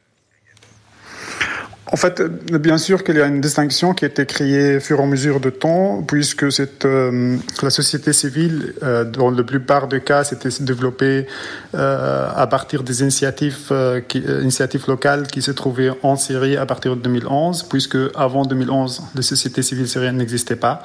En 1.93 1.97
fait, 1.97 2.21
bien 2.21 2.79
sûr 2.79 3.05
qu'il 3.05 3.15
y 3.15 3.21
a 3.21 3.27
une 3.27 3.41
distinction 3.41 3.95
qui 3.95 4.05
a 4.05 4.09
été 4.09 4.27
créée 4.27 4.79
au 4.79 4.81
fur 4.81 4.99
et 4.99 5.03
à 5.05 5.07
mesure 5.07 5.39
de 5.39 5.51
temps, 5.51 6.03
puisque 6.03 6.45
euh, 6.85 7.37
la 7.63 7.71
société 7.71 8.13
civile, 8.13 8.75
euh, 8.83 9.05
dans 9.05 9.31
la 9.31 9.45
plupart 9.45 9.87
des 9.87 10.01
cas, 10.01 10.25
s'était 10.25 10.49
développée 10.65 11.29
euh, 11.77 12.29
à 12.35 12.49
partir 12.49 12.83
des 12.83 13.03
initiatives, 13.03 13.69
euh, 13.71 14.01
qui, 14.01 14.19
initiatives 14.19 14.85
locales 14.89 15.29
qui 15.29 15.43
se 15.43 15.53
trouvaient 15.53 15.93
en 16.03 16.17
Syrie 16.17 16.57
à 16.57 16.67
partir 16.67 16.97
de 16.97 17.03
2011, 17.03 17.69
puisque 17.71 17.99
avant 18.17 18.45
2011, 18.45 19.03
la 19.15 19.23
société 19.23 19.63
civile 19.63 19.87
syrienne 19.87 20.17
n'existait 20.17 20.57
pas. 20.57 20.83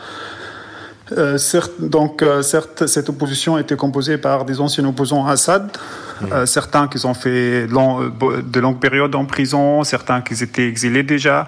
Euh, 1.17 1.37
certes, 1.37 1.79
donc, 1.79 2.21
euh, 2.21 2.41
certes, 2.41 2.87
cette 2.87 3.09
opposition 3.09 3.57
était 3.57 3.75
composée 3.75 4.17
par 4.17 4.45
des 4.45 4.61
anciens 4.61 4.85
opposants 4.85 5.25
à 5.25 5.31
Assad, 5.31 5.69
mmh. 6.21 6.25
euh, 6.31 6.45
certains 6.45 6.87
qui 6.87 7.05
ont 7.05 7.13
fait 7.13 7.67
long, 7.67 8.09
de 8.09 8.59
longues 8.59 8.79
périodes 8.79 9.15
en 9.15 9.25
prison, 9.25 9.83
certains 9.83 10.21
qui 10.21 10.41
étaient 10.41 10.67
exilés 10.67 11.03
déjà. 11.03 11.47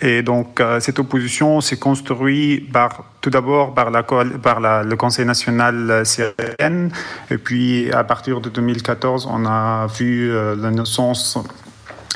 Et 0.00 0.22
donc, 0.22 0.62
cette 0.78 1.00
opposition 1.00 1.60
s'est 1.60 1.76
construite 1.76 2.72
par, 2.72 3.04
tout 3.20 3.30
d'abord 3.30 3.74
par, 3.74 3.90
la, 3.90 4.04
par 4.04 4.60
la, 4.60 4.84
le 4.84 4.96
Conseil 4.96 5.26
national 5.26 6.06
syrien. 6.06 6.88
Et 7.30 7.38
puis, 7.38 7.90
à 7.90 8.04
partir 8.04 8.40
de 8.40 8.48
2014, 8.48 9.28
on 9.28 9.44
a 9.44 9.88
vu 9.98 10.32
la 10.32 10.70
naissance 10.70 11.36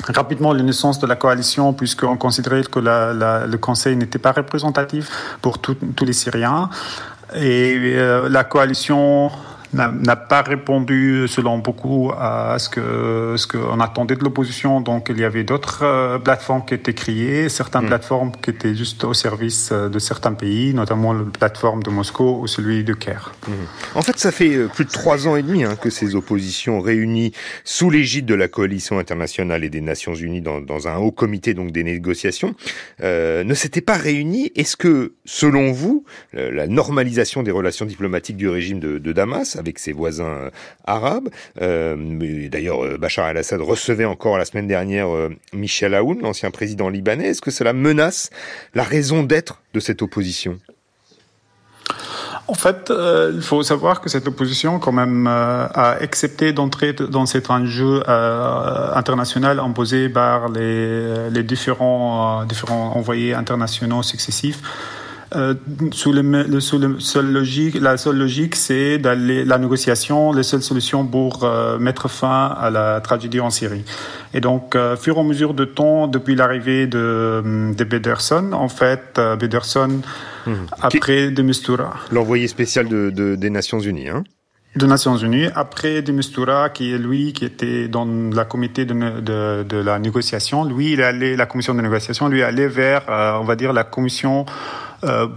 rapidement 0.09 0.53
la 0.53 0.63
naissance 0.63 0.99
de 0.99 1.07
la 1.07 1.15
coalition 1.15 1.73
puisqu'on 1.73 2.17
considérait 2.17 2.63
que 2.63 2.79
le 2.79 3.57
Conseil 3.57 3.95
n'était 3.95 4.19
pas 4.19 4.31
représentatif 4.31 5.09
pour 5.41 5.59
tous 5.59 5.77
les 6.01 6.13
Syriens. 6.13 6.69
Et 7.35 7.95
euh, 7.95 8.29
la 8.29 8.43
coalition 8.43 9.31
n'a 9.73 10.15
pas 10.15 10.41
répondu, 10.41 11.27
selon 11.27 11.57
beaucoup, 11.57 12.11
à 12.17 12.57
ce 12.59 12.69
que 12.69 13.35
ce 13.37 13.47
qu'on 13.47 13.79
attendait 13.79 14.15
de 14.15 14.23
l'opposition. 14.23 14.81
Donc, 14.81 15.07
il 15.09 15.19
y 15.19 15.23
avait 15.23 15.43
d'autres 15.43 15.83
euh, 15.83 16.19
plateformes 16.19 16.65
qui 16.65 16.73
étaient 16.73 16.93
créées, 16.93 17.49
certaines 17.49 17.83
mmh. 17.83 17.87
plateformes 17.87 18.31
qui 18.41 18.49
étaient 18.49 18.75
juste 18.75 19.03
au 19.03 19.13
service 19.13 19.69
euh, 19.71 19.89
de 19.89 19.99
certains 19.99 20.33
pays, 20.33 20.73
notamment 20.73 21.13
la 21.13 21.23
plateforme 21.23 21.83
de 21.83 21.89
Moscou 21.89 22.39
ou 22.41 22.47
celui 22.47 22.83
de 22.83 22.93
Caire. 22.93 23.33
Mmh. 23.47 23.51
En 23.95 24.01
fait, 24.01 24.17
ça 24.19 24.31
fait 24.31 24.55
euh, 24.55 24.67
plus 24.67 24.85
de 24.85 24.91
trois 24.91 25.27
ans 25.27 25.35
et 25.35 25.43
demi 25.43 25.63
hein, 25.63 25.75
que 25.75 25.89
ces 25.89 26.15
oppositions 26.15 26.79
réunies 26.81 27.31
sous 27.63 27.89
l'égide 27.89 28.25
de 28.25 28.35
la 28.35 28.47
coalition 28.47 28.99
internationale 28.99 29.63
et 29.63 29.69
des 29.69 29.81
Nations 29.81 30.15
Unies 30.15 30.41
dans, 30.41 30.61
dans 30.61 30.87
un 30.87 30.97
haut 30.97 31.11
comité 31.11 31.53
donc 31.53 31.71
des 31.71 31.83
négociations 31.83 32.55
euh, 33.01 33.43
ne 33.43 33.53
s'étaient 33.53 33.81
pas 33.81 33.97
réunies. 33.97 34.51
Est-ce 34.55 34.77
que, 34.77 35.13
selon 35.25 35.71
vous, 35.71 36.05
la 36.33 36.67
normalisation 36.67 37.43
des 37.43 37.51
relations 37.51 37.85
diplomatiques 37.85 38.37
du 38.37 38.49
régime 38.49 38.79
de, 38.79 38.97
de 38.97 39.11
Damas 39.11 39.57
avec 39.63 39.79
ses 39.79 39.93
voisins 39.93 40.25
euh, 40.25 40.49
arabes. 40.85 41.29
Euh, 41.61 41.95
D'ailleurs, 42.49 42.83
euh, 42.83 42.97
Bachar 42.97 43.29
el-Assad 43.29 43.61
recevait 43.61 44.05
encore 44.05 44.37
la 44.37 44.45
semaine 44.45 44.67
dernière 44.67 45.07
Michel 45.53 45.93
Aoun, 45.95 46.21
l'ancien 46.21 46.51
président 46.51 46.89
libanais. 46.89 47.27
Est-ce 47.27 47.41
que 47.41 47.51
cela 47.51 47.73
menace 47.73 48.29
la 48.73 48.83
raison 48.83 49.23
d'être 49.23 49.61
de 49.73 49.79
cette 49.79 50.01
opposition? 50.01 50.59
En 52.47 52.55
fait, 52.55 52.91
il 53.33 53.41
faut 53.41 53.63
savoir 53.63 54.01
que 54.01 54.09
cette 54.09 54.27
opposition, 54.27 54.77
quand 54.79 54.91
même, 54.91 55.27
a 55.27 55.91
accepté 56.01 56.51
d'entrer 56.51 56.91
dans 56.93 57.25
cet 57.25 57.49
enjeu 57.49 58.03
international 58.07 59.59
imposé 59.59 60.09
par 60.09 60.49
les, 60.49 61.43
différents 61.43 62.45
envoyés 62.69 63.33
internationaux 63.33 64.03
successifs. 64.03 64.61
Euh, 65.35 65.55
sous, 65.91 66.11
le, 66.11 66.59
sous 66.59 66.77
le 66.77 66.99
seul 66.99 67.31
logique, 67.31 67.75
la 67.79 67.97
seule 67.97 68.17
logique, 68.17 68.55
c'est 68.55 68.97
d'aller 68.97 69.45
la 69.45 69.57
négociation, 69.57 70.31
la 70.31 70.43
seule 70.43 70.61
solution 70.61 71.05
pour 71.05 71.43
euh, 71.43 71.79
mettre 71.79 72.07
fin 72.07 72.47
à 72.47 72.69
la 72.69 73.01
tragédie 73.01 73.39
en 73.39 73.49
Syrie. 73.49 73.83
Et 74.33 74.41
donc, 74.41 74.75
euh, 74.75 74.95
fur 74.95 75.17
et 75.17 75.19
à 75.19 75.23
mesure 75.23 75.53
de 75.53 75.65
temps, 75.65 76.07
depuis 76.07 76.35
l'arrivée 76.35 76.87
de, 76.87 77.73
de 77.75 77.83
Bederson, 77.83 78.51
en 78.53 78.69
fait, 78.69 79.15
euh, 79.17 79.35
Bederson, 79.35 80.01
mmh. 80.45 80.51
après 80.81 81.31
de 81.31 81.41
Mistura. 81.41 81.95
L'envoyé 82.11 82.47
spécial 82.47 82.87
de, 82.87 83.09
de, 83.09 83.35
des 83.35 83.49
Nations 83.49 83.79
Unies, 83.79 84.09
hein 84.09 84.23
des 84.75 84.87
Nations 84.87 85.15
Unies. 85.17 85.49
Après 85.55 86.01
de 86.01 86.11
Mistura, 86.11 86.69
qui 86.69 86.93
est 86.93 86.97
lui 86.97 87.33
qui 87.33 87.45
était 87.45 87.87
dans 87.87 88.05
la 88.05 88.45
comité 88.45 88.85
de, 88.85 88.93
de, 88.93 89.63
de 89.63 89.77
la 89.77 89.99
négociation, 89.99 90.65
lui, 90.65 90.93
il 90.93 90.99
est 90.99 91.03
allé, 91.03 91.35
la 91.35 91.45
commission 91.45 91.75
de 91.75 91.81
négociation, 91.81 92.27
lui 92.27 92.39
est 92.39 92.43
allé 92.43 92.67
vers, 92.67 93.03
euh, 93.09 93.37
on 93.39 93.43
va 93.43 93.55
dire, 93.55 93.71
la 93.71 93.83
commission 93.83 94.45
euh, 94.47 94.82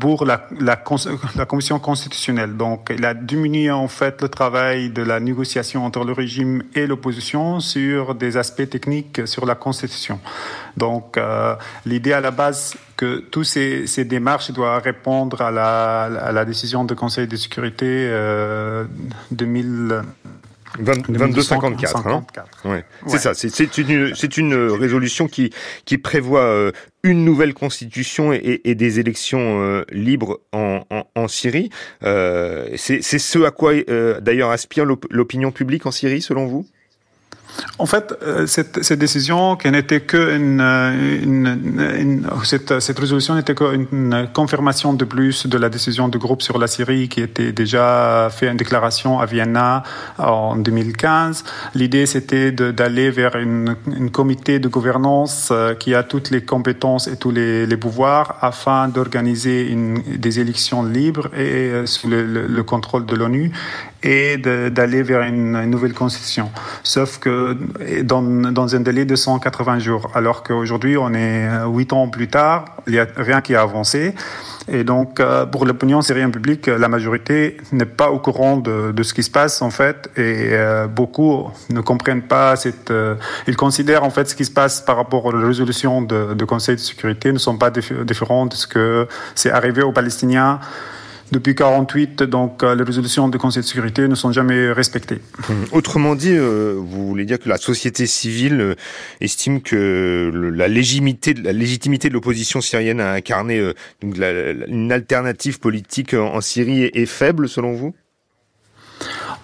pour 0.00 0.24
la, 0.24 0.48
la, 0.60 0.82
la, 1.36 1.46
commission 1.46 1.78
constitutionnelle. 1.78 2.56
Donc, 2.56 2.92
il 2.96 3.04
a 3.04 3.14
diminué 3.14 3.70
en 3.70 3.88
fait 3.88 4.22
le 4.22 4.28
travail 4.28 4.90
de 4.90 5.02
la 5.02 5.20
négociation 5.20 5.84
entre 5.84 6.04
le 6.04 6.12
régime 6.12 6.62
et 6.74 6.86
l'opposition 6.86 7.60
sur 7.60 8.14
des 8.14 8.36
aspects 8.36 8.68
techniques 8.68 9.26
sur 9.26 9.46
la 9.46 9.54
constitution. 9.54 10.20
Donc, 10.76 11.16
euh, 11.16 11.54
l'idée 11.84 12.12
à 12.12 12.20
la 12.20 12.30
base 12.30 12.76
que 12.96 13.18
tous 13.18 13.44
ces, 13.44 13.86
ces, 13.86 14.04
démarches 14.04 14.50
doivent 14.50 14.82
répondre 14.82 15.40
à 15.40 15.50
la, 15.50 16.04
à 16.04 16.32
la 16.32 16.44
décision 16.44 16.84
du 16.84 16.94
Conseil 16.94 17.26
de 17.26 17.36
sécurité 17.36 17.86
euh, 17.86 18.84
2000. 19.30 20.02
2254. 20.78 22.06
Hein 22.06 22.24
ouais. 22.64 22.70
ouais. 22.70 22.84
C'est 23.06 23.18
ça. 23.18 23.34
C'est 23.34 23.78
une, 23.78 24.12
une 24.36 24.54
résolution 24.70 25.28
qui, 25.28 25.50
qui 25.84 25.98
prévoit 25.98 26.42
euh, 26.42 26.72
une 27.02 27.24
nouvelle 27.24 27.54
constitution 27.54 28.32
et, 28.32 28.60
et 28.64 28.74
des 28.74 29.00
élections 29.00 29.62
euh, 29.62 29.84
libres 29.90 30.40
en, 30.52 30.82
en, 30.90 31.04
en 31.14 31.28
Syrie. 31.28 31.70
Euh, 32.02 32.68
c'est 32.76 33.00
ce 33.02 33.38
à 33.44 33.50
quoi 33.50 33.72
euh, 33.88 34.20
d'ailleurs 34.20 34.50
aspire 34.50 34.84
l'opinion 34.84 35.52
publique 35.52 35.86
en 35.86 35.90
Syrie, 35.90 36.20
selon 36.22 36.46
vous? 36.46 36.66
En 37.78 37.86
fait, 37.86 38.14
euh, 38.22 38.46
cette, 38.46 38.92
décision, 38.92 39.56
qui 39.56 39.70
n'était 39.70 40.00
que 40.00 40.36
une, 40.36 40.60
une, 40.60 42.26
cette, 42.44 42.98
résolution 42.98 43.34
n'était 43.34 43.54
qu'une 43.54 44.28
confirmation 44.32 44.94
de 44.94 45.04
plus 45.04 45.46
de 45.46 45.58
la 45.58 45.68
décision 45.68 46.08
du 46.08 46.18
groupe 46.18 46.42
sur 46.42 46.58
la 46.58 46.66
Syrie 46.66 47.08
qui 47.08 47.20
était 47.20 47.52
déjà 47.52 48.28
fait 48.30 48.48
une 48.48 48.56
déclaration 48.56 49.18
à 49.18 49.26
Vienna 49.26 49.82
en 50.18 50.56
2015. 50.56 51.44
L'idée, 51.74 52.06
c'était 52.06 52.50
d'aller 52.52 53.10
vers 53.10 53.36
une, 53.36 53.76
comité 54.12 54.58
de 54.58 54.68
gouvernance 54.68 55.48
euh, 55.50 55.74
qui 55.74 55.94
a 55.94 56.02
toutes 56.02 56.30
les 56.30 56.42
compétences 56.42 57.08
et 57.08 57.16
tous 57.16 57.30
les, 57.30 57.76
pouvoirs 57.76 58.38
afin 58.40 58.88
d'organiser 58.88 59.76
des 60.16 60.40
élections 60.40 60.82
libres 60.82 61.28
et 61.34 61.70
euh, 61.70 61.86
sous 61.86 62.08
le 62.08 62.62
contrôle 62.62 63.04
de 63.04 63.14
l'ONU 63.14 63.52
et 64.06 64.36
d'aller 64.38 65.02
vers 65.02 65.22
une, 65.22 65.64
nouvelle 65.66 65.92
constitution. 65.92 66.50
Sauf 66.82 67.18
que 67.18 67.56
dans, 68.02 68.22
dans 68.22 68.76
un 68.76 68.80
délai 68.80 69.04
de 69.04 69.16
180 69.16 69.80
jours, 69.80 70.10
alors 70.14 70.42
qu'aujourd'hui 70.42 70.96
on 70.96 71.12
est 71.12 71.48
huit 71.66 71.92
ans 71.92 72.08
plus 72.08 72.28
tard, 72.28 72.66
il 72.86 72.92
n'y 72.92 73.00
a 73.00 73.06
rien 73.16 73.40
qui 73.40 73.54
a 73.54 73.62
avancé. 73.62 74.14
Et 74.68 74.82
donc, 74.82 75.20
euh, 75.20 75.46
pour 75.46 75.64
l'opinion 75.64 76.02
syrienne 76.02 76.32
publique, 76.32 76.66
la 76.66 76.88
majorité 76.88 77.56
n'est 77.70 77.84
pas 77.84 78.10
au 78.10 78.18
courant 78.18 78.56
de, 78.56 78.90
de, 78.90 79.02
ce 79.04 79.14
qui 79.14 79.22
se 79.22 79.30
passe, 79.30 79.62
en 79.62 79.70
fait, 79.70 80.10
et 80.16 80.48
euh, 80.52 80.88
beaucoup 80.88 81.50
ne 81.70 81.80
comprennent 81.80 82.22
pas 82.22 82.56
cette... 82.56 82.90
Euh, 82.90 83.14
ils 83.46 83.56
considèrent, 83.56 84.02
en 84.02 84.10
fait, 84.10 84.28
ce 84.28 84.34
qui 84.34 84.44
se 84.44 84.50
passe 84.50 84.80
par 84.80 84.96
rapport 84.96 85.24
aux 85.24 85.30
résolutions 85.30 86.02
de, 86.02 86.34
de 86.34 86.44
Conseil 86.44 86.74
de 86.74 86.80
sécurité 86.80 87.32
ne 87.32 87.38
sont 87.38 87.56
pas 87.56 87.70
différentes 87.70 88.52
de 88.52 88.56
ce 88.56 88.66
que 88.66 89.06
c'est 89.36 89.52
arrivé 89.52 89.82
aux 89.82 89.92
Palestiniens 89.92 90.58
depuis 91.32 91.54
48, 91.54 92.22
donc 92.22 92.62
euh, 92.62 92.74
les 92.74 92.84
résolutions 92.84 93.28
du 93.28 93.38
Conseil 93.38 93.62
de 93.62 93.66
sécurité 93.66 94.08
ne 94.08 94.14
sont 94.14 94.32
jamais 94.32 94.70
respectées. 94.72 95.20
Hum. 95.48 95.64
Autrement 95.72 96.14
dit, 96.14 96.32
euh, 96.32 96.74
vous 96.76 97.08
voulez 97.08 97.24
dire 97.24 97.38
que 97.38 97.48
la 97.48 97.56
société 97.56 98.06
civile 98.06 98.60
euh, 98.60 98.74
estime 99.20 99.60
que 99.60 100.30
la 100.54 100.68
légitimité, 100.68 101.34
de 101.34 102.12
l'opposition 102.12 102.60
syrienne 102.60 103.00
à 103.00 103.12
incarner 103.12 103.72
une 104.02 104.92
alternative 104.92 105.58
politique 105.58 106.14
en 106.14 106.40
Syrie 106.40 106.84
est 106.84 107.06
faible, 107.06 107.48
selon 107.48 107.72
vous? 107.72 107.94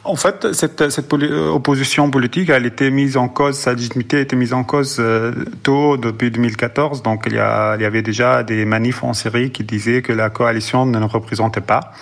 En 0.05 0.17
fait, 0.17 0.53
cette, 0.53 0.91
cette 0.91 1.13
euh, 1.15 1.49
opposition 1.49 2.11
politique, 2.11 2.49
elle 2.49 2.67
était 2.67 2.91
mise 2.91 3.17
en 3.17 3.29
cause, 3.29 3.57
sa 3.57 3.73
légitimité 3.73 4.21
été 4.21 4.35
mise 4.35 4.53
en 4.53 4.65
cause 4.65 4.97
euh, 4.99 5.33
tôt, 5.63 5.97
depuis 5.97 6.33
2014. 6.33 7.03
Donc, 7.03 7.25
il 7.27 7.35
y, 7.35 7.39
a, 7.39 7.77
il 7.77 7.83
y 7.83 7.85
avait 7.85 8.03
déjà 8.03 8.43
des 8.43 8.65
manifs 8.65 9.05
en 9.05 9.13
Syrie 9.13 9.53
qui 9.53 9.63
disaient 9.63 10.03
que 10.03 10.13
la 10.13 10.29
coalition 10.29 10.87
ne 10.87 10.99
nous 10.99 11.07
représentait 11.07 11.61
pas. 11.61 11.93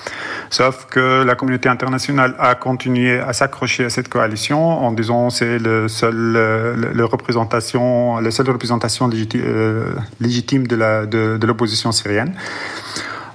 Sauf 0.48 0.86
que 0.86 1.22
la 1.22 1.34
communauté 1.34 1.68
internationale 1.68 2.34
a 2.38 2.55
continué 2.55 3.20
à 3.20 3.34
s'accrocher 3.34 3.84
à 3.84 3.90
cette 3.90 4.09
coalition 4.09 4.66
en 4.66 4.92
disant 4.92 5.28
c'est 5.28 5.59
le 5.59 5.86
seul, 5.88 6.34
euh, 6.36 6.74
le, 6.94 7.05
représentation, 7.05 8.18
la 8.18 8.30
seule 8.30 8.48
représentation 8.48 9.09
légitime, 9.09 9.44
légitime 10.20 10.66
de 10.66 10.76
la, 10.76 11.05
de, 11.05 11.36
de 11.36 11.46
l'opposition 11.46 11.92
syrienne 11.92 12.34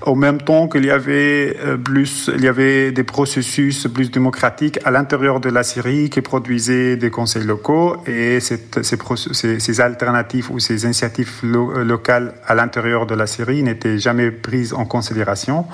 au 0.01 0.15
même 0.15 0.41
temps 0.41 0.67
qu'il 0.67 0.85
y 0.85 0.91
avait 0.91 1.57
euh, 1.63 1.77
plus, 1.77 2.29
il 2.35 2.43
y 2.43 2.47
avait 2.47 2.91
des 2.91 3.03
processus 3.03 3.87
plus 3.87 4.11
démocratiques 4.11 4.79
à 4.83 4.91
l'intérieur 4.91 5.39
de 5.39 5.49
la 5.49 5.63
Syrie 5.63 6.09
qui 6.09 6.21
produisaient 6.21 6.95
des 6.97 7.09
conseils 7.09 7.43
locaux 7.43 7.97
et 8.05 8.39
ces, 8.39 8.59
ces, 8.81 9.81
alternatives 9.81 10.51
ou 10.51 10.59
ces 10.59 10.83
initiatives 10.83 11.41
locales 11.43 12.33
à 12.45 12.55
l'intérieur 12.55 13.05
de 13.05 13.15
la 13.15 13.27
Syrie 13.27 13.63
n'étaient 13.63 13.97
jamais 13.97 14.31
prises 14.31 14.73
en 14.73 14.85
considération. 14.85 15.65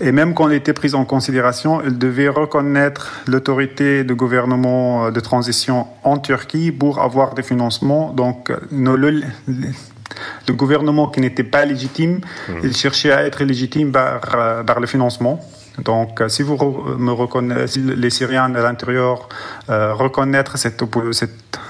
Et 0.00 0.12
même 0.12 0.34
quand 0.34 0.48
elles 0.48 0.56
étaient 0.56 0.72
prises 0.72 0.94
en 0.94 1.04
considération, 1.04 1.80
elles 1.80 1.98
devaient 1.98 2.28
reconnaître 2.28 3.20
l'autorité 3.26 4.04
de 4.04 4.14
gouvernement 4.14 5.06
euh, 5.06 5.10
de 5.10 5.20
transition 5.20 5.86
en 6.04 6.18
Turquie 6.18 6.70
pour 6.70 7.00
avoir 7.00 7.34
des 7.34 7.42
financements. 7.42 8.12
Donc, 8.12 8.52
nos, 8.70 8.96
le 10.46 10.54
gouvernement 10.54 11.08
qui 11.08 11.20
n'était 11.20 11.44
pas 11.44 11.64
légitime, 11.64 12.20
mmh. 12.48 12.52
il 12.64 12.74
cherchait 12.74 13.12
à 13.12 13.24
être 13.24 13.44
légitime 13.44 13.92
par, 13.92 14.20
euh, 14.34 14.62
par 14.62 14.80
le 14.80 14.86
financement. 14.86 15.40
Donc, 15.84 16.20
euh, 16.20 16.28
si 16.28 16.42
vous 16.42 16.56
me 16.98 17.12
reconnaissez, 17.12 17.80
les 17.80 18.10
Syriens 18.10 18.52
à 18.54 18.62
l'intérieur 18.62 19.28
euh, 19.70 19.94
reconnaître 19.94 20.58
cette, 20.58 20.82
cette 21.12 21.60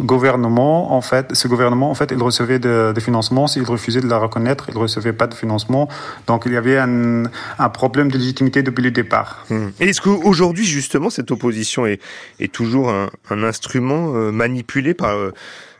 gouvernement, 0.00 0.94
en 0.94 1.02
fait, 1.02 1.34
ce 1.34 1.46
gouvernement, 1.48 1.90
en 1.90 1.94
fait, 1.94 2.10
il 2.10 2.22
recevait 2.22 2.58
des 2.58 2.94
de 2.94 3.00
financements. 3.00 3.46
S'il 3.46 3.64
refusait 3.64 4.00
de 4.00 4.08
la 4.08 4.16
reconnaître, 4.16 4.64
il 4.68 4.74
ne 4.74 4.80
recevait 4.80 5.12
pas 5.12 5.26
de 5.26 5.34
financement. 5.34 5.88
Donc, 6.26 6.44
il 6.46 6.52
y 6.52 6.56
avait 6.56 6.78
un, 6.78 7.24
un 7.58 7.68
problème 7.68 8.10
de 8.10 8.16
légitimité 8.16 8.62
depuis 8.62 8.82
le 8.82 8.90
départ. 8.90 9.44
Mmh. 9.50 9.66
Et 9.80 9.90
est-ce 9.90 10.00
qu'aujourd'hui, 10.00 10.64
justement, 10.64 11.10
cette 11.10 11.30
opposition 11.30 11.84
est, 11.84 12.00
est 12.40 12.50
toujours 12.50 12.88
un, 12.88 13.10
un 13.28 13.42
instrument 13.42 14.08
manipulé 14.32 14.94
par 14.94 15.14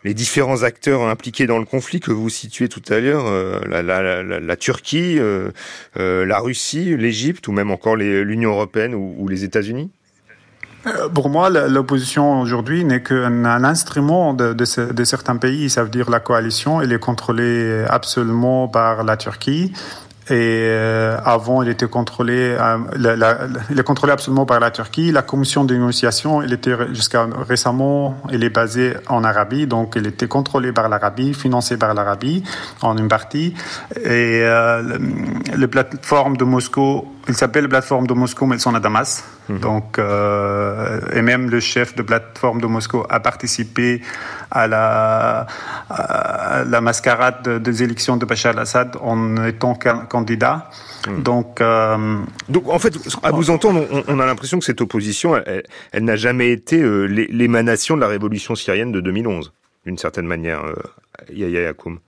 les 0.04 0.14
différents 0.14 0.62
acteurs 0.62 1.02
impliqués 1.02 1.46
dans 1.46 1.58
le 1.58 1.64
conflit 1.64 2.00
que 2.00 2.12
vous 2.12 2.28
situez 2.28 2.68
tout 2.68 2.82
à 2.88 3.00
l'heure, 3.00 3.26
euh, 3.26 3.60
la, 3.66 4.56
Turquie, 4.56 5.18
euh, 5.18 5.50
euh, 5.98 6.24
la 6.24 6.38
Russie, 6.38 6.96
l'Égypte 6.96 7.48
ou 7.48 7.52
même 7.52 7.70
encore 7.70 7.96
l'Union 7.96 8.50
européenne 8.50 8.94
ou, 8.94 9.26
les 9.28 9.44
États-Unis? 9.44 9.90
Pour 11.12 11.28
moi, 11.28 11.50
l'opposition 11.50 12.40
aujourd'hui 12.40 12.84
n'est 12.84 13.02
qu'un 13.02 13.64
instrument 13.64 14.32
de, 14.32 14.52
de, 14.54 14.92
de, 14.92 15.04
certains 15.04 15.36
pays. 15.36 15.68
Ça 15.68 15.82
veut 15.82 15.90
dire 15.90 16.08
la 16.08 16.20
coalition, 16.20 16.80
elle 16.80 16.92
est 16.92 16.98
contrôlée 16.98 17.84
absolument 17.88 18.68
par 18.68 19.04
la 19.04 19.16
Turquie. 19.16 19.72
Et 20.30 20.34
euh, 20.34 21.16
avant, 21.24 21.62
il 21.62 21.68
était 21.70 21.88
contrôlé, 21.88 22.56
euh, 22.60 22.78
la, 22.96 23.16
la, 23.16 23.38
il 23.70 23.78
est 23.78 23.82
contrôlé 23.82 24.12
absolument 24.12 24.44
par 24.44 24.60
la 24.60 24.70
Turquie. 24.70 25.10
La 25.10 25.22
commission 25.22 25.64
de 25.64 25.74
négociation, 25.74 26.42
il 26.42 26.52
était 26.52 26.74
jusqu'à 26.92 27.26
récemment, 27.48 28.20
elle 28.30 28.44
est 28.44 28.50
basée 28.50 28.94
en 29.08 29.24
Arabie, 29.24 29.66
donc 29.66 29.96
elle 29.96 30.06
était 30.06 30.28
contrôlée 30.28 30.72
par 30.72 30.88
l'Arabie, 30.88 31.32
financée 31.32 31.78
par 31.78 31.94
l'Arabie 31.94 32.42
en 32.82 32.96
une 32.98 33.08
partie. 33.08 33.54
Et 33.96 34.42
euh, 34.42 34.98
les 35.56 35.66
plateformes 35.66 36.36
de 36.36 36.44
Moscou 36.44 37.06
il 37.28 37.36
s'appelle 37.36 37.68
plateforme 37.68 38.06
de 38.06 38.14
Moscou, 38.14 38.46
mais 38.46 38.56
ils 38.56 38.60
sont 38.60 38.74
à 38.74 38.80
Damas. 38.80 39.22
Mhm. 39.48 39.58
Donc, 39.60 39.98
euh, 39.98 41.00
et 41.12 41.22
même 41.22 41.50
le 41.50 41.60
chef 41.60 41.94
de 41.94 42.02
plateforme 42.02 42.60
de 42.60 42.66
Moscou 42.66 43.04
a 43.08 43.20
participé 43.20 44.02
à 44.50 44.66
la, 44.66 45.46
à 45.90 46.64
la 46.64 46.80
mascarade 46.80 47.62
des 47.62 47.82
élections 47.82 48.16
de 48.16 48.24
Bachar 48.24 48.54
al-Assad 48.54 48.96
en 49.00 49.44
étant 49.44 49.74
candidat. 49.74 50.70
Mhm. 51.06 51.22
Donc, 51.22 51.60
euh, 51.60 52.18
donc, 52.48 52.68
en 52.68 52.78
fait, 52.78 52.94
à 53.22 53.30
vous 53.30 53.50
entendre, 53.50 53.86
on, 54.08 54.20
a 54.20 54.26
l'impression 54.26 54.58
que 54.58 54.64
cette 54.64 54.80
opposition, 54.80 55.36
elle, 55.36 55.62
elle 55.92 56.04
n'a 56.04 56.16
jamais 56.16 56.50
été 56.50 56.80
euh, 56.80 57.04
l'émanation 57.04 57.96
de 57.96 58.00
la 58.00 58.08
révolution 58.08 58.54
syrienne 58.54 58.92
de 58.92 59.00
2011, 59.00 59.52
d'une 59.86 59.98
certaine 59.98 60.26
manière, 60.26 60.64
euh, 60.64 60.74
Yahya 61.32 61.62
Yakoum. 61.62 61.98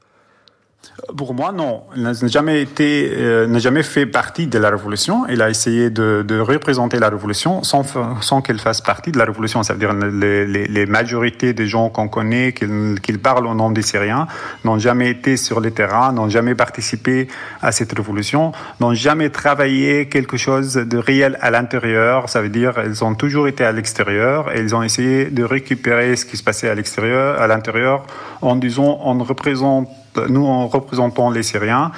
Pour 1.16 1.34
moi, 1.34 1.52
non. 1.52 1.82
Il 1.96 2.02
n'a 2.02 2.12
jamais 2.12 2.62
été, 2.62 3.10
euh, 3.14 3.46
n'a 3.46 3.58
jamais 3.58 3.82
fait 3.82 4.06
partie 4.06 4.46
de 4.46 4.58
la 4.58 4.70
révolution. 4.70 5.26
Il 5.28 5.42
a 5.42 5.50
essayé 5.50 5.90
de, 5.90 6.24
de 6.26 6.38
représenter 6.38 6.98
la 6.98 7.08
révolution 7.08 7.62
sans, 7.62 7.84
sans 8.20 8.42
qu'elle 8.42 8.58
fasse 8.58 8.80
partie 8.80 9.10
de 9.10 9.18
la 9.18 9.24
révolution. 9.24 9.62
Ça 9.62 9.72
veut 9.72 9.78
dire 9.78 9.92
les, 9.92 10.46
les, 10.46 10.66
les 10.66 10.86
majorités 10.86 11.52
des 11.52 11.66
gens 11.66 11.88
qu'on 11.88 12.08
connaît, 12.08 12.52
qu'ils 12.52 13.18
parlent 13.18 13.46
au 13.46 13.54
nom 13.54 13.70
des 13.70 13.82
Syriens, 13.82 14.26
n'ont 14.64 14.78
jamais 14.78 15.10
été 15.10 15.36
sur 15.36 15.60
le 15.60 15.70
terrain, 15.70 16.12
n'ont 16.12 16.28
jamais 16.28 16.54
participé 16.54 17.28
à 17.62 17.72
cette 17.72 17.92
révolution, 17.92 18.52
n'ont 18.80 18.94
jamais 18.94 19.30
travaillé 19.30 20.08
quelque 20.08 20.36
chose 20.36 20.74
de 20.74 20.98
réel 20.98 21.38
à 21.40 21.50
l'intérieur. 21.50 22.28
Ça 22.28 22.42
veut 22.42 22.48
dire 22.50 22.78
elles 22.78 23.02
ont 23.04 23.14
toujours 23.14 23.48
été 23.48 23.64
à 23.64 23.72
l'extérieur 23.72 24.54
et 24.54 24.60
ils 24.60 24.74
ont 24.74 24.82
essayé 24.82 25.26
de 25.26 25.44
récupérer 25.44 26.16
ce 26.16 26.24
qui 26.24 26.36
se 26.36 26.42
passait 26.42 26.68
à 26.68 26.74
l'extérieur, 26.74 27.40
à 27.40 27.46
l'intérieur, 27.46 28.04
en 28.42 28.56
disant 28.56 29.00
on 29.02 29.18
représente 29.24 29.88
nous 30.28 30.44
en 30.46 30.66
représentant 30.66 31.30
les 31.30 31.42
Syriens, 31.42 31.92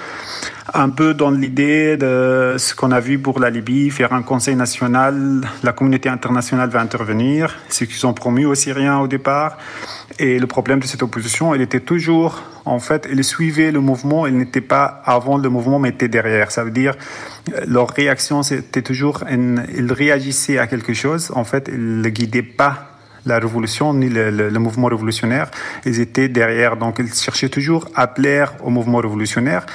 un 0.74 0.90
peu 0.90 1.12
dans 1.14 1.30
l'idée 1.30 1.96
de 1.96 2.54
ce 2.56 2.74
qu'on 2.74 2.92
a 2.92 3.00
vu 3.00 3.18
pour 3.18 3.40
la 3.40 3.50
Libye, 3.50 3.90
faire 3.90 4.12
un 4.12 4.22
conseil 4.22 4.54
national, 4.54 5.42
la 5.62 5.72
communauté 5.72 6.08
internationale 6.08 6.70
va 6.70 6.80
intervenir, 6.80 7.56
ce 7.68 7.84
qu'ils 7.84 8.06
ont 8.06 8.14
promis 8.14 8.44
aux 8.44 8.54
Syriens 8.54 8.98
au 8.98 9.08
départ. 9.08 9.58
Et 10.18 10.38
le 10.38 10.46
problème 10.46 10.80
de 10.80 10.86
cette 10.86 11.02
opposition, 11.02 11.54
elle 11.54 11.62
était 11.62 11.80
toujours, 11.80 12.42
en 12.64 12.78
fait, 12.78 13.08
elle 13.10 13.24
suivait 13.24 13.72
le 13.72 13.80
mouvement, 13.80 14.26
elle 14.26 14.36
n'était 14.36 14.60
pas 14.60 15.02
avant 15.04 15.36
le 15.36 15.48
mouvement, 15.48 15.78
mais 15.78 15.88
était 15.88 16.08
derrière. 16.08 16.50
Ça 16.50 16.64
veut 16.64 16.70
dire, 16.70 16.94
leur 17.66 17.90
réaction, 17.90 18.42
c'était 18.42 18.82
toujours, 18.82 19.24
ils 19.30 19.92
réagissaient 19.92 20.58
à 20.58 20.66
quelque 20.66 20.92
chose, 20.92 21.32
en 21.34 21.44
fait, 21.44 21.68
ils 21.72 22.00
ne 22.00 22.08
guidaient 22.08 22.42
pas 22.42 22.91
la 23.26 23.38
révolution 23.38 23.94
ni 23.94 24.08
le, 24.08 24.30
le, 24.30 24.58
mouvement 24.58 24.88
révolutionnaire. 24.88 25.50
Ils 25.84 26.00
étaient 26.00 26.28
derrière, 26.28 26.76
donc 26.76 26.96
ils 26.98 27.12
cherchaient 27.12 27.48
toujours 27.48 27.86
à 27.94 28.06
plaire 28.06 28.54
au 28.62 28.70
mouvement 28.70 28.98
révolutionnaire. 28.98 29.66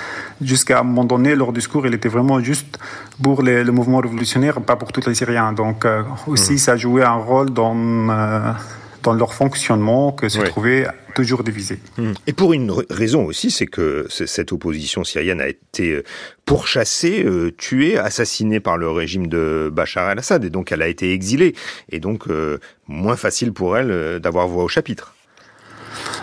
Jusqu'à 0.41 0.80
un 0.80 0.84
moment 0.84 1.06
donné, 1.06 1.36
leur 1.36 1.54
discours, 1.54 1.88
il 1.88 1.93
était 1.93 2.10
vraiment 2.10 2.39
juste 2.41 2.78
pour 3.22 3.41
le, 3.41 3.64
le 3.64 3.72
mouvement 3.72 4.00
révolutionnaire, 4.00 4.62
pas 4.62 4.76
pour 4.76 4.91
tous 4.91 5.08
les 5.08 5.16
Syriens. 5.16 5.54
Donc 5.54 5.86
euh, 5.86 6.04
aussi, 6.28 6.54
mmh. 6.54 6.58
ça 6.58 6.78
jouait 6.78 7.04
un 7.04 7.14
rôle 7.14 7.50
dans 7.52 7.76
euh, 7.76 8.52
dans 9.04 9.14
leur 9.14 9.34
fonctionnement 9.34 10.12
que 10.12 10.30
se 10.30 10.39
oui. 10.39 10.50
trouvaient 10.50 10.88
toujours 11.16 11.43
divisés. 11.43 11.80
Mmh. 11.98 12.12
Et 12.28 12.34
pour 12.34 12.54
une 12.54 12.72
raison 12.89 13.26
aussi, 13.26 13.50
c'est 13.52 13.66
que 13.66 14.06
cette 14.10 14.52
opposition 14.52 15.04
syrienne 15.04 15.41
a 15.41 15.48
été 15.48 15.91
euh, 15.91 16.04
pourchassée, 16.45 17.24
euh, 17.26 17.52
tuée, 17.52 17.98
assassinée 17.98 18.60
par 18.60 18.78
le 18.78 18.89
régime 18.89 19.28
de 19.28 19.72
Bachar 19.74 20.12
el-Assad, 20.12 20.43
et 20.45 20.50
donc 20.50 20.72
elle 20.72 20.82
a 20.82 20.88
été 20.88 21.14
exilée, 21.14 21.56
et 21.89 22.00
donc 22.00 22.28
euh, 22.28 22.60
moins 22.88 23.16
facile 23.16 23.54
pour 23.54 23.78
elle 23.78 24.20
d'avoir 24.20 24.48
voix 24.48 24.64
au 24.64 24.68
chapitre. 24.68 25.14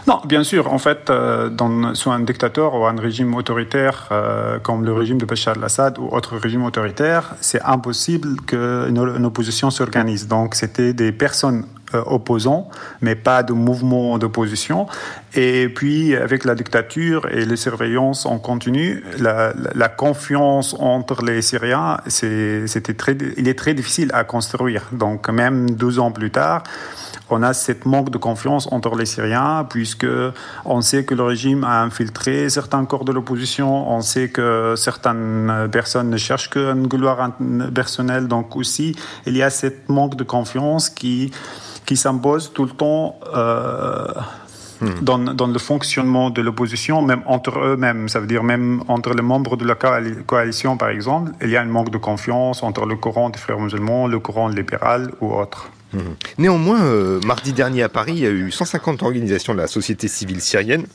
Non, 0.07 0.21
bien 0.25 0.45
sûr. 0.45 0.73
En 0.73 0.79
fait, 0.79 1.09
euh, 1.09 1.49
dans, 1.49 1.95
soit 1.95 2.15
un 2.15 2.21
dictateur 2.21 2.75
ou 2.75 2.85
un 2.85 2.97
régime 2.97 3.35
autoritaire 3.35 4.09
euh, 4.13 4.59
comme 4.59 4.85
le 4.85 4.93
régime 4.93 5.19
de 5.19 5.25
Bachar 5.25 5.57
al-Assad 5.57 5.99
ou 5.99 6.09
autre 6.09 6.37
régime 6.37 6.65
autoritaire, 6.65 7.35
c'est 7.41 7.63
impossible 7.63 8.37
qu'une 8.47 8.99
une 8.99 9.25
opposition 9.25 9.71
s'organise. 9.71 10.29
Donc, 10.29 10.55
c'était 10.55 10.93
des 10.93 11.13
personnes 11.13 11.67
opposants, 12.07 12.69
mais 13.01 13.15
pas 13.15 13.43
de 13.43 13.53
mouvement 13.53 14.19
d'opposition. 14.19 14.87
Et 15.35 15.69
puis, 15.69 16.15
avec 16.15 16.45
la 16.45 16.55
dictature 16.55 17.27
et 17.31 17.45
les 17.45 17.57
surveillances 17.57 18.25
en 18.27 18.39
continu, 18.39 19.03
la, 19.19 19.89
confiance 19.89 20.77
entre 20.79 21.25
les 21.25 21.43
Syriens, 21.43 21.99
c'était 22.07 22.95
très, 22.95 23.17
il 23.37 23.49
est 23.49 23.59
très 23.59 23.75
difficile 23.75 24.11
à 24.15 24.25
construire. 24.25 24.83
Donc, 24.93 25.29
même 25.29 25.71
12 25.71 25.99
ans 25.99 26.13
plus 26.13 26.31
tard, 26.31 26.63
on 27.31 27.43
a 27.43 27.53
cette 27.53 27.87
manque 27.87 28.11
de 28.11 28.19
confiance 28.19 28.69
entre 28.71 28.95
les 28.97 29.07
Syriens, 29.07 29.67
puisque 29.69 30.07
on 30.65 30.81
sait 30.83 31.05
que 31.05 31.15
le 31.15 31.23
régime 31.23 31.65
a 31.65 31.83
infiltré 31.83 32.49
certains 32.51 32.85
corps 32.85 33.05
de 33.05 33.13
l'opposition, 33.13 33.91
on 33.91 34.03
sait 34.03 34.29
que 34.29 34.75
certaines 34.77 35.69
personnes 35.73 36.11
ne 36.11 36.17
cherchent 36.17 36.51
qu'une 36.51 36.87
gloire 36.87 37.33
personnelle, 37.75 38.29
donc 38.29 38.57
aussi 38.57 38.95
il 39.27 39.37
y 39.37 39.43
a 39.43 39.51
cette 39.51 39.89
manque 39.89 40.17
de 40.17 40.25
confiance 40.25 40.91
qui 40.91 41.33
qui 41.87 41.97
s'impose 41.97 42.53
tout 42.53 42.65
le 42.65 42.71
temps. 42.71 43.19
Euh, 43.35 44.07
hmm. 44.81 45.01
dans, 45.03 45.19
dans, 45.19 45.47
le 45.47 45.59
fonctionnement 45.59 46.31
de 46.31 46.43
l'opposition, 46.43 47.03
même 47.03 47.23
entre 47.27 47.59
eux-mêmes. 47.59 48.09
Ça 48.09 48.21
veut 48.21 48.27
dire 48.27 48.43
même 48.43 48.83
entre 48.89 49.15
les 49.15 49.23
membres 49.23 49.57
de 49.57 49.65
la 49.65 49.75
coalition, 49.75 50.77
par 50.77 50.89
exemple, 50.89 51.33
il 51.43 51.51
y 51.51 51.57
a 51.57 51.63
un 51.63 51.67
manque 51.67 51.91
de 51.91 51.99
confiance 51.99 52.63
entre 52.63 52.87
le 52.87 52.97
courant 52.97 53.31
des 53.31 53.39
frères 53.39 53.61
musulmans, 53.61 54.07
le 54.07 54.19
courant 54.19 54.49
libéral 54.49 55.13
ou 55.21 55.33
autre. 55.33 55.71
Mhm. 55.93 56.17
Néanmoins, 56.39 56.83
euh, 56.83 57.21
mardi 57.25 57.53
dernier 57.53 57.83
à 57.83 57.89
Paris, 57.89 58.13
il 58.17 58.19
y 58.19 58.27
a 58.27 58.31
eu 58.31 58.51
150 58.51 59.03
organisations 59.03 59.55
de 59.55 59.61
la 59.61 59.67
société 59.67 60.09
civile 60.09 60.41
syrienne 60.41 60.87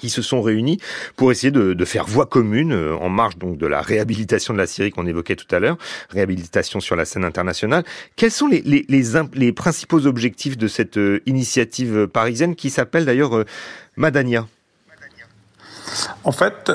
qui 0.00 0.10
se 0.10 0.22
sont 0.22 0.42
réunies 0.42 0.78
pour 1.16 1.30
essayer 1.30 1.50
de, 1.50 1.84
faire 1.84 2.06
voix 2.06 2.26
commune 2.26 2.72
euh, 2.72 2.96
en 2.96 3.08
marge 3.08 3.36
donc 3.36 3.58
de 3.58 3.66
la 3.66 3.80
réhabilitation 3.80 4.54
de 4.54 4.58
la 4.58 4.66
Syrie 4.66 4.90
qu'on 4.90 5.06
évoquait 5.06 5.36
tout 5.36 5.52
à 5.54 5.58
l'heure, 5.58 5.76
réhabilitation 6.10 6.80
sur 6.80 6.96
la 6.96 7.04
scène 7.04 7.24
internationale. 7.24 7.84
Quels 8.16 8.30
sont 8.30 8.48
les, 8.48 9.52
principaux 9.52 10.06
objectifs 10.06 10.56
de 10.56 10.68
cette 10.68 10.96
euh, 10.96 11.20
initiative 11.26 12.06
parisienne 12.06 12.54
qui 12.54 12.70
s'appelle 12.70 13.04
d'ailleurs 13.04 13.44
Madania? 13.96 14.46
En 16.22 16.32
fait, 16.32 16.70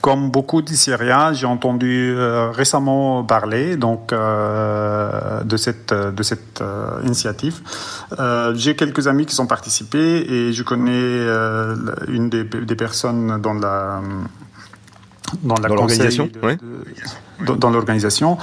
comme 0.00 0.30
beaucoup 0.30 0.62
de 0.62 0.70
Syriens, 0.70 1.32
j'ai 1.32 1.46
entendu 1.46 2.14
euh, 2.16 2.50
récemment 2.50 3.22
parler 3.24 3.76
donc 3.76 4.12
euh, 4.12 5.42
de 5.44 5.56
cette 5.56 5.92
de 5.92 6.22
cette 6.22 6.60
euh, 6.60 7.00
initiative. 7.04 7.60
j'ai 8.54 8.76
quelques 8.76 9.06
amis 9.08 9.26
qui 9.26 9.34
sont 9.34 9.46
participés 9.46 10.26
et 10.32 10.52
je 10.52 10.62
connais 10.62 11.26
une 12.08 12.28
des, 12.30 12.44
des, 12.44 12.76
personnes 12.76 13.40
dans 13.40 13.54
la 13.54 14.00
dans 15.42 15.56
l'organisation, 15.56 16.28
dans 17.46 17.70
l'organisation. 17.70 18.38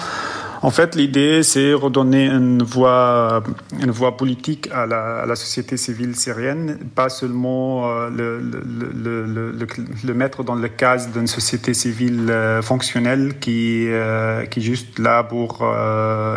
En 0.62 0.72
fait, 0.72 0.96
l'idée, 0.96 1.44
c'est 1.44 1.74
redonner 1.74 2.26
une 2.26 2.64
voix, 2.64 3.44
une 3.80 3.92
voix 3.92 4.18
politique 4.18 4.70
à 4.72 4.86
la, 4.88 5.20
à 5.20 5.26
la 5.26 5.36
société 5.36 5.78
civile 5.78 6.16
syrienne, 6.16 6.80
pas 6.96 7.10
seulement 7.10 7.90
euh, 7.90 8.10
le, 8.10 8.40
le, 8.40 9.26
le, 9.26 9.68
le, 10.04 10.14
mettre 10.14 10.44
dans 10.44 10.56
le 10.56 10.68
cadre 10.68 11.08
d'une 11.12 11.28
société 11.28 11.74
civile 11.76 12.28
euh, 12.30 12.62
fonctionnelle 12.64 13.38
qui, 13.40 13.86
euh, 13.88 14.46
qui 14.46 14.60
est 14.60 14.64
juste 14.64 14.98
là 14.98 15.24
pour 15.24 15.66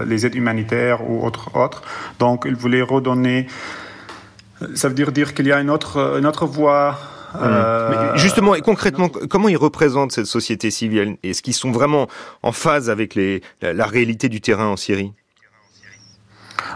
les 0.07 0.27
aides 0.27 0.35
humanitaires 0.35 1.09
ou 1.09 1.25
autre, 1.25 1.57
autre. 1.57 1.83
Donc, 2.19 2.45
il 2.47 2.55
voulait 2.55 2.83
redonner. 2.83 3.47
Ça 4.75 4.89
veut 4.89 4.95
dire, 4.95 5.13
dire 5.13 5.33
qu'il 5.33 5.47
y 5.47 5.53
a 5.53 5.61
une 5.61 5.71
autre, 5.71 6.19
une 6.19 6.27
autre 6.27 6.45
voie 6.45 6.99
euh, 7.37 8.17
justement, 8.17 8.55
et 8.55 8.61
concrètement, 8.61 9.09
comment 9.09 9.49
ils 9.49 9.57
représentent 9.57 10.13
cette 10.13 10.27
société 10.27 10.71
civile? 10.71 11.17
Est-ce 11.23 11.43
qu'ils 11.43 11.55
sont 11.55 11.71
vraiment 11.71 12.09
en 12.43 12.53
phase 12.53 12.91
avec 12.91 13.15
les, 13.15 13.43
la, 13.63 13.87
réalité 13.87 14.29
du 14.29 14.41
terrain 14.41 14.67
en 14.67 14.77
Syrie? 14.77 15.13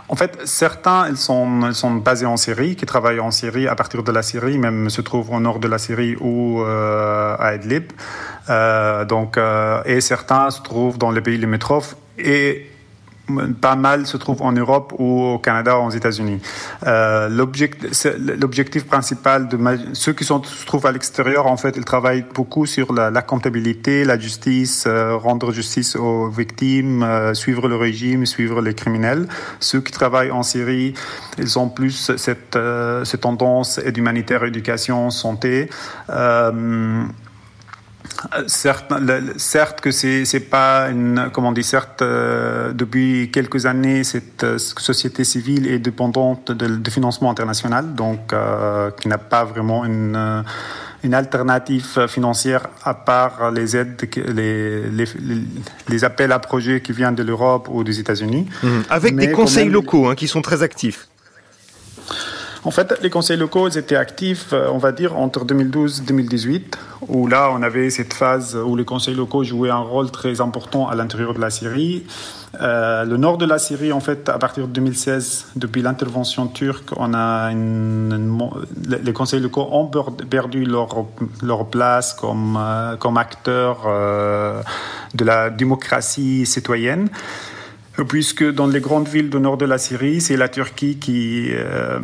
En 0.08 0.16
fait, 0.16 0.38
certains, 0.44 1.08
ils 1.08 1.16
sont, 1.16 1.68
ils 1.68 1.74
sont 1.74 1.92
basés 1.92 2.26
en 2.26 2.36
Syrie, 2.36 2.76
qui 2.76 2.86
travaillent 2.86 3.20
en 3.20 3.30
Syrie, 3.30 3.66
à 3.68 3.74
partir 3.74 4.02
de 4.02 4.12
la 4.12 4.22
Syrie, 4.22 4.58
même 4.58 4.90
se 4.90 5.00
trouvent 5.00 5.30
au 5.32 5.40
nord 5.40 5.60
de 5.60 5.68
la 5.68 5.78
Syrie 5.78 6.16
ou 6.20 6.62
euh, 6.62 7.36
à 7.38 7.54
Idlib. 7.54 7.84
Euh, 8.50 9.04
donc, 9.04 9.38
euh, 9.38 9.82
et 9.84 10.00
certains 10.00 10.50
se 10.50 10.60
trouvent 10.60 10.98
dans 10.98 11.10
les 11.10 11.20
pays 11.20 11.38
limitrophes 11.38 11.96
et 12.18 12.70
pas 13.60 13.76
mal 13.76 14.06
se 14.06 14.16
trouve 14.16 14.42
en 14.42 14.52
Europe 14.52 14.94
ou 14.98 15.22
au 15.22 15.38
Canada 15.38 15.78
ou 15.78 15.86
aux 15.86 15.90
États-Unis. 15.90 16.40
Euh, 16.86 17.28
L'objectif 17.28 18.86
principal 18.86 19.48
de 19.48 19.58
ceux 19.92 20.12
qui 20.12 20.24
se 20.24 20.34
trouvent 20.66 20.86
à 20.86 20.92
l'extérieur, 20.92 21.46
en 21.46 21.56
fait, 21.56 21.76
ils 21.76 21.84
travaillent 21.84 22.26
beaucoup 22.34 22.66
sur 22.66 22.92
la, 22.92 23.10
la 23.10 23.22
comptabilité, 23.22 24.04
la 24.04 24.18
justice, 24.18 24.84
euh, 24.86 25.16
rendre 25.16 25.52
justice 25.52 25.96
aux 25.96 26.28
victimes, 26.28 27.02
euh, 27.02 27.34
suivre 27.34 27.68
le 27.68 27.76
régime, 27.76 28.26
suivre 28.26 28.60
les 28.60 28.74
criminels. 28.74 29.26
Ceux 29.60 29.80
qui 29.80 29.92
travaillent 29.92 30.30
en 30.30 30.42
Syrie, 30.42 30.94
ils 31.38 31.58
ont 31.58 31.68
plus 31.68 32.12
cette, 32.16 32.58
cette 33.04 33.20
tendance 33.20 33.78
aide 33.78 33.96
humanitaire, 33.96 34.44
éducation, 34.44 35.10
santé. 35.10 35.70
Certes, 38.46 38.92
certes 39.36 39.80
que 39.80 39.90
c'est 39.90 40.24
c'est 40.24 40.40
pas 40.40 40.88
une 40.90 41.30
comment 41.32 41.48
on 41.48 41.52
dit 41.52 41.62
certes 41.62 42.02
euh, 42.02 42.72
depuis 42.72 43.30
quelques 43.32 43.66
années 43.66 44.04
cette 44.04 44.44
euh, 44.44 44.58
société 44.58 45.24
civile 45.24 45.66
est 45.66 45.78
dépendante 45.78 46.52
de, 46.52 46.90
financement 46.90 47.30
international 47.30 47.94
donc 47.94 48.32
euh, 48.32 48.90
qui 48.90 49.08
n'a 49.08 49.18
pas 49.18 49.44
vraiment 49.44 49.84
une 49.84 50.44
une 51.02 51.14
alternative 51.14 52.06
financière 52.06 52.68
à 52.82 52.94
part 52.94 53.50
les 53.50 53.76
aides, 53.76 54.08
les, 54.16 54.88
les, 54.88 55.04
les 55.88 56.04
appels 56.04 56.32
à 56.32 56.38
projets 56.38 56.80
qui 56.80 56.92
viennent 56.92 57.14
de 57.14 57.22
l'Europe 57.22 57.68
ou 57.70 57.84
des 57.84 58.00
États-Unis. 58.00 58.46
Mmh. 58.62 58.68
Avec 58.88 59.14
des 59.14 59.30
conseils 59.30 59.68
locaux 59.68 60.08
hein, 60.08 60.14
qui 60.14 60.28
sont 60.28 60.40
très 60.40 60.62
actifs. 60.62 61.08
En 62.66 62.70
fait, 62.70 62.98
les 63.02 63.10
conseils 63.10 63.36
locaux 63.36 63.68
étaient 63.68 63.96
actifs, 63.96 64.54
euh, 64.54 64.68
on 64.72 64.78
va 64.78 64.92
dire, 64.92 65.18
entre 65.18 65.44
2012 65.44 66.00
et 66.00 66.02
2018, 66.04 66.78
où 67.08 67.26
là, 67.26 67.50
on 67.52 67.62
avait 67.62 67.90
cette 67.90 68.14
phase 68.14 68.56
où 68.56 68.74
les 68.74 68.86
conseils 68.86 69.14
locaux 69.14 69.44
jouaient 69.44 69.70
un 69.70 69.76
rôle 69.76 70.10
très 70.10 70.40
important 70.40 70.88
à 70.88 70.94
l'intérieur 70.94 71.34
de 71.34 71.40
la 71.40 71.50
Syrie. 71.50 72.06
Euh, 72.62 73.04
le 73.04 73.18
nord 73.18 73.36
de 73.36 73.44
la 73.44 73.58
Syrie, 73.58 73.92
en 73.92 74.00
fait, 74.00 74.30
à 74.30 74.38
partir 74.38 74.66
de 74.66 74.72
2016, 74.72 75.48
depuis 75.56 75.82
l'intervention 75.82 76.46
turque, 76.46 76.90
on 76.96 77.12
a 77.12 77.50
une, 77.52 78.50
les 78.88 79.12
conseils 79.12 79.40
locaux 79.40 79.68
ont 79.70 79.90
perdu 80.30 80.64
leur, 80.64 81.04
leur 81.42 81.66
place 81.66 82.14
comme, 82.14 82.56
euh, 82.58 82.96
comme 82.96 83.18
acteurs 83.18 83.82
de 85.14 85.24
la 85.24 85.50
démocratie 85.50 86.46
citoyenne 86.46 87.10
puisque 88.08 88.44
dans 88.44 88.66
les 88.66 88.80
grandes 88.80 89.08
villes 89.08 89.30
du 89.30 89.38
nord 89.38 89.56
de 89.56 89.66
la 89.66 89.78
Syrie, 89.78 90.20
c'est 90.20 90.36
la 90.36 90.48
Turquie 90.48 90.96
qui, 90.96 91.48
euh, 91.52 92.00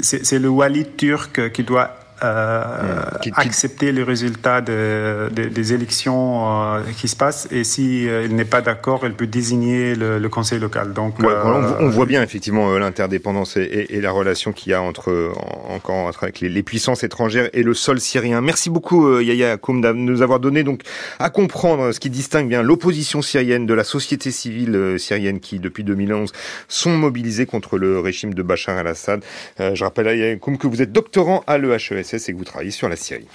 c'est 0.00 0.38
le 0.38 0.48
Walid 0.48 0.96
turc 0.96 1.52
qui 1.52 1.62
doit 1.62 2.01
euh, 2.24 3.02
accepter 3.34 3.90
les 3.90 4.02
résultats 4.02 4.60
de, 4.60 5.28
des 5.30 5.72
élections 5.72 6.76
euh, 6.76 6.80
qui 6.96 7.08
se 7.08 7.16
passent 7.16 7.48
et 7.50 7.64
si 7.64 8.08
euh, 8.08 8.24
il 8.24 8.36
n'est 8.36 8.44
pas 8.44 8.60
d'accord, 8.60 9.00
elle 9.04 9.14
peut 9.14 9.26
désigner 9.26 9.96
le, 9.96 10.18
le 10.18 10.28
conseil 10.28 10.60
local. 10.60 10.92
Donc 10.92 11.16
on, 11.20 11.88
voit 11.88 12.06
bien 12.06 12.22
effectivement 12.22 12.78
l'interdépendance 12.78 13.56
et, 13.56 13.86
et, 13.90 14.00
la 14.00 14.12
relation 14.12 14.52
qu'il 14.52 14.70
y 14.70 14.74
a 14.74 14.80
entre 14.80 15.32
encore 15.68 16.12
avec 16.22 16.40
les, 16.40 16.48
les, 16.48 16.62
puissances 16.62 17.02
étrangères 17.02 17.50
et 17.54 17.62
le 17.64 17.74
sol 17.74 17.98
syrien. 17.98 18.40
Merci 18.40 18.70
beaucoup 18.70 19.18
Yaya 19.18 19.56
Koum 19.56 19.80
de 19.80 19.92
nous 19.92 20.22
avoir 20.22 20.38
donné 20.38 20.62
donc 20.62 20.82
à 21.18 21.28
comprendre 21.28 21.92
ce 21.92 21.98
qui 21.98 22.10
distingue 22.10 22.48
bien 22.48 22.62
l'opposition 22.62 23.20
syrienne 23.20 23.66
de 23.66 23.74
la 23.74 23.84
société 23.84 24.30
civile 24.30 24.96
syrienne 24.98 25.40
qui 25.40 25.58
depuis 25.58 25.82
2011 25.82 26.32
sont 26.68 26.96
mobilisées 26.96 27.46
contre 27.46 27.78
le 27.78 27.98
régime 27.98 28.32
de 28.34 28.42
Bachar 28.42 28.78
el-Assad. 28.78 29.24
je 29.58 29.84
rappelle 29.84 30.08
à 30.08 30.14
Yaya 30.14 30.36
Koum 30.36 30.56
que 30.56 30.66
vous 30.66 30.82
êtes 30.82 30.92
doctorant 30.92 31.42
à 31.46 31.58
l'EHES 31.58 32.11
et 32.14 32.32
que 32.32 32.38
vous 32.38 32.44
travaillez 32.44 32.70
sur 32.70 32.88
la 32.88 32.96
Syrie. 32.96 33.26